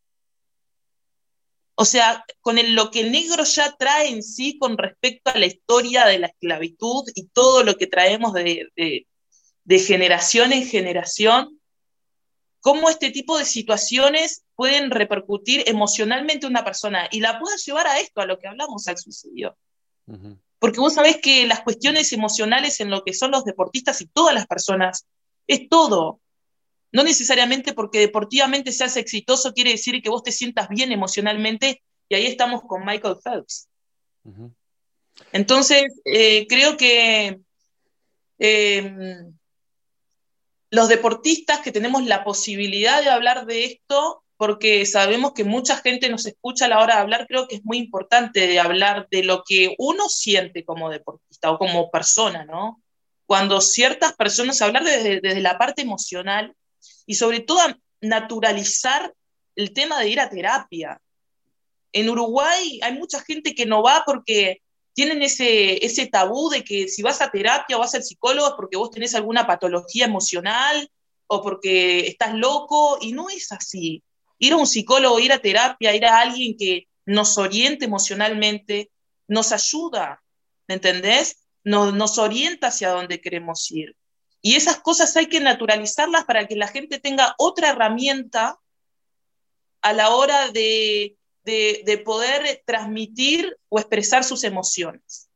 O 1.76 1.84
sea, 1.84 2.24
con 2.40 2.56
lo 2.74 2.90
que 2.90 3.02
el 3.02 3.12
negro 3.12 3.44
ya 3.44 3.76
trae 3.78 4.08
en 4.08 4.24
sí 4.24 4.58
con 4.58 4.76
respecto 4.76 5.30
a 5.30 5.38
la 5.38 5.46
historia 5.46 6.06
de 6.06 6.18
la 6.18 6.26
esclavitud 6.26 7.04
y 7.14 7.28
todo 7.28 7.62
lo 7.62 7.76
que 7.76 7.86
traemos 7.86 8.32
de, 8.32 8.66
de 8.74 9.06
generación 9.78 10.52
en 10.52 10.66
generación, 10.66 11.60
cómo 12.60 12.88
este 12.90 13.10
tipo 13.10 13.38
de 13.38 13.44
situaciones 13.44 14.44
pueden 14.54 14.90
repercutir 14.90 15.64
emocionalmente 15.66 16.46
a 16.46 16.48
una 16.48 16.64
persona 16.64 17.08
y 17.10 17.20
la 17.20 17.38
pueda 17.38 17.56
llevar 17.56 17.86
a 17.86 18.00
esto, 18.00 18.20
a 18.20 18.26
lo 18.26 18.38
que 18.38 18.48
hablamos, 18.48 18.88
al 18.88 18.98
suicidio. 18.98 19.56
Porque 20.58 20.80
vos 20.80 20.94
sabés 20.94 21.18
que 21.18 21.46
las 21.46 21.60
cuestiones 21.60 22.12
emocionales 22.12 22.80
en 22.80 22.90
lo 22.90 23.04
que 23.04 23.12
son 23.12 23.30
los 23.30 23.44
deportistas 23.44 24.00
y 24.00 24.06
todas 24.06 24.34
las 24.34 24.46
personas 24.46 25.06
es 25.46 25.68
todo. 25.68 26.20
No 26.90 27.04
necesariamente 27.04 27.74
porque 27.74 28.00
deportivamente 28.00 28.72
seas 28.72 28.96
exitoso 28.96 29.52
quiere 29.52 29.72
decir 29.72 30.00
que 30.02 30.10
vos 30.10 30.22
te 30.22 30.32
sientas 30.32 30.68
bien 30.68 30.90
emocionalmente 30.90 31.82
y 32.08 32.14
ahí 32.14 32.26
estamos 32.26 32.62
con 32.62 32.84
Michael 32.84 33.16
Phelps. 33.22 33.68
Entonces, 35.32 36.00
eh, 36.04 36.46
creo 36.48 36.76
que 36.76 37.40
em, 38.38 39.37
los 40.70 40.88
deportistas 40.88 41.60
que 41.60 41.72
tenemos 41.72 42.04
la 42.04 42.24
posibilidad 42.24 43.02
de 43.02 43.10
hablar 43.10 43.46
de 43.46 43.64
esto, 43.64 44.22
porque 44.36 44.86
sabemos 44.86 45.32
que 45.32 45.44
mucha 45.44 45.76
gente 45.78 46.08
nos 46.08 46.26
escucha 46.26 46.66
a 46.66 46.68
la 46.68 46.80
hora 46.80 46.96
de 46.96 47.00
hablar, 47.00 47.26
creo 47.26 47.48
que 47.48 47.56
es 47.56 47.64
muy 47.64 47.78
importante 47.78 48.46
de 48.46 48.60
hablar 48.60 49.08
de 49.10 49.24
lo 49.24 49.42
que 49.44 49.74
uno 49.78 50.08
siente 50.08 50.64
como 50.64 50.90
deportista 50.90 51.50
o 51.50 51.58
como 51.58 51.90
persona, 51.90 52.44
¿no? 52.44 52.82
Cuando 53.26 53.60
ciertas 53.60 54.14
personas, 54.14 54.62
hablar 54.62 54.84
desde, 54.84 55.20
desde 55.20 55.40
la 55.40 55.58
parte 55.58 55.82
emocional 55.82 56.54
y 57.06 57.14
sobre 57.14 57.40
todo 57.40 57.60
naturalizar 58.00 59.12
el 59.56 59.72
tema 59.72 59.98
de 60.00 60.08
ir 60.08 60.20
a 60.20 60.30
terapia. 60.30 61.00
En 61.92 62.08
Uruguay 62.08 62.78
hay 62.82 62.92
mucha 62.92 63.20
gente 63.20 63.54
que 63.54 63.66
no 63.66 63.82
va 63.82 64.04
porque 64.06 64.62
tienen 64.98 65.22
ese, 65.22 65.86
ese 65.86 66.08
tabú 66.08 66.50
de 66.50 66.64
que 66.64 66.88
si 66.88 67.02
vas 67.02 67.22
a 67.22 67.30
terapia 67.30 67.76
o 67.76 67.78
vas 67.78 67.94
al 67.94 68.02
psicólogo 68.02 68.48
es 68.48 68.54
porque 68.56 68.76
vos 68.76 68.90
tenés 68.90 69.14
alguna 69.14 69.46
patología 69.46 70.06
emocional 70.06 70.90
o 71.28 71.40
porque 71.40 72.00
estás 72.08 72.34
loco, 72.34 72.98
y 73.00 73.12
no 73.12 73.30
es 73.30 73.52
así 73.52 74.02
ir 74.40 74.54
a 74.54 74.56
un 74.56 74.66
psicólogo, 74.66 75.20
ir 75.20 75.32
a 75.32 75.38
terapia, 75.38 75.94
ir 75.94 76.04
a 76.04 76.18
alguien 76.18 76.56
que 76.56 76.88
nos 77.06 77.38
oriente 77.38 77.84
emocionalmente, 77.84 78.90
nos 79.28 79.52
ayuda, 79.52 80.20
¿me 80.66 80.74
entendés? 80.74 81.46
Nos, 81.62 81.94
nos 81.94 82.18
orienta 82.18 82.66
hacia 82.66 82.90
dónde 82.90 83.20
queremos 83.20 83.70
ir. 83.70 83.94
Y 84.42 84.56
esas 84.56 84.80
cosas 84.80 85.16
hay 85.16 85.26
que 85.26 85.38
naturalizarlas 85.38 86.24
para 86.24 86.48
que 86.48 86.56
la 86.56 86.66
gente 86.66 86.98
tenga 86.98 87.36
otra 87.38 87.68
herramienta 87.70 88.58
a 89.80 89.92
la 89.92 90.10
hora 90.10 90.50
de, 90.50 91.17
de, 91.48 92.02
poder 92.04 92.62
transmitir 92.66 93.56
o 93.68 93.78
expresar 93.78 94.24
sus 94.24 94.44
emociones. 94.44 95.28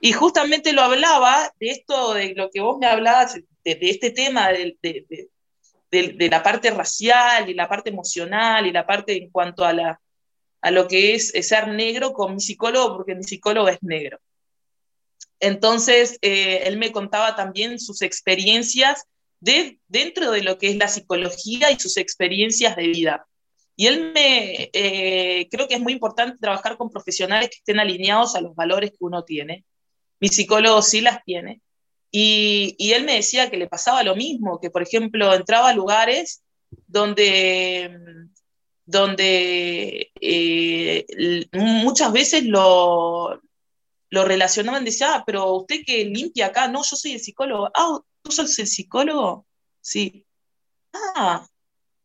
Y 0.00 0.12
justamente 0.12 0.72
lo 0.72 0.82
hablaba 0.82 1.52
de 1.58 1.70
esto, 1.70 2.14
de 2.14 2.34
lo 2.34 2.50
que 2.50 2.60
vos 2.60 2.78
me 2.78 2.86
hablabas, 2.86 3.34
de, 3.34 3.78
este 3.80 4.10
tema 4.10 4.48
de, 4.50 4.76
de, 4.80 6.28
la 6.28 6.42
parte 6.42 6.70
racial 6.70 7.48
y 7.48 7.54
la 7.54 7.68
parte 7.68 7.90
emocional 7.90 8.66
y 8.66 8.72
la 8.72 8.86
parte 8.86 9.16
en 9.16 9.30
cuanto 9.30 9.64
a, 9.64 9.72
la, 9.72 10.00
a 10.60 10.70
lo 10.70 10.86
que 10.86 11.14
es, 11.14 11.30
ser 11.30 11.68
negro 11.68 12.12
con 12.12 12.34
mi 12.34 12.40
psicólogo, 12.40 12.96
porque 12.96 13.14
mi 13.14 13.24
psicólogo 13.24 13.68
es 13.68 13.82
negro. 13.82 14.18
Entonces, 15.40 16.18
eh, 16.22 16.62
él 16.64 16.78
me 16.78 16.92
contaba 16.92 17.34
también 17.34 17.78
sus 17.78 18.02
experiencias 18.02 19.04
de, 19.40 19.78
dentro 19.88 20.30
de 20.30 20.42
lo 20.42 20.58
que 20.58 20.70
es 20.70 20.76
la 20.76 20.88
psicología 20.88 21.70
y 21.70 21.78
sus 21.78 21.96
experiencias 21.96 22.76
de 22.76 22.86
vida. 22.86 23.26
Y 23.76 23.86
él 23.86 24.12
me, 24.14 24.70
eh, 24.72 25.48
creo 25.50 25.68
que 25.68 25.74
es 25.74 25.80
muy 25.80 25.92
importante 25.92 26.38
trabajar 26.38 26.76
con 26.78 26.90
profesionales 26.90 27.50
que 27.50 27.58
estén 27.58 27.78
alineados 27.78 28.34
a 28.34 28.40
los 28.40 28.54
valores 28.54 28.90
que 28.90 28.96
uno 29.00 29.22
tiene. 29.22 29.64
Mi 30.18 30.28
psicólogo 30.28 30.80
sí 30.82 31.02
las 31.02 31.22
tiene. 31.24 31.60
Y, 32.10 32.74
y 32.78 32.92
él 32.92 33.04
me 33.04 33.14
decía 33.14 33.50
que 33.50 33.58
le 33.58 33.68
pasaba 33.68 34.02
lo 34.02 34.16
mismo, 34.16 34.60
que 34.60 34.70
por 34.70 34.82
ejemplo 34.82 35.34
entraba 35.34 35.68
a 35.68 35.74
lugares 35.74 36.42
donde, 36.86 38.28
donde 38.86 40.10
eh, 40.20 41.46
muchas 41.52 42.12
veces 42.12 42.44
lo, 42.44 43.40
lo 44.10 44.24
relacionaban, 44.24 44.84
decía, 44.84 45.16
ah, 45.16 45.24
pero 45.26 45.52
usted 45.52 45.82
que 45.84 46.04
limpia 46.04 46.46
acá, 46.46 46.68
no, 46.68 46.82
yo 46.82 46.96
soy 46.96 47.12
el 47.12 47.20
psicólogo. 47.20 47.70
Ah, 47.74 47.98
¿tú 48.22 48.32
sos 48.32 48.58
el 48.58 48.66
psicólogo? 48.66 49.46
Sí. 49.80 50.26
Ah, 50.92 51.46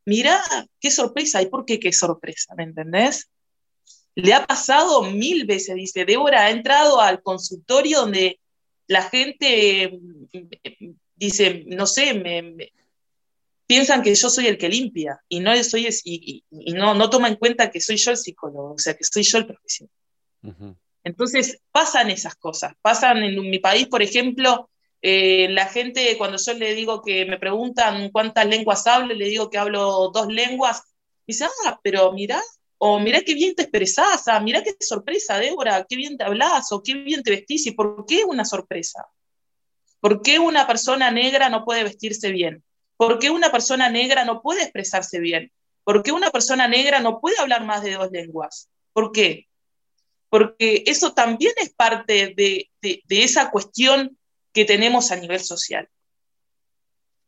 mira, 0.06 0.42
qué 0.80 0.92
sorpresa. 0.92 1.42
¿Y 1.42 1.48
por 1.48 1.66
qué 1.66 1.80
qué 1.80 1.92
sorpresa? 1.92 2.54
¿Me 2.56 2.64
entendés? 2.64 3.30
Le 4.16 4.34
ha 4.34 4.46
pasado 4.46 5.04
mil 5.04 5.46
veces, 5.46 5.76
dice 5.76 6.06
Débora, 6.06 6.46
ha 6.46 6.52
entrado 6.52 7.00
al 7.00 7.22
consultorio 7.22 8.02
donde 8.02 8.40
la 8.88 9.04
gente 9.04 10.00
mm, 10.34 10.92
dice, 11.16 11.64
no 11.68 11.86
sé, 11.86 12.14
me, 12.14 12.72
piensan 13.72 14.04
que 14.04 14.14
yo 14.14 14.30
soy 14.30 14.48
el 14.48 14.58
que 14.58 14.68
limpia 14.68 15.22
y 15.30 15.40
no 15.40 15.56
soy 15.64 15.88
y, 16.04 16.44
y, 16.52 16.74
no, 16.74 16.94
no 16.94 17.10
toma 17.10 17.30
en 17.30 17.38
cuenta 17.38 17.72
que 17.72 17.80
soy 17.80 17.96
yo 17.96 18.12
el 18.12 18.18
psicólogo, 18.18 18.74
o 18.74 18.78
sea, 18.78 18.96
que 18.96 19.06
soy 19.06 19.24
yo 19.24 19.38
el 19.38 19.48
profesional. 19.48 19.96
Entonces 21.06 21.62
pasan 21.72 22.10
esas 22.10 22.36
cosas, 22.36 22.74
pasan 22.82 23.24
en 23.24 23.40
mi 23.50 23.60
país, 23.60 23.88
por 23.88 24.02
ejemplo, 24.02 24.70
eh, 25.02 25.48
la 25.50 25.66
gente, 25.66 26.16
cuando 26.18 26.38
yo 26.38 26.54
le 26.54 26.76
digo 26.76 27.02
que 27.02 27.26
me 27.26 27.40
preguntan 27.40 28.12
cuántas 28.12 28.46
lenguas 28.46 28.86
hablo, 28.86 29.14
le 29.14 29.26
digo 29.26 29.50
que 29.50 29.58
hablo 29.58 30.12
dos 30.14 30.28
lenguas, 30.28 30.84
dice, 31.26 31.46
ah, 31.66 31.80
pero 31.84 32.12
mira, 32.14 32.42
o 32.78 33.00
mira 33.00 33.22
qué 33.22 33.34
bien 33.34 33.56
te 33.56 33.64
expresás, 33.64 34.28
ah, 34.28 34.40
mira 34.40 34.64
qué 34.64 34.76
sorpresa, 34.80 35.40
Débora, 35.40 35.86
qué 35.90 35.96
bien 35.96 36.18
te 36.18 36.24
hablas, 36.24 36.72
o 36.72 36.84
qué 36.84 36.94
bien 36.94 37.24
te 37.24 37.32
vestís, 37.32 37.66
y 37.66 37.72
por 37.72 38.06
qué 38.06 38.24
una 38.26 38.46
sorpresa. 38.46 39.08
¿Por 40.00 40.22
qué 40.22 40.40
una 40.40 40.68
persona 40.68 41.12
negra 41.12 41.50
no 41.50 41.64
puede 41.64 41.84
vestirse 41.84 42.32
bien? 42.32 42.64
¿Por 42.98 43.18
qué 43.20 43.30
una 43.30 43.52
persona 43.52 43.90
negra 43.90 44.26
no 44.26 44.42
puede 44.42 44.64
expresarse 44.64 45.20
bien? 45.20 45.52
¿Por 45.84 46.04
qué 46.04 46.12
una 46.12 46.30
persona 46.32 46.68
negra 46.68 47.00
no 47.00 47.20
puede 47.20 47.40
hablar 47.40 47.66
más 47.66 47.84
de 47.84 47.94
dos 47.94 48.12
lenguas? 48.12 48.70
¿Por 48.94 49.12
qué? 49.12 49.48
Porque 50.30 50.84
eso 50.86 51.14
también 51.14 51.54
es 51.58 51.72
parte 51.72 52.34
de, 52.36 52.70
de 52.82 53.24
esa 53.24 53.52
cuestión 53.52 54.18
que 54.54 54.66
tenemos 54.66 55.12
a 55.12 55.16
nivel 55.16 55.40
social. 55.40 55.88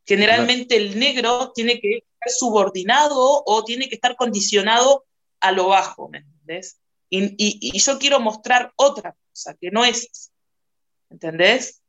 Generalmente 0.06 0.76
el 0.76 1.00
negro 1.00 1.52
tiene 1.56 1.80
que 1.80 1.98
estar 1.98 2.30
subordinado 2.38 3.44
o 3.46 3.64
tiene 3.64 3.88
que 3.88 3.96
estar 3.96 4.16
condicionado 4.16 5.06
a 5.40 5.52
lo 5.52 5.70
bajo, 5.70 6.10
¿me 6.10 6.20
entendés? 6.20 6.80
Y, 7.10 7.78
yo 7.80 8.00
quiero 8.00 8.20
mostrar 8.20 8.74
otra 8.76 9.16
cosa, 9.30 9.54
que 9.54 9.70
no 9.72 9.86
es, 9.86 10.32
¿entendés? 11.10 11.82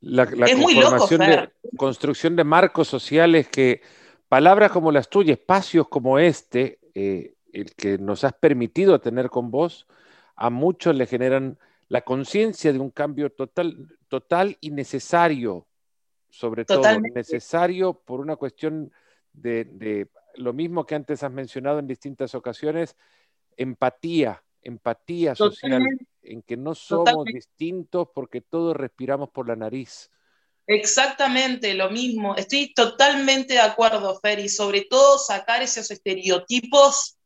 La, 0.00 0.24
es 0.24 0.56
muy 0.58 0.74
loco, 0.74 1.06
de, 1.06 1.50
construcción 1.76 2.34
de 2.34 2.42
marcos 2.42 2.88
sociales 2.88 3.48
que 3.48 3.80
palabras 4.28 4.72
como 4.72 4.90
las 4.90 5.08
tuyas, 5.08 5.38
espacios 5.38 5.88
como 5.88 6.18
este, 6.18 6.80
eh, 6.94 7.34
el 7.52 7.74
que 7.76 7.98
nos 7.98 8.24
has 8.24 8.32
permitido 8.32 9.00
tener 9.00 9.30
con 9.30 9.52
vos, 9.52 9.86
a 10.34 10.50
muchos 10.50 10.96
le 10.96 11.06
generan 11.06 11.58
la 11.92 12.00
conciencia 12.00 12.72
de 12.72 12.78
un 12.78 12.88
cambio 12.88 13.30
total, 13.32 13.86
total 14.08 14.56
y 14.62 14.70
necesario, 14.70 15.68
sobre 16.30 16.64
todo, 16.64 16.84
necesario 17.14 17.92
por 17.92 18.20
una 18.20 18.36
cuestión 18.36 18.90
de, 19.34 20.08
lo 20.36 20.54
mismo 20.54 20.86
que 20.86 20.94
antes 20.94 21.22
has 21.22 21.30
mencionado 21.30 21.80
en 21.80 21.86
distintas 21.86 22.34
ocasiones, 22.34 22.96
empatía, 23.58 24.42
empatía 24.62 25.34
social, 25.34 25.82
en 26.22 26.40
que 26.40 26.56
no 26.56 26.74
somos 26.74 27.26
distintos 27.26 28.08
porque 28.14 28.40
todos 28.40 28.74
respiramos 28.74 29.28
por 29.28 29.46
la 29.46 29.56
nariz. 29.56 30.10
Exactamente, 30.66 31.74
lo 31.74 31.90
mismo. 31.90 32.36
Estoy 32.36 32.72
totalmente 32.72 33.52
de 33.52 33.60
acuerdo, 33.60 34.18
Fer, 34.18 34.38
y 34.38 34.48
sobre 34.48 34.86
todo 34.86 35.18
sacar 35.18 35.62
esos 35.62 35.90
estereotipos 35.90 37.18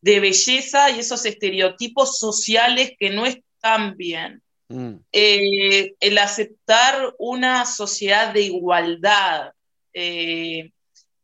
de 0.00 0.20
belleza 0.20 0.92
y 0.92 1.00
esos 1.00 1.26
estereotipos 1.26 2.20
sociales 2.20 2.92
que 2.96 3.10
no 3.10 3.26
es 3.26 3.38
también. 3.66 4.42
Mm. 4.68 4.94
Eh, 5.12 5.94
el 5.98 6.18
aceptar 6.18 7.14
una 7.18 7.66
sociedad 7.66 8.32
de 8.32 8.42
igualdad. 8.42 9.52
Eh, 9.92 10.70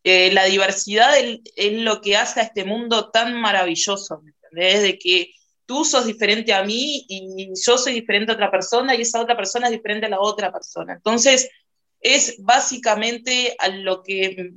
eh, 0.04 0.32
la 0.32 0.44
diversidad 0.46 1.12
es, 1.18 1.72
lo 1.72 2.00
que 2.00 2.16
hace 2.16 2.40
a 2.40 2.44
este 2.44 2.64
mundo 2.64 3.10
tan 3.10 3.40
maravilloso, 3.40 4.20
¿me 4.22 4.32
entendés? 4.32 4.82
De 4.82 4.98
que 4.98 5.30
tú 5.66 5.84
sos 5.84 6.06
diferente 6.06 6.52
a 6.52 6.64
mí 6.64 7.04
y 7.08 7.50
yo 7.64 7.78
soy 7.78 7.92
diferente 7.92 8.32
a 8.32 8.34
otra 8.34 8.50
persona 8.50 8.96
y 8.96 9.02
esa 9.02 9.20
otra 9.20 9.36
persona 9.36 9.66
es 9.68 9.72
diferente 9.72 10.06
a 10.06 10.10
la 10.10 10.20
otra 10.20 10.52
persona. 10.52 10.94
Entonces, 10.94 11.48
es 12.00 12.36
básicamente 12.40 13.54
a 13.60 13.68
lo 13.68 14.02
que 14.02 14.54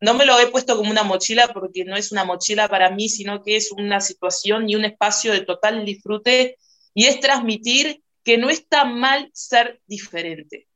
no 0.00 0.14
me 0.14 0.24
lo 0.24 0.38
he 0.38 0.46
puesto 0.46 0.76
como 0.76 0.92
una 0.92 1.02
mochila 1.02 1.48
porque 1.52 1.84
no 1.84 1.96
es 1.96 2.12
una 2.12 2.24
mochila 2.24 2.68
para 2.68 2.90
mí, 2.90 3.08
sino 3.08 3.42
que 3.42 3.56
es 3.56 3.72
una 3.72 4.00
situación 4.00 4.68
y 4.70 4.76
un 4.76 4.84
espacio 4.84 5.32
de 5.32 5.40
total 5.40 5.84
disfrute 5.84 6.56
y 6.96 7.04
es 7.04 7.20
transmitir 7.20 8.02
que 8.24 8.38
no 8.38 8.48
está 8.48 8.86
mal 8.86 9.30
ser 9.34 9.82
diferente. 9.86 10.66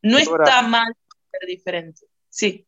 No 0.00 0.16
está 0.16 0.62
mal 0.62 0.96
ser 1.30 1.46
diferente. 1.46 2.06
Sí. 2.30 2.66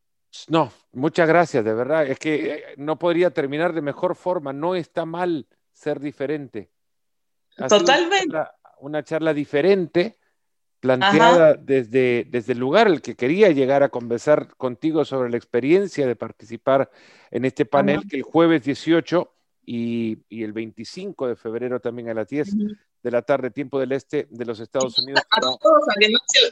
No, 0.49 0.70
muchas 0.93 1.26
gracias, 1.26 1.64
de 1.64 1.72
verdad. 1.72 2.07
Es 2.07 2.18
que 2.18 2.34
eh, 2.34 2.64
no 2.76 2.99
podría 2.99 3.30
terminar 3.30 3.72
de 3.72 3.80
mejor 3.80 4.14
forma. 4.16 4.53
No 4.53 4.74
está 4.74 5.07
mal 5.07 5.47
ser 5.72 5.99
diferente. 5.99 6.70
Totalmente. 7.57 8.37
Una 8.80 9.03
charla, 9.03 9.32
diferente, 9.32 10.18
planteada 10.78 11.55
desde, 11.55 12.26
desde 12.28 12.53
el 12.53 12.59
lugar 12.59 12.87
al 12.87 13.01
que 13.01 13.16
quería 13.16 13.49
llegar 13.49 13.82
a 13.82 13.89
conversar 13.89 14.55
contigo 14.59 15.07
sobre 15.07 15.30
la 15.30 15.39
experiencia 15.39 16.07
de 16.07 16.16
participar 16.16 16.91
en 17.30 17.47
este 17.47 17.64
panel, 17.64 18.07
que 18.07 18.18
el 18.18 18.22
jueves 18.24 18.62
18 18.62 19.36
y, 19.67 20.19
el 20.31 20.53
25 20.53 21.27
de 21.29 21.37
febrero 21.37 21.81
también 21.81 22.09
a 22.09 22.14
las 22.14 22.29
10 22.29 22.49
de 23.03 23.11
la 23.11 23.23
tarde, 23.23 23.51
tiempo 23.51 23.81
del 23.81 23.93
este 23.93 24.29
de 24.31 24.45
los 24.45 24.61
Estados 24.61 24.97
Unidos. 24.99 25.21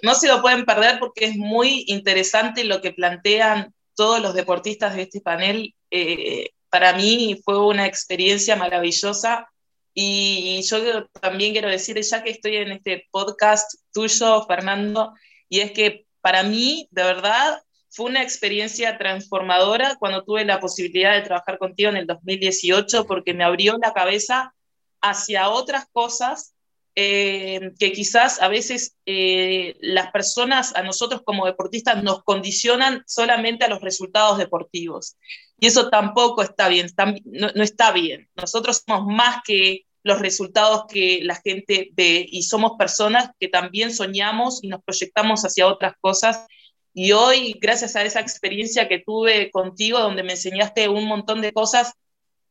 no, 0.03 0.15
se, 0.15 0.29
lo 0.29 0.43
pueden 0.43 0.65
perder 0.65 0.99
porque 0.99 1.27
es 1.27 1.37
muy 1.37 1.85
interesante 1.87 2.65
lo 2.65 2.81
que 2.81 2.93
plantean 2.93 3.73
todos 3.95 4.21
los 4.21 4.35
deportistas 4.35 4.97
de 4.97 5.03
este 5.03 5.21
panel. 5.21 5.75
Eh, 5.91 6.51
para 6.69 6.93
mí 6.95 7.41
fue 7.45 7.65
una 7.65 7.87
experiencia 7.87 8.57
maravillosa 8.57 9.49
y 9.95 10.61
yo 10.62 11.07
también 11.21 11.53
quiero 11.53 11.69
decir, 11.69 12.01
ya 12.01 12.25
que 12.25 12.31
estoy 12.31 12.57
en 12.57 12.73
este 12.73 13.07
podcast 13.12 13.75
tuyo, 13.93 14.45
Fernando, 14.45 15.15
y 15.49 15.61
es 15.61 15.71
que 15.71 16.07
para 16.21 16.43
mí, 16.43 16.89
de 16.91 17.05
verdad, 17.05 17.62
fue 17.95 18.07
una 18.07 18.22
experiencia 18.22 18.99
transformadora 18.99 19.97
cuando 20.01 20.24
tuve 20.24 20.45
la 20.45 20.59
posibilidad 20.59 21.14
de 21.14 21.22
trabajar 21.22 21.59
contigo 21.59 21.90
en 21.90 21.97
el 21.97 22.07
2018 22.07 23.07
porque 23.07 23.34
me 23.34 23.45
abrió 23.45 23.78
la 23.78 23.92
cabeza 23.92 24.53
hacia 25.01 25.49
otras 25.49 25.86
cosas 25.92 26.55
eh, 26.97 27.72
que 27.78 27.92
quizás 27.92 28.40
a 28.40 28.49
veces 28.49 28.97
eh, 29.07 29.76
las 29.80 30.11
personas, 30.11 30.74
a 30.74 30.82
nosotros 30.82 31.22
como 31.24 31.47
deportistas, 31.47 32.03
nos 32.03 32.24
condicionan 32.24 33.05
solamente 33.07 33.64
a 33.64 33.68
los 33.68 33.80
resultados 33.80 34.38
deportivos. 34.38 35.16
Y 35.59 35.66
eso 35.68 35.88
tampoco 35.88 36.42
está 36.42 36.68
bien, 36.68 36.88
no, 37.24 37.51
no 37.55 37.62
está 37.62 37.92
bien. 37.92 38.28
Nosotros 38.34 38.82
somos 38.86 39.07
más 39.07 39.38
que 39.45 39.86
los 40.03 40.20
resultados 40.20 40.84
que 40.88 41.20
la 41.22 41.36
gente 41.36 41.90
ve 41.95 42.26
y 42.28 42.42
somos 42.42 42.72
personas 42.78 43.30
que 43.40 43.49
también 43.49 43.92
soñamos 43.92 44.62
y 44.62 44.68
nos 44.68 44.82
proyectamos 44.82 45.45
hacia 45.45 45.66
otras 45.66 45.95
cosas 46.01 46.47
y 46.95 47.12
hoy, 47.12 47.59
gracias 47.61 47.97
a 47.97 48.05
esa 48.05 48.20
experiencia 48.20 48.88
que 48.88 49.01
tuve 49.01 49.51
contigo, 49.51 49.99
donde 49.99 50.22
me 50.22 50.32
enseñaste 50.32 50.88
un 50.88 51.07
montón 51.07 51.42
de 51.42 51.53
cosas, 51.53 51.92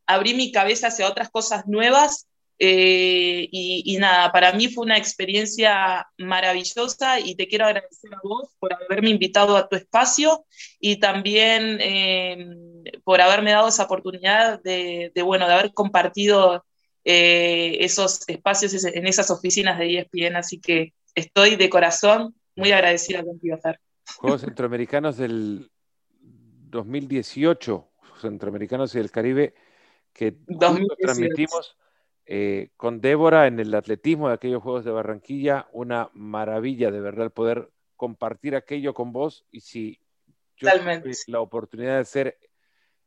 abrí 0.05 0.33
mi 0.33 0.51
cabeza 0.51 0.87
hacia 0.87 1.07
otras 1.07 1.29
cosas 1.31 1.65
nuevas 1.67 2.27
Eh, 2.59 3.49
y, 3.51 3.97
nada, 3.97 4.31
para 4.31 4.53
mí 4.53 4.69
fue 4.69 4.85
una 4.85 4.97
experiencia 4.97 6.07
maravillosa 6.17 7.19
y 7.19 7.35
te 7.35 7.47
quiero 7.47 7.65
agradecer 7.65 8.13
a 8.13 8.19
vos 8.23 8.49
por 8.59 8.73
haberme 8.73 9.09
invitado 9.09 9.57
a 9.57 9.67
tu 9.67 9.75
espacio 9.75 10.45
y 10.79 10.97
también 10.99 11.79
eh, 11.81 12.47
por 13.03 13.21
haberme 13.21 13.51
dado 13.51 13.67
esa 13.67 13.83
oportunidad 13.83 14.61
de, 14.63 15.11
bueno, 15.23 15.47
de 15.47 15.53
haber 15.53 15.73
compartido 15.73 16.63
eh, 17.03 17.77
esos 17.81 18.21
espacios 18.29 18.83
en 18.85 19.07
esas 19.07 19.29
oficinas 19.31 19.77
de 19.79 19.97
ESPN. 19.99 20.37
Así 20.37 20.59
que 20.61 20.93
estoy 21.15 21.55
de 21.57 21.69
corazón 21.69 22.35
muy 22.55 22.71
agradecida 22.71 23.23
contigo, 23.23 23.57
Fer. 23.61 23.79
Juegos 24.17 24.41
Centroamericanos 24.41 25.17
del 25.17 25.71
2018, 26.69 27.89
Centroamericanos 28.21 28.93
y 28.95 28.97
del 28.99 29.11
Caribe, 29.11 29.53
que 30.13 30.37
transmitimos 30.99 31.77
eh, 32.25 32.69
con 32.77 33.01
Débora 33.01 33.47
en 33.47 33.59
el 33.59 33.73
atletismo 33.75 34.27
de 34.27 34.35
aquellos 34.35 34.63
Juegos 34.63 34.85
de 34.85 34.91
Barranquilla, 34.91 35.67
una 35.71 36.09
maravilla 36.13 36.91
de 36.91 37.01
verdad 37.01 37.31
poder 37.31 37.69
compartir 37.95 38.55
aquello 38.55 38.93
con 38.93 39.11
vos. 39.11 39.45
Y 39.51 39.61
si 39.61 39.99
yo 40.57 40.69
tuve 40.71 41.13
la 41.27 41.41
oportunidad 41.41 41.95
de 41.95 42.01
hacer 42.01 42.39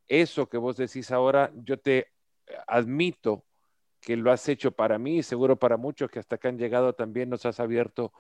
eso 0.09 0.49
que 0.49 0.59
vos 0.59 0.77
decís 0.77 1.11
ahora, 1.11 1.53
yo 1.55 1.79
te 1.79 2.13
admito 2.67 3.45
que 4.01 4.17
lo 4.17 4.31
has 4.31 4.49
hecho 4.49 4.71
para 4.71 4.99
mí 4.99 5.19
y 5.19 5.23
seguro 5.23 5.57
para 5.57 5.77
muchos 5.77 6.11
que 6.11 6.19
hasta 6.19 6.37
acá 6.37 6.49
han 6.49 6.59
llegado 6.59 6.93
también 6.93 7.29
nos 7.29 7.45
has 7.47 7.59
abierto 7.59 8.13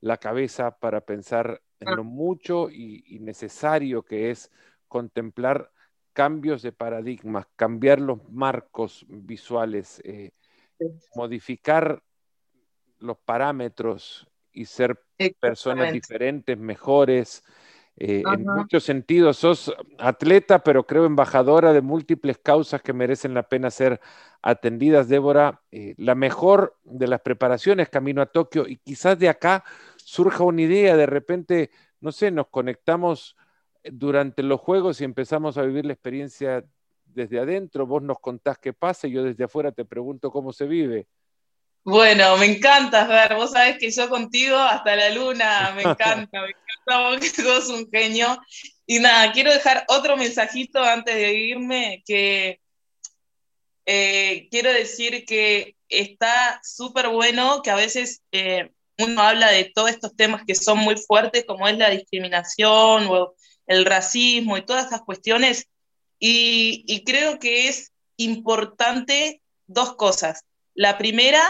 la 0.00 0.18
cabeza 0.18 0.78
para 0.78 1.00
pensar 1.00 1.62
en 1.86 1.92
ah. 1.92 1.96
lo 1.96 2.04
mucho 2.04 2.70
y 2.70 3.18
necesario 3.20 4.02
que 4.02 4.30
es 4.30 4.50
contemplar 4.88 5.70
cambios 6.14 6.62
de 6.62 6.72
paradigmas, 6.72 7.46
cambiar 7.56 8.00
los 8.00 8.26
marcos 8.30 9.04
visuales, 9.08 10.00
eh, 10.04 10.30
modificar 11.14 12.02
los 13.00 13.18
parámetros 13.18 14.26
y 14.52 14.64
ser 14.64 14.98
personas 15.40 15.92
diferentes, 15.92 16.56
mejores. 16.56 17.44
Eh, 17.96 18.22
en 18.32 18.44
muchos 18.44 18.82
sentidos, 18.84 19.36
sos 19.36 19.72
atleta, 19.98 20.60
pero 20.60 20.84
creo 20.84 21.04
embajadora 21.04 21.72
de 21.72 21.80
múltiples 21.80 22.38
causas 22.38 22.80
que 22.80 22.92
merecen 22.92 23.34
la 23.34 23.48
pena 23.48 23.70
ser 23.70 24.00
atendidas, 24.42 25.08
Débora. 25.08 25.62
Eh, 25.70 25.94
la 25.98 26.14
mejor 26.14 26.76
de 26.84 27.08
las 27.08 27.20
preparaciones 27.20 27.88
camino 27.88 28.22
a 28.22 28.26
Tokio 28.26 28.66
y 28.66 28.76
quizás 28.76 29.18
de 29.18 29.28
acá 29.28 29.64
surja 30.04 30.44
una 30.44 30.62
idea, 30.62 30.96
de 30.96 31.06
repente, 31.06 31.70
no 32.00 32.12
sé, 32.12 32.30
nos 32.30 32.48
conectamos 32.48 33.36
durante 33.82 34.42
los 34.42 34.60
juegos 34.60 35.00
y 35.00 35.04
empezamos 35.04 35.58
a 35.58 35.62
vivir 35.62 35.84
la 35.84 35.92
experiencia 35.92 36.64
desde 37.04 37.38
adentro, 37.38 37.86
vos 37.86 38.02
nos 38.02 38.18
contás 38.20 38.58
qué 38.58 38.72
pasa 38.72 39.06
y 39.06 39.12
yo 39.12 39.22
desde 39.22 39.44
afuera 39.44 39.72
te 39.72 39.84
pregunto 39.84 40.30
cómo 40.30 40.52
se 40.52 40.66
vive. 40.66 41.06
Bueno, 41.84 42.36
me 42.38 42.46
encanta, 42.46 43.06
ver, 43.06 43.34
vos 43.34 43.52
sabés 43.52 43.78
que 43.78 43.90
yo 43.90 44.08
contigo 44.08 44.56
hasta 44.56 44.96
la 44.96 45.10
luna, 45.10 45.72
me 45.76 45.82
encanta, 45.82 46.40
me 46.40 46.48
encanta 46.48 47.10
porque 47.10 47.28
sos 47.28 47.68
un 47.68 47.88
genio. 47.90 48.38
Y 48.86 48.98
nada, 49.00 49.32
quiero 49.32 49.52
dejar 49.52 49.84
otro 49.88 50.16
mensajito 50.16 50.82
antes 50.82 51.14
de 51.14 51.34
irme, 51.34 52.02
que 52.06 52.60
eh, 53.84 54.48
quiero 54.50 54.72
decir 54.72 55.26
que 55.26 55.76
está 55.90 56.58
súper 56.62 57.08
bueno 57.08 57.60
que 57.62 57.70
a 57.70 57.76
veces 57.76 58.22
eh, 58.32 58.72
uno 58.98 59.22
habla 59.22 59.50
de 59.50 59.70
todos 59.74 59.90
estos 59.90 60.14
temas 60.14 60.42
que 60.46 60.54
son 60.54 60.78
muy 60.78 60.96
fuertes, 60.96 61.44
como 61.46 61.66
es 61.66 61.76
la 61.76 61.90
discriminación 61.90 63.06
o 63.08 63.34
el 63.66 63.84
racismo 63.84 64.56
y 64.56 64.64
todas 64.64 64.86
esas 64.86 65.02
cuestiones. 65.02 65.68
Y, 66.18 67.02
creo 67.04 67.38
que 67.38 67.68
es 67.68 67.92
importante 68.16 69.42
dos 69.66 69.96
cosas. 69.96 70.44
La 70.74 70.96
primera, 70.96 71.42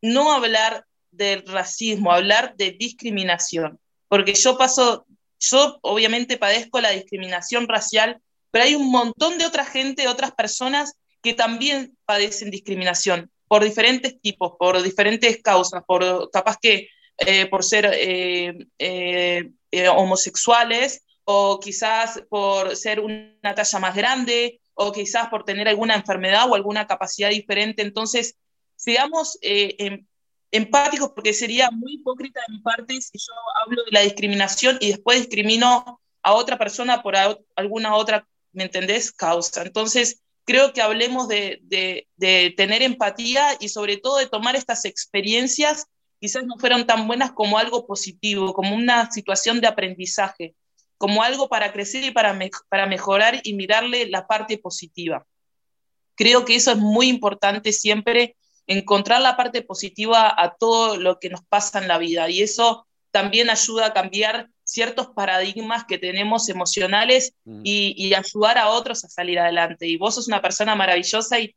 no 0.00 0.32
hablar 0.32 0.86
del 1.10 1.46
racismo, 1.46 2.12
hablar 2.12 2.54
de 2.56 2.70
discriminación, 2.72 3.78
porque 4.08 4.34
yo 4.34 4.56
paso, 4.56 5.04
yo 5.38 5.78
obviamente 5.82 6.38
padezco 6.38 6.80
la 6.80 6.90
discriminación 6.90 7.68
racial, 7.68 8.20
pero 8.50 8.64
hay 8.64 8.74
un 8.74 8.90
montón 8.90 9.38
de 9.38 9.46
otra 9.46 9.64
gente, 9.64 10.08
otras 10.08 10.32
personas 10.32 10.94
que 11.20 11.34
también 11.34 11.96
padecen 12.06 12.50
discriminación 12.50 13.31
por 13.52 13.62
diferentes 13.62 14.18
tipos, 14.18 14.52
por 14.58 14.82
diferentes 14.82 15.42
causas, 15.42 15.82
por 15.86 16.30
capaz 16.30 16.56
que 16.56 16.88
eh, 17.18 17.44
por 17.50 17.62
ser 17.62 17.84
eh, 17.92 18.64
eh, 18.78 19.88
homosexuales 19.94 21.04
o 21.24 21.60
quizás 21.60 22.22
por 22.30 22.74
ser 22.74 22.98
una 22.98 23.54
talla 23.54 23.78
más 23.78 23.94
grande, 23.94 24.62
o 24.72 24.90
quizás 24.90 25.28
por 25.28 25.44
tener 25.44 25.68
alguna 25.68 25.96
enfermedad 25.96 26.48
o 26.48 26.54
alguna 26.54 26.86
capacidad 26.86 27.28
diferente. 27.28 27.82
Entonces, 27.82 28.36
seamos 28.74 29.36
eh, 29.42 29.76
em, 29.80 30.06
empáticos 30.50 31.10
porque 31.14 31.34
sería 31.34 31.70
muy 31.70 31.96
hipócrita 31.96 32.40
de 32.48 32.54
mi 32.54 32.62
parte 32.62 33.02
si 33.02 33.18
yo 33.18 33.34
hablo 33.62 33.84
de 33.84 33.90
la 33.90 34.00
discriminación 34.00 34.78
y 34.80 34.92
después 34.92 35.18
discrimino 35.18 36.00
a 36.22 36.32
otra 36.32 36.56
persona 36.56 37.02
por 37.02 37.16
alguna 37.56 37.96
otra, 37.96 38.26
¿me 38.52 38.62
entendés?, 38.62 39.12
causa. 39.12 39.60
Entonces, 39.60 40.22
creo 40.44 40.72
que 40.72 40.82
hablemos 40.82 41.28
de, 41.28 41.60
de 41.62 42.54
tener 42.56 42.82
empatía 42.82 43.56
y 43.60 43.68
sobre 43.68 43.96
todo 43.96 44.18
de 44.18 44.26
tomar 44.26 44.56
estas 44.56 44.84
experiencias, 44.84 45.86
quizás 46.20 46.44
no 46.44 46.56
fueron 46.58 46.86
tan 46.86 47.06
buenas 47.06 47.32
como 47.32 47.58
algo 47.58 47.86
positivo, 47.86 48.52
como 48.52 48.74
una 48.74 49.10
situación 49.10 49.60
de 49.60 49.68
aprendizaje 49.68 50.54
como 51.02 51.24
algo 51.24 51.48
para 51.48 51.72
crecer 51.72 52.04
y 52.04 52.12
para, 52.12 52.38
para 52.68 52.86
mejorar 52.86 53.40
y 53.42 53.54
mirarle 53.54 54.08
la 54.08 54.28
parte 54.28 54.56
positiva. 54.56 55.26
Creo 56.14 56.44
que 56.44 56.54
eso 56.54 56.70
es 56.70 56.78
muy 56.78 57.08
importante 57.08 57.72
siempre, 57.72 58.36
encontrar 58.68 59.20
la 59.20 59.36
parte 59.36 59.62
positiva 59.62 60.32
a 60.40 60.54
todo 60.54 60.96
lo 60.96 61.18
que 61.18 61.28
nos 61.28 61.44
pasa 61.44 61.80
en 61.80 61.88
la 61.88 61.98
vida 61.98 62.30
y 62.30 62.42
eso 62.42 62.86
también 63.10 63.50
ayuda 63.50 63.86
a 63.86 63.92
cambiar 63.92 64.50
ciertos 64.72 65.08
paradigmas 65.08 65.84
que 65.84 65.98
tenemos 65.98 66.48
emocionales 66.48 67.34
mm. 67.44 67.60
y, 67.64 68.14
ayudar 68.14 68.58
a 68.58 68.68
otros 68.68 69.04
a 69.04 69.08
salir 69.08 69.38
adelante. 69.38 69.86
Y 69.86 69.96
vos 69.96 70.14
sos 70.14 70.28
una 70.28 70.40
persona 70.40 70.74
maravillosa 70.74 71.38
y 71.40 71.54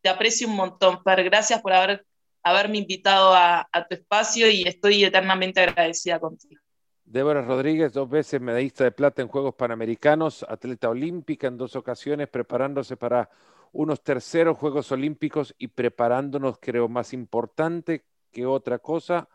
te 0.00 0.08
aprecio 0.08 0.48
un 0.48 0.56
montón, 0.56 1.02
Fer. 1.02 1.24
Gracias 1.24 1.60
por 1.60 1.72
haber, 1.72 2.06
haberme 2.42 2.78
invitado 2.78 3.34
a 3.34 3.86
tu 3.88 3.94
espacio 3.94 4.48
y 4.50 4.62
estoy 4.62 5.04
eternamente 5.04 5.60
agradecida 5.60 6.20
contigo. 6.20 6.60
Débora 7.06 7.40
Rodríguez, 7.40 7.92
dos 7.92 8.10
veces 8.10 8.40
medallista 8.40 8.82
de 8.82 8.90
plata 8.90 9.22
en 9.22 9.28
Juegos 9.28 9.54
Panamericanos, 9.54 10.44
atleta 10.48 10.90
olímpica 10.90 11.46
en 11.46 11.56
dos 11.56 11.76
ocasiones, 11.76 12.28
preparándose 12.28 12.96
para 12.96 13.30
unos 13.70 14.02
terceros 14.02 14.58
Juegos 14.58 14.90
Olímpicos 14.90 15.54
y 15.56 15.68
preparándonos, 15.68 16.58
creo, 16.60 16.88
más 16.88 17.12
importante 17.12 18.04
que 18.32 18.44
otra 18.44 18.80
cosa, 18.80 19.28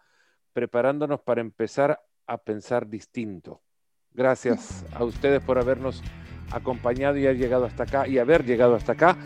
preparándonos 0.52 1.22
para 1.22 1.40
empezar 1.40 2.02
a 2.32 2.38
pensar 2.38 2.88
distinto. 2.88 3.62
Gracias 4.14 4.86
a 4.94 5.04
ustedes 5.04 5.42
por 5.42 5.60
habernos 5.60 6.02
acompañado 6.50 7.18
y 7.18 7.26
haber 7.26 7.38
llegado 7.38 7.66
hasta 7.66 7.84
acá 7.84 8.08
y 8.08 8.20
haber 8.20 8.46
llegado 8.46 8.76
hasta 8.76 8.94
acá. 8.94 9.18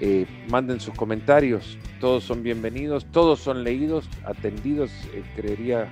Eh, 0.00 0.26
manden 0.50 0.80
sus 0.80 0.94
comentarios, 0.94 1.78
todos 2.00 2.24
son 2.24 2.42
bienvenidos, 2.42 3.06
todos 3.12 3.38
son 3.38 3.62
leídos, 3.62 4.08
atendidos, 4.24 4.90
eh, 5.12 5.22
creería 5.36 5.88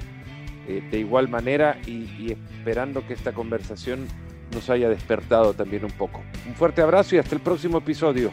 eh, 0.67 0.83
de 0.91 0.99
igual 0.99 1.29
manera 1.29 1.79
y, 1.87 2.33
esperando 2.33 3.07
que 3.07 3.13
esta 3.13 3.33
conversación 3.33 4.07
nos 4.53 4.69
haya 4.71 4.89
despertado 4.89 5.55
también 5.55 5.85
un 5.85 5.93
poco. 5.93 6.23
Un 6.47 6.55
fuerte 6.55 6.83
abrazo 6.83 7.15
y 7.15 7.19
hasta 7.19 7.35
el 7.35 7.43
próximo 7.43 7.79
episodio. 7.79 8.33